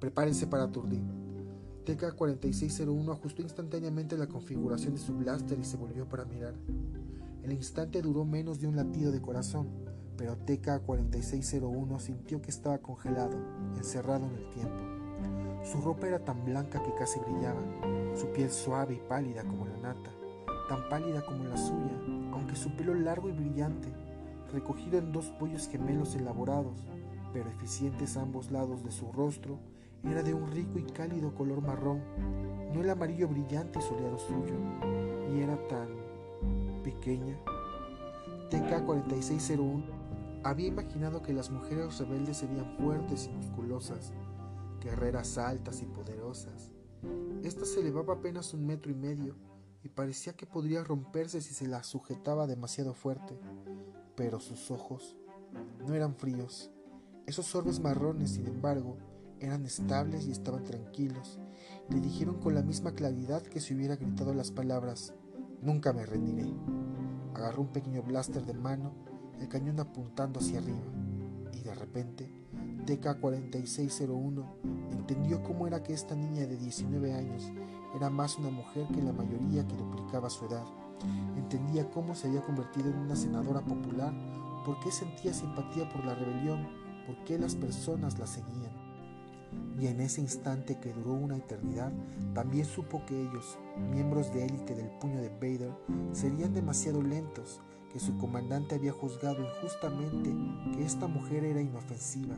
Prepárense 0.00 0.48
para 0.48 0.64
aturdir. 0.64 1.04
TK-4601 1.86 3.12
ajustó 3.12 3.42
instantáneamente 3.42 4.18
la 4.18 4.26
configuración 4.26 4.94
de 4.94 5.00
su 5.00 5.14
blaster 5.14 5.60
y 5.60 5.64
se 5.64 5.76
volvió 5.76 6.08
para 6.08 6.24
mirar. 6.24 6.54
El 7.42 7.52
instante 7.52 8.02
duró 8.02 8.24
menos 8.24 8.60
de 8.60 8.68
un 8.68 8.76
latido 8.76 9.10
de 9.10 9.20
corazón, 9.20 9.68
pero 10.16 10.36
TK-4601 10.46 11.98
sintió 11.98 12.40
que 12.40 12.50
estaba 12.50 12.78
congelado, 12.78 13.36
encerrado 13.76 14.26
en 14.26 14.34
el 14.36 14.50
tiempo. 14.50 14.82
Su 15.64 15.80
ropa 15.80 16.06
era 16.06 16.24
tan 16.24 16.44
blanca 16.44 16.80
que 16.82 16.94
casi 16.94 17.18
brillaba, 17.18 17.60
su 18.14 18.28
piel 18.28 18.50
suave 18.50 18.94
y 18.94 19.08
pálida 19.08 19.42
como 19.42 19.66
la 19.66 19.76
nata, 19.78 20.10
tan 20.68 20.88
pálida 20.88 21.24
como 21.24 21.42
la 21.44 21.56
suya, 21.56 22.00
aunque 22.32 22.54
su 22.54 22.70
pelo 22.76 22.94
largo 22.94 23.28
y 23.28 23.32
brillante, 23.32 23.88
recogido 24.52 24.98
en 24.98 25.10
dos 25.10 25.26
pollos 25.38 25.68
gemelos 25.68 26.14
elaborados, 26.14 26.86
pero 27.32 27.50
eficientes 27.50 28.16
a 28.16 28.22
ambos 28.22 28.52
lados 28.52 28.84
de 28.84 28.92
su 28.92 29.10
rostro, 29.10 29.58
era 30.04 30.22
de 30.22 30.34
un 30.34 30.50
rico 30.52 30.78
y 30.78 30.84
cálido 30.84 31.34
color 31.34 31.60
marrón, 31.60 32.02
no 32.72 32.80
el 32.82 32.90
amarillo 32.90 33.26
brillante 33.28 33.80
y 33.80 33.82
soleado 33.82 34.18
suyo, 34.18 34.54
y 35.32 35.40
era 35.40 35.56
tan 35.68 36.01
pequeña. 36.82 37.38
TK-4601 38.50 39.84
había 40.44 40.68
imaginado 40.68 41.22
que 41.22 41.32
las 41.32 41.50
mujeres 41.50 41.98
rebeldes 41.98 42.38
serían 42.38 42.76
fuertes 42.76 43.26
y 43.26 43.30
musculosas, 43.30 44.12
guerreras 44.80 45.38
altas 45.38 45.82
y 45.82 45.86
poderosas. 45.86 46.72
Esta 47.42 47.64
se 47.64 47.80
elevaba 47.80 48.14
apenas 48.14 48.52
un 48.52 48.66
metro 48.66 48.90
y 48.90 48.94
medio 48.94 49.36
y 49.82 49.88
parecía 49.88 50.34
que 50.34 50.46
podría 50.46 50.84
romperse 50.84 51.40
si 51.40 51.54
se 51.54 51.66
la 51.66 51.82
sujetaba 51.82 52.46
demasiado 52.46 52.94
fuerte, 52.94 53.38
pero 54.16 54.40
sus 54.40 54.70
ojos 54.70 55.16
no 55.86 55.94
eran 55.94 56.14
fríos. 56.14 56.70
Esos 57.26 57.54
orbes 57.54 57.80
marrones, 57.80 58.30
sin 58.32 58.46
embargo, 58.46 58.96
eran 59.40 59.64
estables 59.64 60.26
y 60.26 60.32
estaban 60.32 60.64
tranquilos. 60.64 61.38
Le 61.88 62.00
dijeron 62.00 62.40
con 62.40 62.54
la 62.54 62.62
misma 62.62 62.92
claridad 62.92 63.42
que 63.42 63.60
si 63.60 63.74
hubiera 63.74 63.96
gritado 63.96 64.34
las 64.34 64.50
palabras, 64.50 65.14
Nunca 65.62 65.92
me 65.92 66.04
rendiré. 66.04 66.52
Agarró 67.34 67.62
un 67.62 67.68
pequeño 67.68 68.02
blaster 68.02 68.44
de 68.44 68.52
mano, 68.52 68.92
el 69.38 69.48
cañón 69.48 69.78
apuntando 69.78 70.40
hacia 70.40 70.58
arriba, 70.58 70.82
y 71.52 71.60
de 71.60 71.74
repente 71.74 72.28
TK4601 72.84 74.44
entendió 74.90 75.40
cómo 75.44 75.68
era 75.68 75.84
que 75.84 75.92
esta 75.92 76.16
niña 76.16 76.46
de 76.48 76.56
19 76.56 77.14
años 77.14 77.52
era 77.94 78.10
más 78.10 78.38
una 78.38 78.50
mujer 78.50 78.88
que 78.88 79.02
la 79.02 79.12
mayoría 79.12 79.64
que 79.66 79.76
duplicaba 79.76 80.28
su 80.30 80.46
edad. 80.46 80.64
Entendía 81.36 81.88
cómo 81.90 82.16
se 82.16 82.26
había 82.26 82.42
convertido 82.42 82.90
en 82.90 82.98
una 82.98 83.14
senadora 83.14 83.60
popular, 83.60 84.12
por 84.66 84.80
qué 84.80 84.90
sentía 84.90 85.32
simpatía 85.32 85.88
por 85.88 86.04
la 86.04 86.16
rebelión, 86.16 86.66
por 87.06 87.22
qué 87.24 87.38
las 87.38 87.54
personas 87.54 88.18
la 88.18 88.26
seguían. 88.26 88.91
Y 89.78 89.86
en 89.86 90.00
ese 90.00 90.20
instante 90.20 90.78
que 90.78 90.92
duró 90.92 91.14
una 91.14 91.36
eternidad, 91.36 91.92
también 92.34 92.64
supo 92.64 93.04
que 93.06 93.20
ellos, 93.20 93.58
miembros 93.90 94.32
de 94.32 94.44
élite 94.44 94.74
del 94.74 94.90
puño 94.98 95.20
de 95.20 95.30
Vader, 95.30 95.72
serían 96.12 96.52
demasiado 96.52 97.02
lentos, 97.02 97.60
que 97.92 98.00
su 98.00 98.16
comandante 98.16 98.74
había 98.74 98.92
juzgado 98.92 99.38
injustamente 99.42 100.34
que 100.72 100.84
esta 100.84 101.06
mujer 101.08 101.44
era 101.44 101.60
inofensiva, 101.60 102.36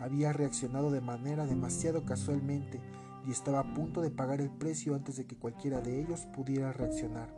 había 0.00 0.32
reaccionado 0.32 0.90
de 0.90 1.00
manera 1.00 1.46
demasiado 1.46 2.04
casualmente 2.04 2.80
y 3.26 3.30
estaba 3.30 3.60
a 3.60 3.74
punto 3.74 4.00
de 4.00 4.10
pagar 4.10 4.40
el 4.40 4.50
precio 4.50 4.94
antes 4.94 5.16
de 5.16 5.26
que 5.26 5.36
cualquiera 5.36 5.80
de 5.80 6.00
ellos 6.00 6.26
pudiera 6.34 6.72
reaccionar. 6.72 7.28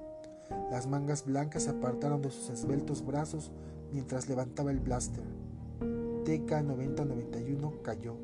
Las 0.70 0.86
mangas 0.86 1.24
blancas 1.24 1.64
se 1.64 1.70
apartaron 1.70 2.22
de 2.22 2.30
sus 2.30 2.50
esbeltos 2.50 3.04
brazos 3.04 3.50
mientras 3.92 4.28
levantaba 4.28 4.70
el 4.70 4.80
blaster. 4.80 5.24
TK-9091 6.24 7.82
cayó, 7.82 8.16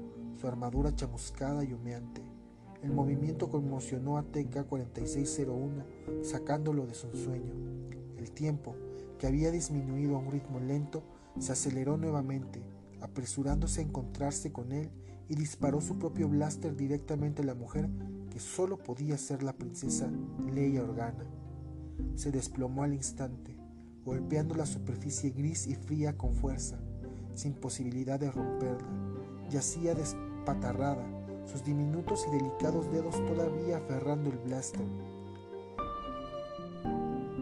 su 0.42 0.48
armadura 0.48 0.92
chamuscada 0.92 1.62
y 1.62 1.72
humeante. 1.72 2.20
El 2.82 2.90
movimiento 2.90 3.48
conmocionó 3.48 4.18
a 4.18 4.24
TK-4601, 4.24 5.84
sacándolo 6.24 6.84
de 6.84 6.94
su 6.94 7.12
sueño. 7.12 7.54
El 8.18 8.32
tiempo, 8.32 8.74
que 9.20 9.28
había 9.28 9.52
disminuido 9.52 10.16
a 10.16 10.18
un 10.18 10.32
ritmo 10.32 10.58
lento, 10.58 11.04
se 11.38 11.52
aceleró 11.52 11.96
nuevamente, 11.96 12.60
apresurándose 13.00 13.82
a 13.82 13.84
encontrarse 13.84 14.50
con 14.50 14.72
él 14.72 14.90
y 15.28 15.36
disparó 15.36 15.80
su 15.80 15.96
propio 15.96 16.28
blaster 16.28 16.74
directamente 16.74 17.42
a 17.42 17.44
la 17.44 17.54
mujer 17.54 17.88
que 18.28 18.40
solo 18.40 18.78
podía 18.78 19.18
ser 19.18 19.44
la 19.44 19.52
princesa 19.52 20.10
Leia 20.52 20.82
Organa. 20.82 21.24
Se 22.16 22.32
desplomó 22.32 22.82
al 22.82 22.94
instante, 22.94 23.56
golpeando 24.04 24.56
la 24.56 24.66
superficie 24.66 25.30
gris 25.30 25.68
y 25.68 25.76
fría 25.76 26.18
con 26.18 26.34
fuerza, 26.34 26.80
sin 27.36 27.54
posibilidad 27.54 28.18
de 28.18 28.32
romperla. 28.32 28.88
Yacía 29.52 29.94
despatarrada, 30.42 31.04
sus 31.46 31.62
diminutos 31.62 32.26
y 32.26 32.36
delicados 32.36 32.90
dedos 32.90 33.14
todavía 33.26 33.76
aferrando 33.76 34.30
el 34.30 34.38
blaster. 34.38 34.84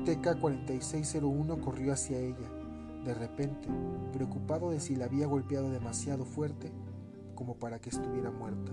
TK-4601 0.04 1.60
corrió 1.60 1.94
hacia 1.94 2.18
ella. 2.18 2.50
De 3.04 3.14
repente, 3.14 3.68
preocupado 4.12 4.70
de 4.70 4.80
si 4.80 4.96
la 4.96 5.06
había 5.06 5.26
golpeado 5.26 5.70
demasiado 5.70 6.26
fuerte 6.26 6.70
como 7.34 7.54
para 7.54 7.78
que 7.78 7.88
estuviera 7.88 8.30
muerta, 8.30 8.70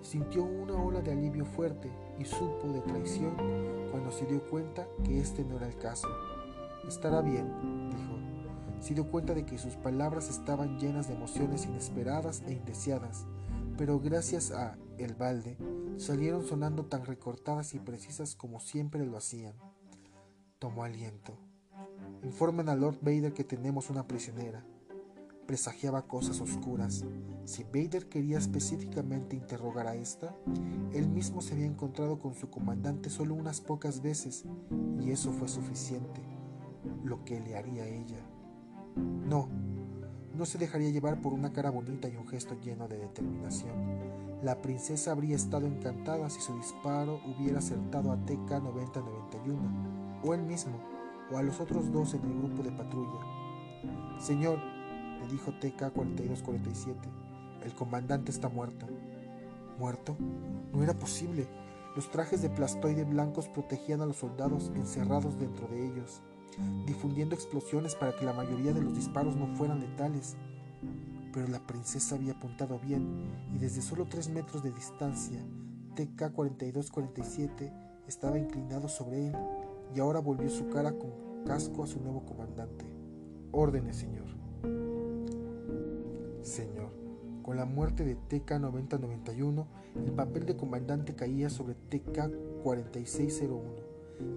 sintió 0.00 0.44
una 0.44 0.74
ola 0.82 1.02
de 1.02 1.12
alivio 1.12 1.44
fuerte 1.44 1.90
y 2.18 2.24
supo 2.24 2.68
de 2.72 2.80
traición 2.80 3.34
cuando 3.90 4.10
se 4.10 4.24
dio 4.24 4.42
cuenta 4.48 4.86
que 5.04 5.20
este 5.20 5.44
no 5.44 5.56
era 5.56 5.66
el 5.66 5.76
caso. 5.76 6.08
Estará 6.86 7.20
bien, 7.20 7.90
dijo. 7.90 8.14
Se 8.80 8.94
dio 8.94 9.10
cuenta 9.10 9.34
de 9.34 9.44
que 9.44 9.58
sus 9.58 9.74
palabras 9.74 10.30
estaban 10.30 10.78
llenas 10.78 11.08
de 11.08 11.14
emociones 11.14 11.66
inesperadas 11.66 12.42
e 12.46 12.52
indeseadas, 12.52 13.26
pero 13.78 14.00
gracias 14.00 14.50
a 14.50 14.76
el 14.98 15.14
balde 15.14 15.56
salieron 15.96 16.44
sonando 16.44 16.86
tan 16.86 17.06
recortadas 17.06 17.74
y 17.74 17.78
precisas 17.78 18.34
como 18.34 18.58
siempre 18.58 19.06
lo 19.06 19.16
hacían. 19.16 19.54
Tomó 20.58 20.82
aliento. 20.82 21.38
Informan 22.24 22.68
a 22.68 22.74
Lord 22.74 22.98
Vader 23.00 23.32
que 23.32 23.44
tenemos 23.44 23.88
una 23.88 24.08
prisionera. 24.08 24.64
Presagiaba 25.46 26.08
cosas 26.08 26.40
oscuras. 26.40 27.04
Si 27.44 27.62
Vader 27.62 28.08
quería 28.08 28.36
específicamente 28.38 29.36
interrogar 29.36 29.86
a 29.86 29.94
esta, 29.94 30.34
él 30.92 31.08
mismo 31.08 31.40
se 31.40 31.54
había 31.54 31.66
encontrado 31.66 32.18
con 32.18 32.34
su 32.34 32.50
comandante 32.50 33.08
solo 33.08 33.34
unas 33.34 33.60
pocas 33.60 34.02
veces, 34.02 34.44
y 35.00 35.12
eso 35.12 35.32
fue 35.32 35.48
suficiente. 35.48 36.20
Lo 37.04 37.24
que 37.24 37.40
le 37.40 37.56
haría 37.56 37.86
ella. 37.86 38.28
No, 38.96 39.48
no 40.38 40.46
se 40.46 40.56
dejaría 40.56 40.90
llevar 40.90 41.20
por 41.20 41.34
una 41.34 41.52
cara 41.52 41.70
bonita 41.70 42.08
y 42.08 42.16
un 42.16 42.28
gesto 42.28 42.54
lleno 42.62 42.86
de 42.86 42.96
determinación. 42.96 43.74
La 44.42 44.62
princesa 44.62 45.10
habría 45.10 45.34
estado 45.34 45.66
encantada 45.66 46.30
si 46.30 46.40
su 46.40 46.56
disparo 46.56 47.20
hubiera 47.26 47.58
acertado 47.58 48.12
a 48.12 48.18
TK-9091 48.18 50.22
o 50.22 50.34
él 50.34 50.44
mismo, 50.44 50.78
o 51.32 51.36
a 51.36 51.42
los 51.42 51.60
otros 51.60 51.90
dos 51.90 52.14
en 52.14 52.22
el 52.22 52.38
grupo 52.38 52.62
de 52.62 52.70
patrulla. 52.70 53.18
Señor, 54.20 54.60
le 55.20 55.26
dijo 55.26 55.50
TK-4247, 55.60 56.94
el 57.64 57.74
comandante 57.74 58.30
está 58.30 58.48
muerto. 58.48 58.86
¿Muerto? 59.76 60.16
No 60.72 60.84
era 60.84 60.94
posible. 60.94 61.48
Los 61.96 62.12
trajes 62.12 62.42
de 62.42 62.50
plastoide 62.50 63.02
blancos 63.02 63.48
protegían 63.48 64.02
a 64.02 64.06
los 64.06 64.18
soldados 64.18 64.70
encerrados 64.76 65.36
dentro 65.38 65.66
de 65.66 65.84
ellos, 65.84 66.22
difundiendo 66.86 67.34
explosiones 67.34 67.94
para 67.94 68.16
que 68.16 68.24
la 68.24 68.32
mayoría 68.32 68.72
de 68.72 68.82
los 68.82 68.94
disparos 68.94 69.36
no 69.36 69.46
fueran 69.56 69.80
letales. 69.80 70.36
Pero 71.32 71.48
la 71.48 71.66
princesa 71.66 72.16
había 72.16 72.32
apuntado 72.32 72.78
bien 72.78 73.06
y 73.54 73.58
desde 73.58 73.82
solo 73.82 74.06
tres 74.08 74.28
metros 74.28 74.62
de 74.62 74.72
distancia, 74.72 75.38
TK-4247 75.94 77.72
estaba 78.06 78.38
inclinado 78.38 78.88
sobre 78.88 79.28
él 79.28 79.36
y 79.94 80.00
ahora 80.00 80.20
volvió 80.20 80.48
su 80.48 80.68
cara 80.68 80.92
con 80.92 81.10
casco 81.44 81.82
a 81.82 81.86
su 81.86 82.00
nuevo 82.00 82.24
comandante. 82.24 82.84
Órdenes, 83.52 83.96
señor. 83.96 84.26
Señor, 86.42 86.92
con 87.42 87.56
la 87.56 87.64
muerte 87.64 88.04
de 88.04 88.16
TK-9091, 88.16 89.66
el 90.04 90.12
papel 90.12 90.46
de 90.46 90.56
comandante 90.56 91.14
caía 91.14 91.50
sobre 91.50 91.74
TK-4601. 91.90 93.60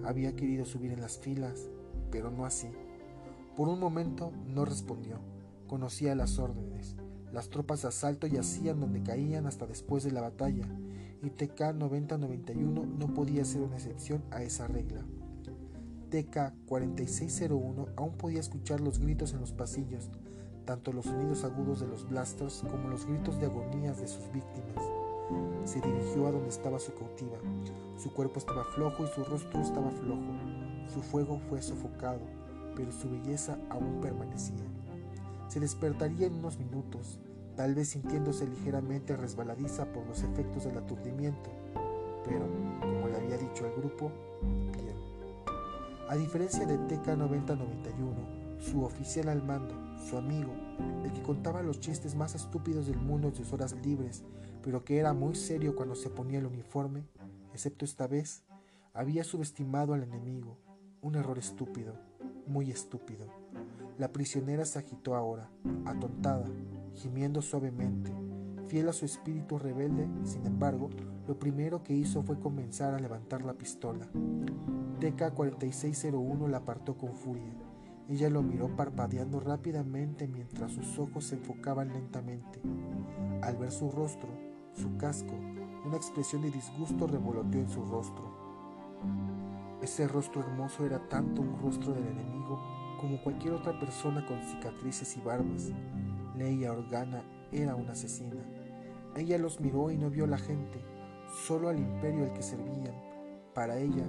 Había 0.03 0.35
querido 0.35 0.65
subir 0.65 0.91
en 0.91 1.01
las 1.01 1.17
filas, 1.17 1.69
pero 2.11 2.29
no 2.29 2.45
así. 2.45 2.67
Por 3.55 3.69
un 3.69 3.79
momento 3.79 4.31
no 4.47 4.65
respondió. 4.65 5.19
Conocía 5.67 6.15
las 6.15 6.37
órdenes. 6.39 6.95
Las 7.31 7.49
tropas 7.49 7.81
de 7.81 7.87
asalto 7.87 8.27
yacían 8.27 8.79
donde 8.79 9.03
caían 9.03 9.47
hasta 9.47 9.65
después 9.65 10.03
de 10.03 10.11
la 10.11 10.21
batalla, 10.21 10.67
y 11.23 11.29
TK-9091 11.29 12.97
no 12.97 13.13
podía 13.13 13.45
ser 13.45 13.61
una 13.61 13.77
excepción 13.77 14.23
a 14.31 14.43
esa 14.43 14.67
regla. 14.67 15.05
TK-4601 16.09 17.93
aún 17.95 18.17
podía 18.17 18.41
escuchar 18.41 18.81
los 18.81 18.99
gritos 18.99 19.33
en 19.33 19.39
los 19.39 19.53
pasillos, 19.53 20.09
tanto 20.65 20.91
los 20.91 21.05
sonidos 21.05 21.43
agudos 21.45 21.79
de 21.79 21.87
los 21.87 22.07
blasters 22.07 22.63
como 22.69 22.89
los 22.89 23.05
gritos 23.05 23.39
de 23.39 23.45
agonías 23.45 24.01
de 24.01 24.07
sus 24.07 24.31
víctimas. 24.31 24.83
Se 25.63 25.79
dirigió 25.79 26.27
a 26.27 26.31
donde 26.31 26.49
estaba 26.49 26.79
su 26.79 26.93
cautiva. 26.93 27.37
Su 27.97 28.13
cuerpo 28.13 28.39
estaba 28.39 28.65
flojo 28.75 29.05
y 29.05 29.07
su 29.07 29.23
rostro 29.23 29.61
estaba 29.61 29.89
flojo. 29.91 30.60
Su 30.87 31.01
fuego 31.01 31.39
fue 31.49 31.61
sofocado, 31.61 32.21
pero 32.75 32.91
su 32.91 33.09
belleza 33.09 33.57
aún 33.69 33.99
permanecía. 34.01 34.65
Se 35.47 35.59
despertaría 35.59 36.27
en 36.27 36.35
unos 36.35 36.57
minutos, 36.57 37.19
tal 37.55 37.75
vez 37.75 37.89
sintiéndose 37.89 38.47
ligeramente 38.47 39.17
resbaladiza 39.17 39.85
por 39.91 40.05
los 40.05 40.23
efectos 40.23 40.63
del 40.63 40.77
aturdimiento, 40.77 41.49
pero, 42.25 42.45
como 42.79 43.07
le 43.07 43.17
había 43.17 43.37
dicho 43.37 43.65
al 43.65 43.73
grupo, 43.73 44.11
a 46.11 46.17
diferencia 46.17 46.65
de 46.65 46.77
TK-9091, 46.77 48.59
su 48.59 48.83
oficial 48.83 49.29
al 49.29 49.41
mando, 49.41 49.73
su 50.09 50.17
amigo, 50.17 50.51
el 51.05 51.13
que 51.13 51.21
contaba 51.23 51.63
los 51.63 51.79
chistes 51.79 52.15
más 52.15 52.35
estúpidos 52.35 52.87
del 52.87 52.97
mundo 52.97 53.29
en 53.29 53.35
sus 53.35 53.53
horas 53.53 53.77
libres, 53.81 54.25
pero 54.61 54.83
que 54.83 54.97
era 54.97 55.13
muy 55.13 55.35
serio 55.35 55.73
cuando 55.73 55.95
se 55.95 56.09
ponía 56.09 56.39
el 56.39 56.47
uniforme, 56.47 57.05
excepto 57.53 57.85
esta 57.85 58.07
vez, 58.07 58.43
había 58.93 59.23
subestimado 59.23 59.93
al 59.93 60.03
enemigo. 60.03 60.57
Un 61.03 61.15
error 61.15 61.39
estúpido, 61.39 61.95
muy 62.45 62.69
estúpido. 62.69 63.25
La 63.97 64.11
prisionera 64.11 64.65
se 64.65 64.77
agitó 64.77 65.15
ahora, 65.15 65.49
atontada, 65.85 66.45
gimiendo 66.93 67.41
suavemente. 67.41 68.11
Fiel 68.67 68.87
a 68.87 68.93
su 68.93 69.05
espíritu 69.05 69.57
rebelde, 69.57 70.07
sin 70.23 70.45
embargo, 70.45 70.91
lo 71.27 71.39
primero 71.39 71.81
que 71.81 71.95
hizo 71.95 72.21
fue 72.21 72.39
comenzar 72.39 72.93
a 72.93 72.99
levantar 72.99 73.43
la 73.43 73.53
pistola. 73.53 74.07
TK-4601 74.99 76.47
la 76.47 76.57
apartó 76.57 76.95
con 76.95 77.15
furia. 77.15 77.51
Ella 78.07 78.29
lo 78.29 78.43
miró 78.43 78.75
parpadeando 78.75 79.39
rápidamente 79.39 80.27
mientras 80.27 80.71
sus 80.71 80.99
ojos 80.99 81.25
se 81.25 81.35
enfocaban 81.35 81.93
lentamente. 81.93 82.61
Al 83.41 83.57
ver 83.57 83.71
su 83.71 83.89
rostro, 83.89 84.29
su 84.73 84.97
casco, 84.97 85.33
una 85.83 85.97
expresión 85.97 86.43
de 86.43 86.51
disgusto 86.51 87.07
revoloteó 87.07 87.59
en 87.59 87.69
su 87.69 87.83
rostro. 87.85 89.50
Ese 89.81 90.07
rostro 90.07 90.41
hermoso 90.41 90.85
era 90.85 90.99
tanto 91.09 91.41
un 91.41 91.59
rostro 91.61 91.93
del 91.93 92.07
enemigo 92.07 92.61
como 92.99 93.21
cualquier 93.23 93.53
otra 93.53 93.79
persona 93.79 94.25
con 94.25 94.41
cicatrices 94.43 95.17
y 95.17 95.21
barbas. 95.21 95.71
Leia 96.35 96.71
Organa 96.71 97.23
era 97.51 97.75
una 97.75 97.93
asesina. 97.93 98.41
Ella 99.15 99.37
los 99.37 99.59
miró 99.59 99.91
y 99.91 99.97
no 99.97 100.09
vio 100.09 100.25
a 100.25 100.27
la 100.27 100.37
gente, 100.37 100.79
solo 101.45 101.69
al 101.69 101.79
imperio 101.79 102.23
al 102.23 102.33
que 102.33 102.41
servían 102.41 103.11
para 103.53 103.77
ella, 103.77 104.05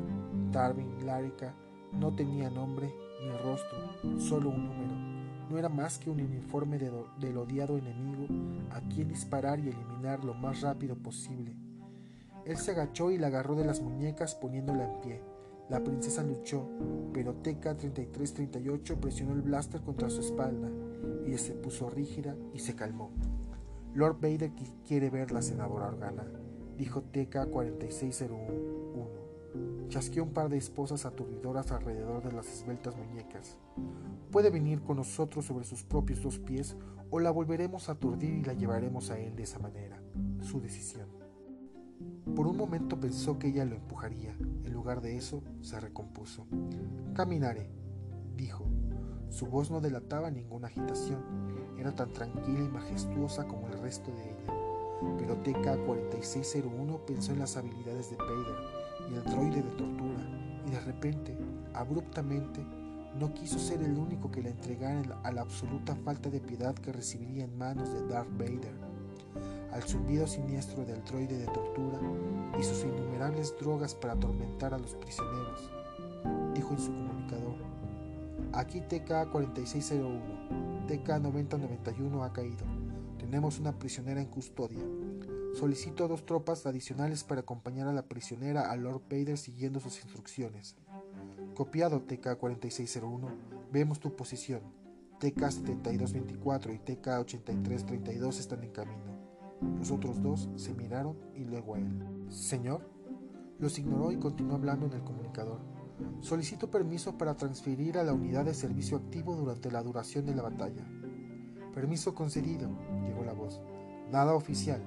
Darwin 0.53 1.05
Larica 1.05 1.53
no 1.93 2.15
tenía 2.15 2.49
nombre 2.49 2.95
ni 3.21 3.37
rostro, 3.39 4.21
solo 4.21 4.51
un 4.51 4.67
número. 4.67 4.95
no 5.51 5.59
era 5.59 5.69
más 5.69 5.99
que 5.99 6.11
un 6.11 6.21
uniforme 6.21 6.79
del 6.79 7.37
odiado 7.37 7.77
enemigo 7.77 8.27
a 8.71 8.81
quien 8.83 9.09
disparar 9.09 9.59
y 9.59 9.69
eliminar 9.69 10.25
lo 10.25 10.33
más 10.35 10.61
rápido 10.61 10.97
posible. 10.97 11.57
Él 12.47 12.57
se 12.57 12.71
agachó 12.71 13.11
y 13.11 13.19
la 13.19 13.27
agarró 13.27 13.57
de 13.57 13.65
las 13.65 13.81
muñecas 13.81 14.37
poniéndola 14.37 14.85
en 14.85 15.01
pie. 15.01 15.32
La 15.69 15.83
princesa 15.83 16.23
luchó, 16.23 16.69
pero 17.13 17.43
TK-3338 17.43 18.97
presionó 18.99 19.33
el 19.33 19.43
blaster 19.43 19.83
contra 19.83 20.11
su 20.11 20.21
espalda. 20.21 20.71
y 21.27 21.39
se 21.39 21.55
puso 21.55 21.89
rígida 21.89 22.37
y 22.53 22.59
se 22.59 22.75
calmó. 22.75 23.11
Lord 23.95 24.21
Vader 24.21 24.53
quiere 24.87 25.09
ver 25.11 25.33
la 25.33 25.41
senadora 25.41 25.89
Organa, 25.89 26.27
dijo 26.77 27.03
TK-4601. 27.13 29.23
Chasqueó 29.89 30.25
un 30.25 30.33
par 30.33 30.49
de 30.49 30.57
esposas 30.57 31.05
aturdidoras 31.05 31.71
alrededor 31.71 32.23
de 32.23 32.33
las 32.33 32.51
esbeltas 32.51 32.97
muñecas. 32.97 33.59
Puede 34.31 34.51
venir 34.51 34.83
con 34.83 34.97
nosotros 34.97 35.45
sobre 35.45 35.67
sus 35.67 35.85
propios 35.85 36.23
dos 36.23 36.39
pies 36.39 36.77
o 37.11 37.21
la 37.21 37.31
volveremos 37.31 37.89
a 37.89 37.93
aturdir 37.93 38.33
y 38.33 38.43
la 38.43 38.55
llevaremos 38.55 39.11
a 39.11 39.19
él 39.19 39.37
de 39.37 39.43
esa 39.43 39.59
manera. 39.59 40.03
Su 40.41 40.61
decisión. 40.61 41.09
Por 42.37 42.47
un 42.47 42.57
momento 42.57 42.99
pensó 42.99 43.39
que 43.39 43.49
ella 43.49 43.65
lo 43.65 43.75
empujaría. 43.75 44.35
En 44.65 44.73
lugar 44.73 45.01
de 45.03 45.17
eso, 45.17 45.43
se 45.61 45.79
recompuso. 45.81 46.47
Caminaré, 47.15 47.69
dijo. 48.37 48.65
Su 49.29 49.47
voz 49.47 49.71
no 49.71 49.81
delataba 49.81 50.31
ninguna 50.31 50.69
agitación. 50.69 51.23
Era 51.79 51.95
tan 51.95 52.13
tranquila 52.13 52.61
y 52.61 52.69
majestuosa 52.69 53.47
como 53.47 53.67
el 53.69 53.81
resto 53.81 54.11
de 54.13 54.31
ella. 54.31 55.17
Pero 55.19 55.43
TK-4601 55.43 57.05
pensó 57.07 57.33
en 57.33 57.41
las 57.41 57.57
habilidades 57.57 58.11
de 58.11 58.17
Vader 58.17 58.83
y 59.11 59.15
el 59.15 59.25
droide 59.25 59.63
de 59.63 59.71
tortura, 59.71 60.23
y 60.67 60.71
de 60.71 60.81
repente, 60.81 61.37
abruptamente, 61.75 62.65
no 63.19 63.35
quiso 63.35 63.59
ser 63.59 63.83
el 63.83 63.99
único 63.99 64.31
que 64.31 64.43
le 64.43 64.51
entregara 64.51 65.21
a 65.23 65.33
la 65.33 65.43
absoluta 65.43 65.95
falta 65.97 66.31
de 66.31 66.41
piedad 66.41 66.75
que 66.75 66.93
recibiría 66.93 67.45
en 67.45 67.59
manos 67.59 67.93
de 67.93 68.07
Darth 68.07 68.31
Vader, 68.39 68.75
al 69.73 69.83
zumbido 69.83 70.27
siniestro 70.27 70.85
del 70.85 71.03
droide 71.05 71.39
de 71.39 71.47
tortura 71.47 71.99
y 72.59 72.63
sus 72.63 72.85
innumerables 72.85 73.55
drogas 73.59 73.95
para 73.95 74.13
atormentar 74.13 74.75
a 74.75 74.79
los 74.79 74.95
prisioneros, 74.95 75.71
dijo 76.55 76.73
en 76.73 76.79
su 76.79 76.93
comunicador. 76.93 77.57
Aquí 78.53 78.81
TK-4601, 78.81 80.21
TK-9091 80.87 82.25
ha 82.25 82.33
caído. 82.33 82.67
Tenemos 83.19 83.59
una 83.59 83.79
prisionera 83.79 84.21
en 84.21 84.27
custodia. 84.27 84.85
Solicito 85.55 86.07
dos 86.09 86.27
tropas 86.27 86.67
adicionales 86.67 87.25
para 87.25 87.41
acompañar 87.41 87.89
a 87.89 87.93
la 87.93 88.03
prisionera 88.03 88.71
a 88.71 88.77
Lord 88.77 89.03
Vader 89.11 89.39
siguiendo 89.39 89.81
sus 89.81 89.97
instrucciones. 90.03 90.77
Copiado 91.55 92.07
TK-4601, 92.07 93.29
vemos 93.71 94.01
tu 94.01 94.15
posición. 94.15 94.61
TK-7224 95.21 96.75
y 96.75 96.79
TK-8332 96.79 98.39
están 98.39 98.65
en 98.65 98.71
camino. 98.71 99.32
Los 99.79 99.91
otros 99.91 100.23
dos 100.23 100.49
se 100.57 100.75
miraron 100.75 101.17
y 101.35 101.45
luego 101.45 101.75
a 101.75 101.79
él. 101.79 102.27
Señor, 102.29 102.89
los 103.59 103.79
ignoró 103.79 104.13
y 104.13 104.17
continuó 104.17 104.57
hablando 104.57 104.87
en 104.87 104.93
el 104.93 105.05
comunicador. 105.05 105.61
Solicito 106.21 106.71
permiso 106.71 107.17
para 107.17 107.37
transferir 107.37 107.99
a 107.99 108.03
la 108.03 108.13
unidad 108.13 108.45
de 108.45 108.55
servicio 108.55 108.97
activo 108.97 109.37
durante 109.37 109.71
la 109.71 109.83
duración 109.83 110.27
de 110.27 110.35
la 110.35 110.43
batalla. 110.43 110.85
Permiso 111.75 112.15
concedido, 112.15 112.69
llegó 113.07 113.25
la 113.25 113.33
voz. 113.33 113.61
Nada 114.11 114.35
oficial, 114.35 114.83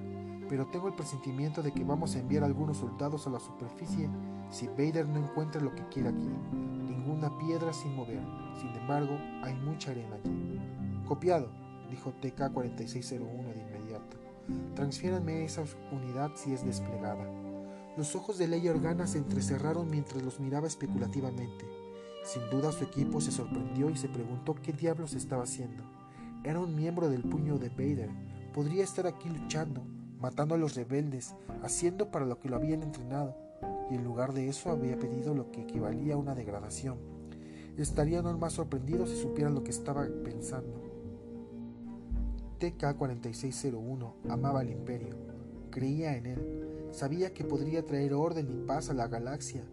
pero 0.48 0.66
tengo 0.66 0.88
el 0.88 0.94
presentimiento 0.94 1.62
de 1.62 1.72
que 1.72 1.84
vamos 1.84 2.14
a 2.14 2.20
enviar 2.20 2.44
algunos 2.44 2.78
soldados 2.78 3.26
a 3.26 3.30
la 3.30 3.40
superficie 3.40 4.08
si 4.50 4.68
Vader 4.68 5.08
no 5.08 5.18
encuentra 5.18 5.60
lo 5.60 5.74
que 5.74 5.86
quiere 5.88 6.10
aquí. 6.10 6.28
Ninguna 6.52 7.36
piedra 7.38 7.72
sin 7.72 7.94
mover. 7.96 8.22
Sin 8.60 8.68
embargo, 8.80 9.18
hay 9.42 9.54
mucha 9.54 9.90
arena 9.90 10.16
allí. 10.16 10.60
Copiado, 11.06 11.50
dijo 11.90 12.12
TK-4601 12.20 13.18
de 13.18 13.60
inmediato. 13.60 13.65
Transfiéranme 14.74 15.44
esa 15.44 15.64
unidad 15.90 16.30
si 16.34 16.52
es 16.52 16.64
desplegada. 16.64 17.24
Los 17.96 18.14
ojos 18.14 18.36
de 18.38 18.46
Leia 18.46 18.72
Organa 18.72 19.06
se 19.06 19.18
entrecerraron 19.18 19.90
mientras 19.90 20.22
los 20.22 20.38
miraba 20.38 20.66
especulativamente. 20.66 21.64
Sin 22.24 22.48
duda 22.50 22.72
su 22.72 22.84
equipo 22.84 23.20
se 23.20 23.32
sorprendió 23.32 23.88
y 23.88 23.96
se 23.96 24.08
preguntó 24.08 24.54
qué 24.54 24.72
diablos 24.72 25.14
estaba 25.14 25.44
haciendo. 25.44 25.82
Era 26.44 26.60
un 26.60 26.74
miembro 26.74 27.08
del 27.08 27.22
puño 27.22 27.58
de 27.58 27.70
Vader. 27.70 28.10
Podría 28.52 28.84
estar 28.84 29.06
aquí 29.06 29.28
luchando, 29.28 29.82
matando 30.20 30.54
a 30.54 30.58
los 30.58 30.74
rebeldes, 30.74 31.34
haciendo 31.62 32.10
para 32.10 32.26
lo 32.26 32.38
que 32.38 32.48
lo 32.48 32.56
habían 32.56 32.82
entrenado, 32.82 33.34
y 33.90 33.94
en 33.94 34.04
lugar 34.04 34.32
de 34.32 34.48
eso 34.48 34.70
había 34.70 34.98
pedido 34.98 35.34
lo 35.34 35.50
que 35.50 35.62
equivalía 35.62 36.14
a 36.14 36.18
una 36.18 36.34
degradación. 36.34 36.98
Estarían 37.76 38.26
aún 38.26 38.40
más 38.40 38.54
sorprendidos 38.54 39.10
si 39.10 39.16
supieran 39.20 39.54
lo 39.54 39.62
que 39.62 39.70
estaba 39.70 40.06
pensando. 40.24 40.85
TK-4601 42.58 44.14
amaba 44.28 44.60
al 44.60 44.70
imperio, 44.70 45.16
creía 45.70 46.16
en 46.16 46.26
él, 46.26 46.88
sabía 46.90 47.32
que 47.34 47.44
podría 47.44 47.84
traer 47.84 48.14
orden 48.14 48.50
y 48.50 48.66
paz 48.66 48.90
a 48.90 48.94
la 48.94 49.08
galaxia, 49.08 49.64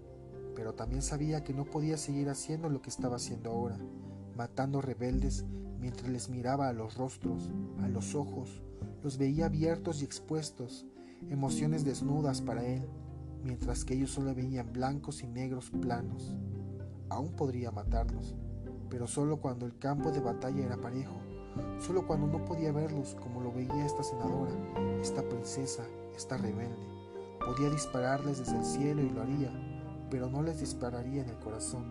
pero 0.56 0.74
también 0.74 1.02
sabía 1.02 1.44
que 1.44 1.54
no 1.54 1.66
podía 1.66 1.98
seguir 1.98 2.30
haciendo 2.30 2.70
lo 2.70 2.82
que 2.82 2.90
estaba 2.90 3.16
haciendo 3.16 3.52
ahora, 3.52 3.78
matando 4.36 4.82
rebeldes 4.82 5.46
mientras 5.80 6.10
les 6.10 6.30
miraba 6.30 6.70
a 6.70 6.74
los 6.74 6.96
rostros, 6.98 7.50
a 7.82 7.88
los 7.88 8.16
ojos, 8.16 8.62
los 9.04 9.18
veía 9.18 9.48
abiertos 9.48 10.02
y 10.02 10.06
expuestos, 10.06 10.86
emociones 11.30 11.84
desnudas 11.84 12.42
para 12.42 12.66
él, 12.66 12.88
mientras 13.44 13.84
que 13.84 13.94
ellos 13.94 14.12
solo 14.12 14.34
veían 14.34 14.72
blancos 14.72 15.24
y 15.24 15.28
negros 15.28 15.72
planos. 15.82 16.38
Aún 17.10 17.34
podría 17.36 17.72
matarlos, 17.72 18.36
pero 18.90 19.08
solo 19.08 19.42
cuando 19.42 19.66
el 19.66 19.78
campo 19.78 20.12
de 20.12 20.22
batalla 20.22 20.66
era 20.66 20.78
parejo, 20.78 21.16
solo 21.80 22.06
cuando 22.06 22.28
no 22.28 22.45
podía 22.45 22.72
verlos 22.72 23.16
como 23.22 23.41
lo 23.41 23.51
veía 23.51 23.86
esta 23.86 24.04
senadora, 24.04 24.51
esta 25.01 25.24
princesa, 25.24 25.84
esta 26.16 26.38
rebelde. 26.38 26.88
Podía 27.45 27.70
dispararles 27.70 28.39
desde 28.39 28.58
el 28.58 28.66
cielo 28.66 29.01
y 29.01 29.10
lo 29.10 29.22
haría, 29.22 29.51
pero 30.10 30.30
no 30.30 30.41
les 30.41 30.60
dispararía 30.60 31.22
en 31.24 31.30
el 31.30 31.39
corazón. 31.39 31.84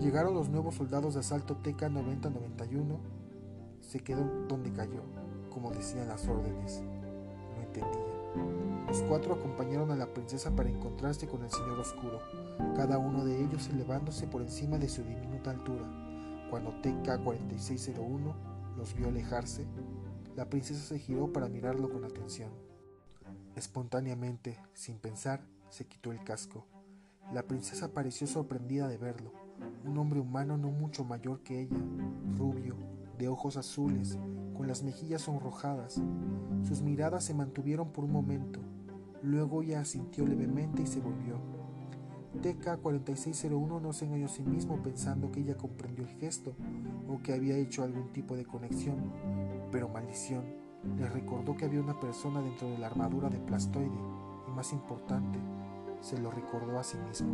Llegaron 0.00 0.34
los 0.34 0.48
nuevos 0.48 0.74
soldados 0.74 1.14
de 1.14 1.20
asalto 1.20 1.56
TK-9091, 1.62 2.98
se 3.80 4.00
quedó 4.00 4.24
donde 4.48 4.72
cayó 4.72 5.02
como 5.56 5.70
decían 5.70 6.06
las 6.06 6.28
órdenes. 6.28 6.82
No 7.56 7.62
entendía. 7.62 8.86
Los 8.88 9.00
cuatro 9.08 9.32
acompañaron 9.32 9.90
a 9.90 9.96
la 9.96 10.12
princesa 10.12 10.54
para 10.54 10.68
encontrarse 10.68 11.26
con 11.26 11.42
el 11.42 11.50
Señor 11.50 11.80
Oscuro, 11.80 12.20
cada 12.76 12.98
uno 12.98 13.24
de 13.24 13.42
ellos 13.42 13.70
elevándose 13.70 14.26
por 14.26 14.42
encima 14.42 14.76
de 14.76 14.90
su 14.90 15.02
diminuta 15.02 15.52
altura. 15.52 15.82
Cuando 16.50 16.72
TK-4601 16.82 18.34
los 18.76 18.94
vio 18.94 19.08
alejarse, 19.08 19.66
la 20.36 20.48
princesa 20.50 20.80
se 20.80 20.98
giró 20.98 21.32
para 21.32 21.48
mirarlo 21.48 21.90
con 21.90 22.04
atención. 22.04 22.50
Espontáneamente, 23.54 24.58
sin 24.74 24.98
pensar, 24.98 25.46
se 25.70 25.86
quitó 25.86 26.12
el 26.12 26.22
casco. 26.22 26.66
La 27.32 27.42
princesa 27.42 27.92
pareció 27.92 28.26
sorprendida 28.26 28.86
de 28.86 28.98
verlo, 28.98 29.32
un 29.84 29.96
hombre 29.98 30.20
humano 30.20 30.58
no 30.58 30.70
mucho 30.70 31.04
mayor 31.04 31.42
que 31.42 31.60
ella, 31.60 31.78
rubio, 32.36 32.76
de 33.18 33.28
ojos 33.28 33.56
azules, 33.56 34.18
con 34.56 34.68
las 34.68 34.82
mejillas 34.82 35.22
sonrojadas. 35.22 36.00
Sus 36.62 36.82
miradas 36.82 37.24
se 37.24 37.34
mantuvieron 37.34 37.92
por 37.92 38.04
un 38.04 38.12
momento, 38.12 38.60
luego 39.22 39.62
ella 39.62 39.80
asintió 39.80 40.26
levemente 40.26 40.82
y 40.82 40.86
se 40.86 41.00
volvió. 41.00 41.55
TK-4601 42.40 43.80
no 43.80 43.92
se 43.92 44.04
engañó 44.04 44.26
a 44.26 44.30
sí 44.30 44.42
mismo 44.42 44.82
pensando 44.82 45.30
que 45.30 45.40
ella 45.40 45.56
comprendió 45.56 46.04
el 46.04 46.10
gesto 46.16 46.54
o 47.08 47.22
que 47.22 47.34
había 47.34 47.56
hecho 47.56 47.82
algún 47.82 48.12
tipo 48.12 48.36
de 48.36 48.44
conexión, 48.44 48.96
pero 49.70 49.88
maldición, 49.88 50.44
le 50.98 51.08
recordó 51.08 51.56
que 51.56 51.64
había 51.64 51.80
una 51.80 51.98
persona 51.98 52.40
dentro 52.40 52.68
de 52.68 52.78
la 52.78 52.86
armadura 52.86 53.28
de 53.28 53.38
plastoide 53.38 53.90
y 54.48 54.52
más 54.52 54.72
importante, 54.72 55.38
se 56.00 56.18
lo 56.18 56.30
recordó 56.30 56.78
a 56.78 56.84
sí 56.84 56.96
mismo. 56.98 57.28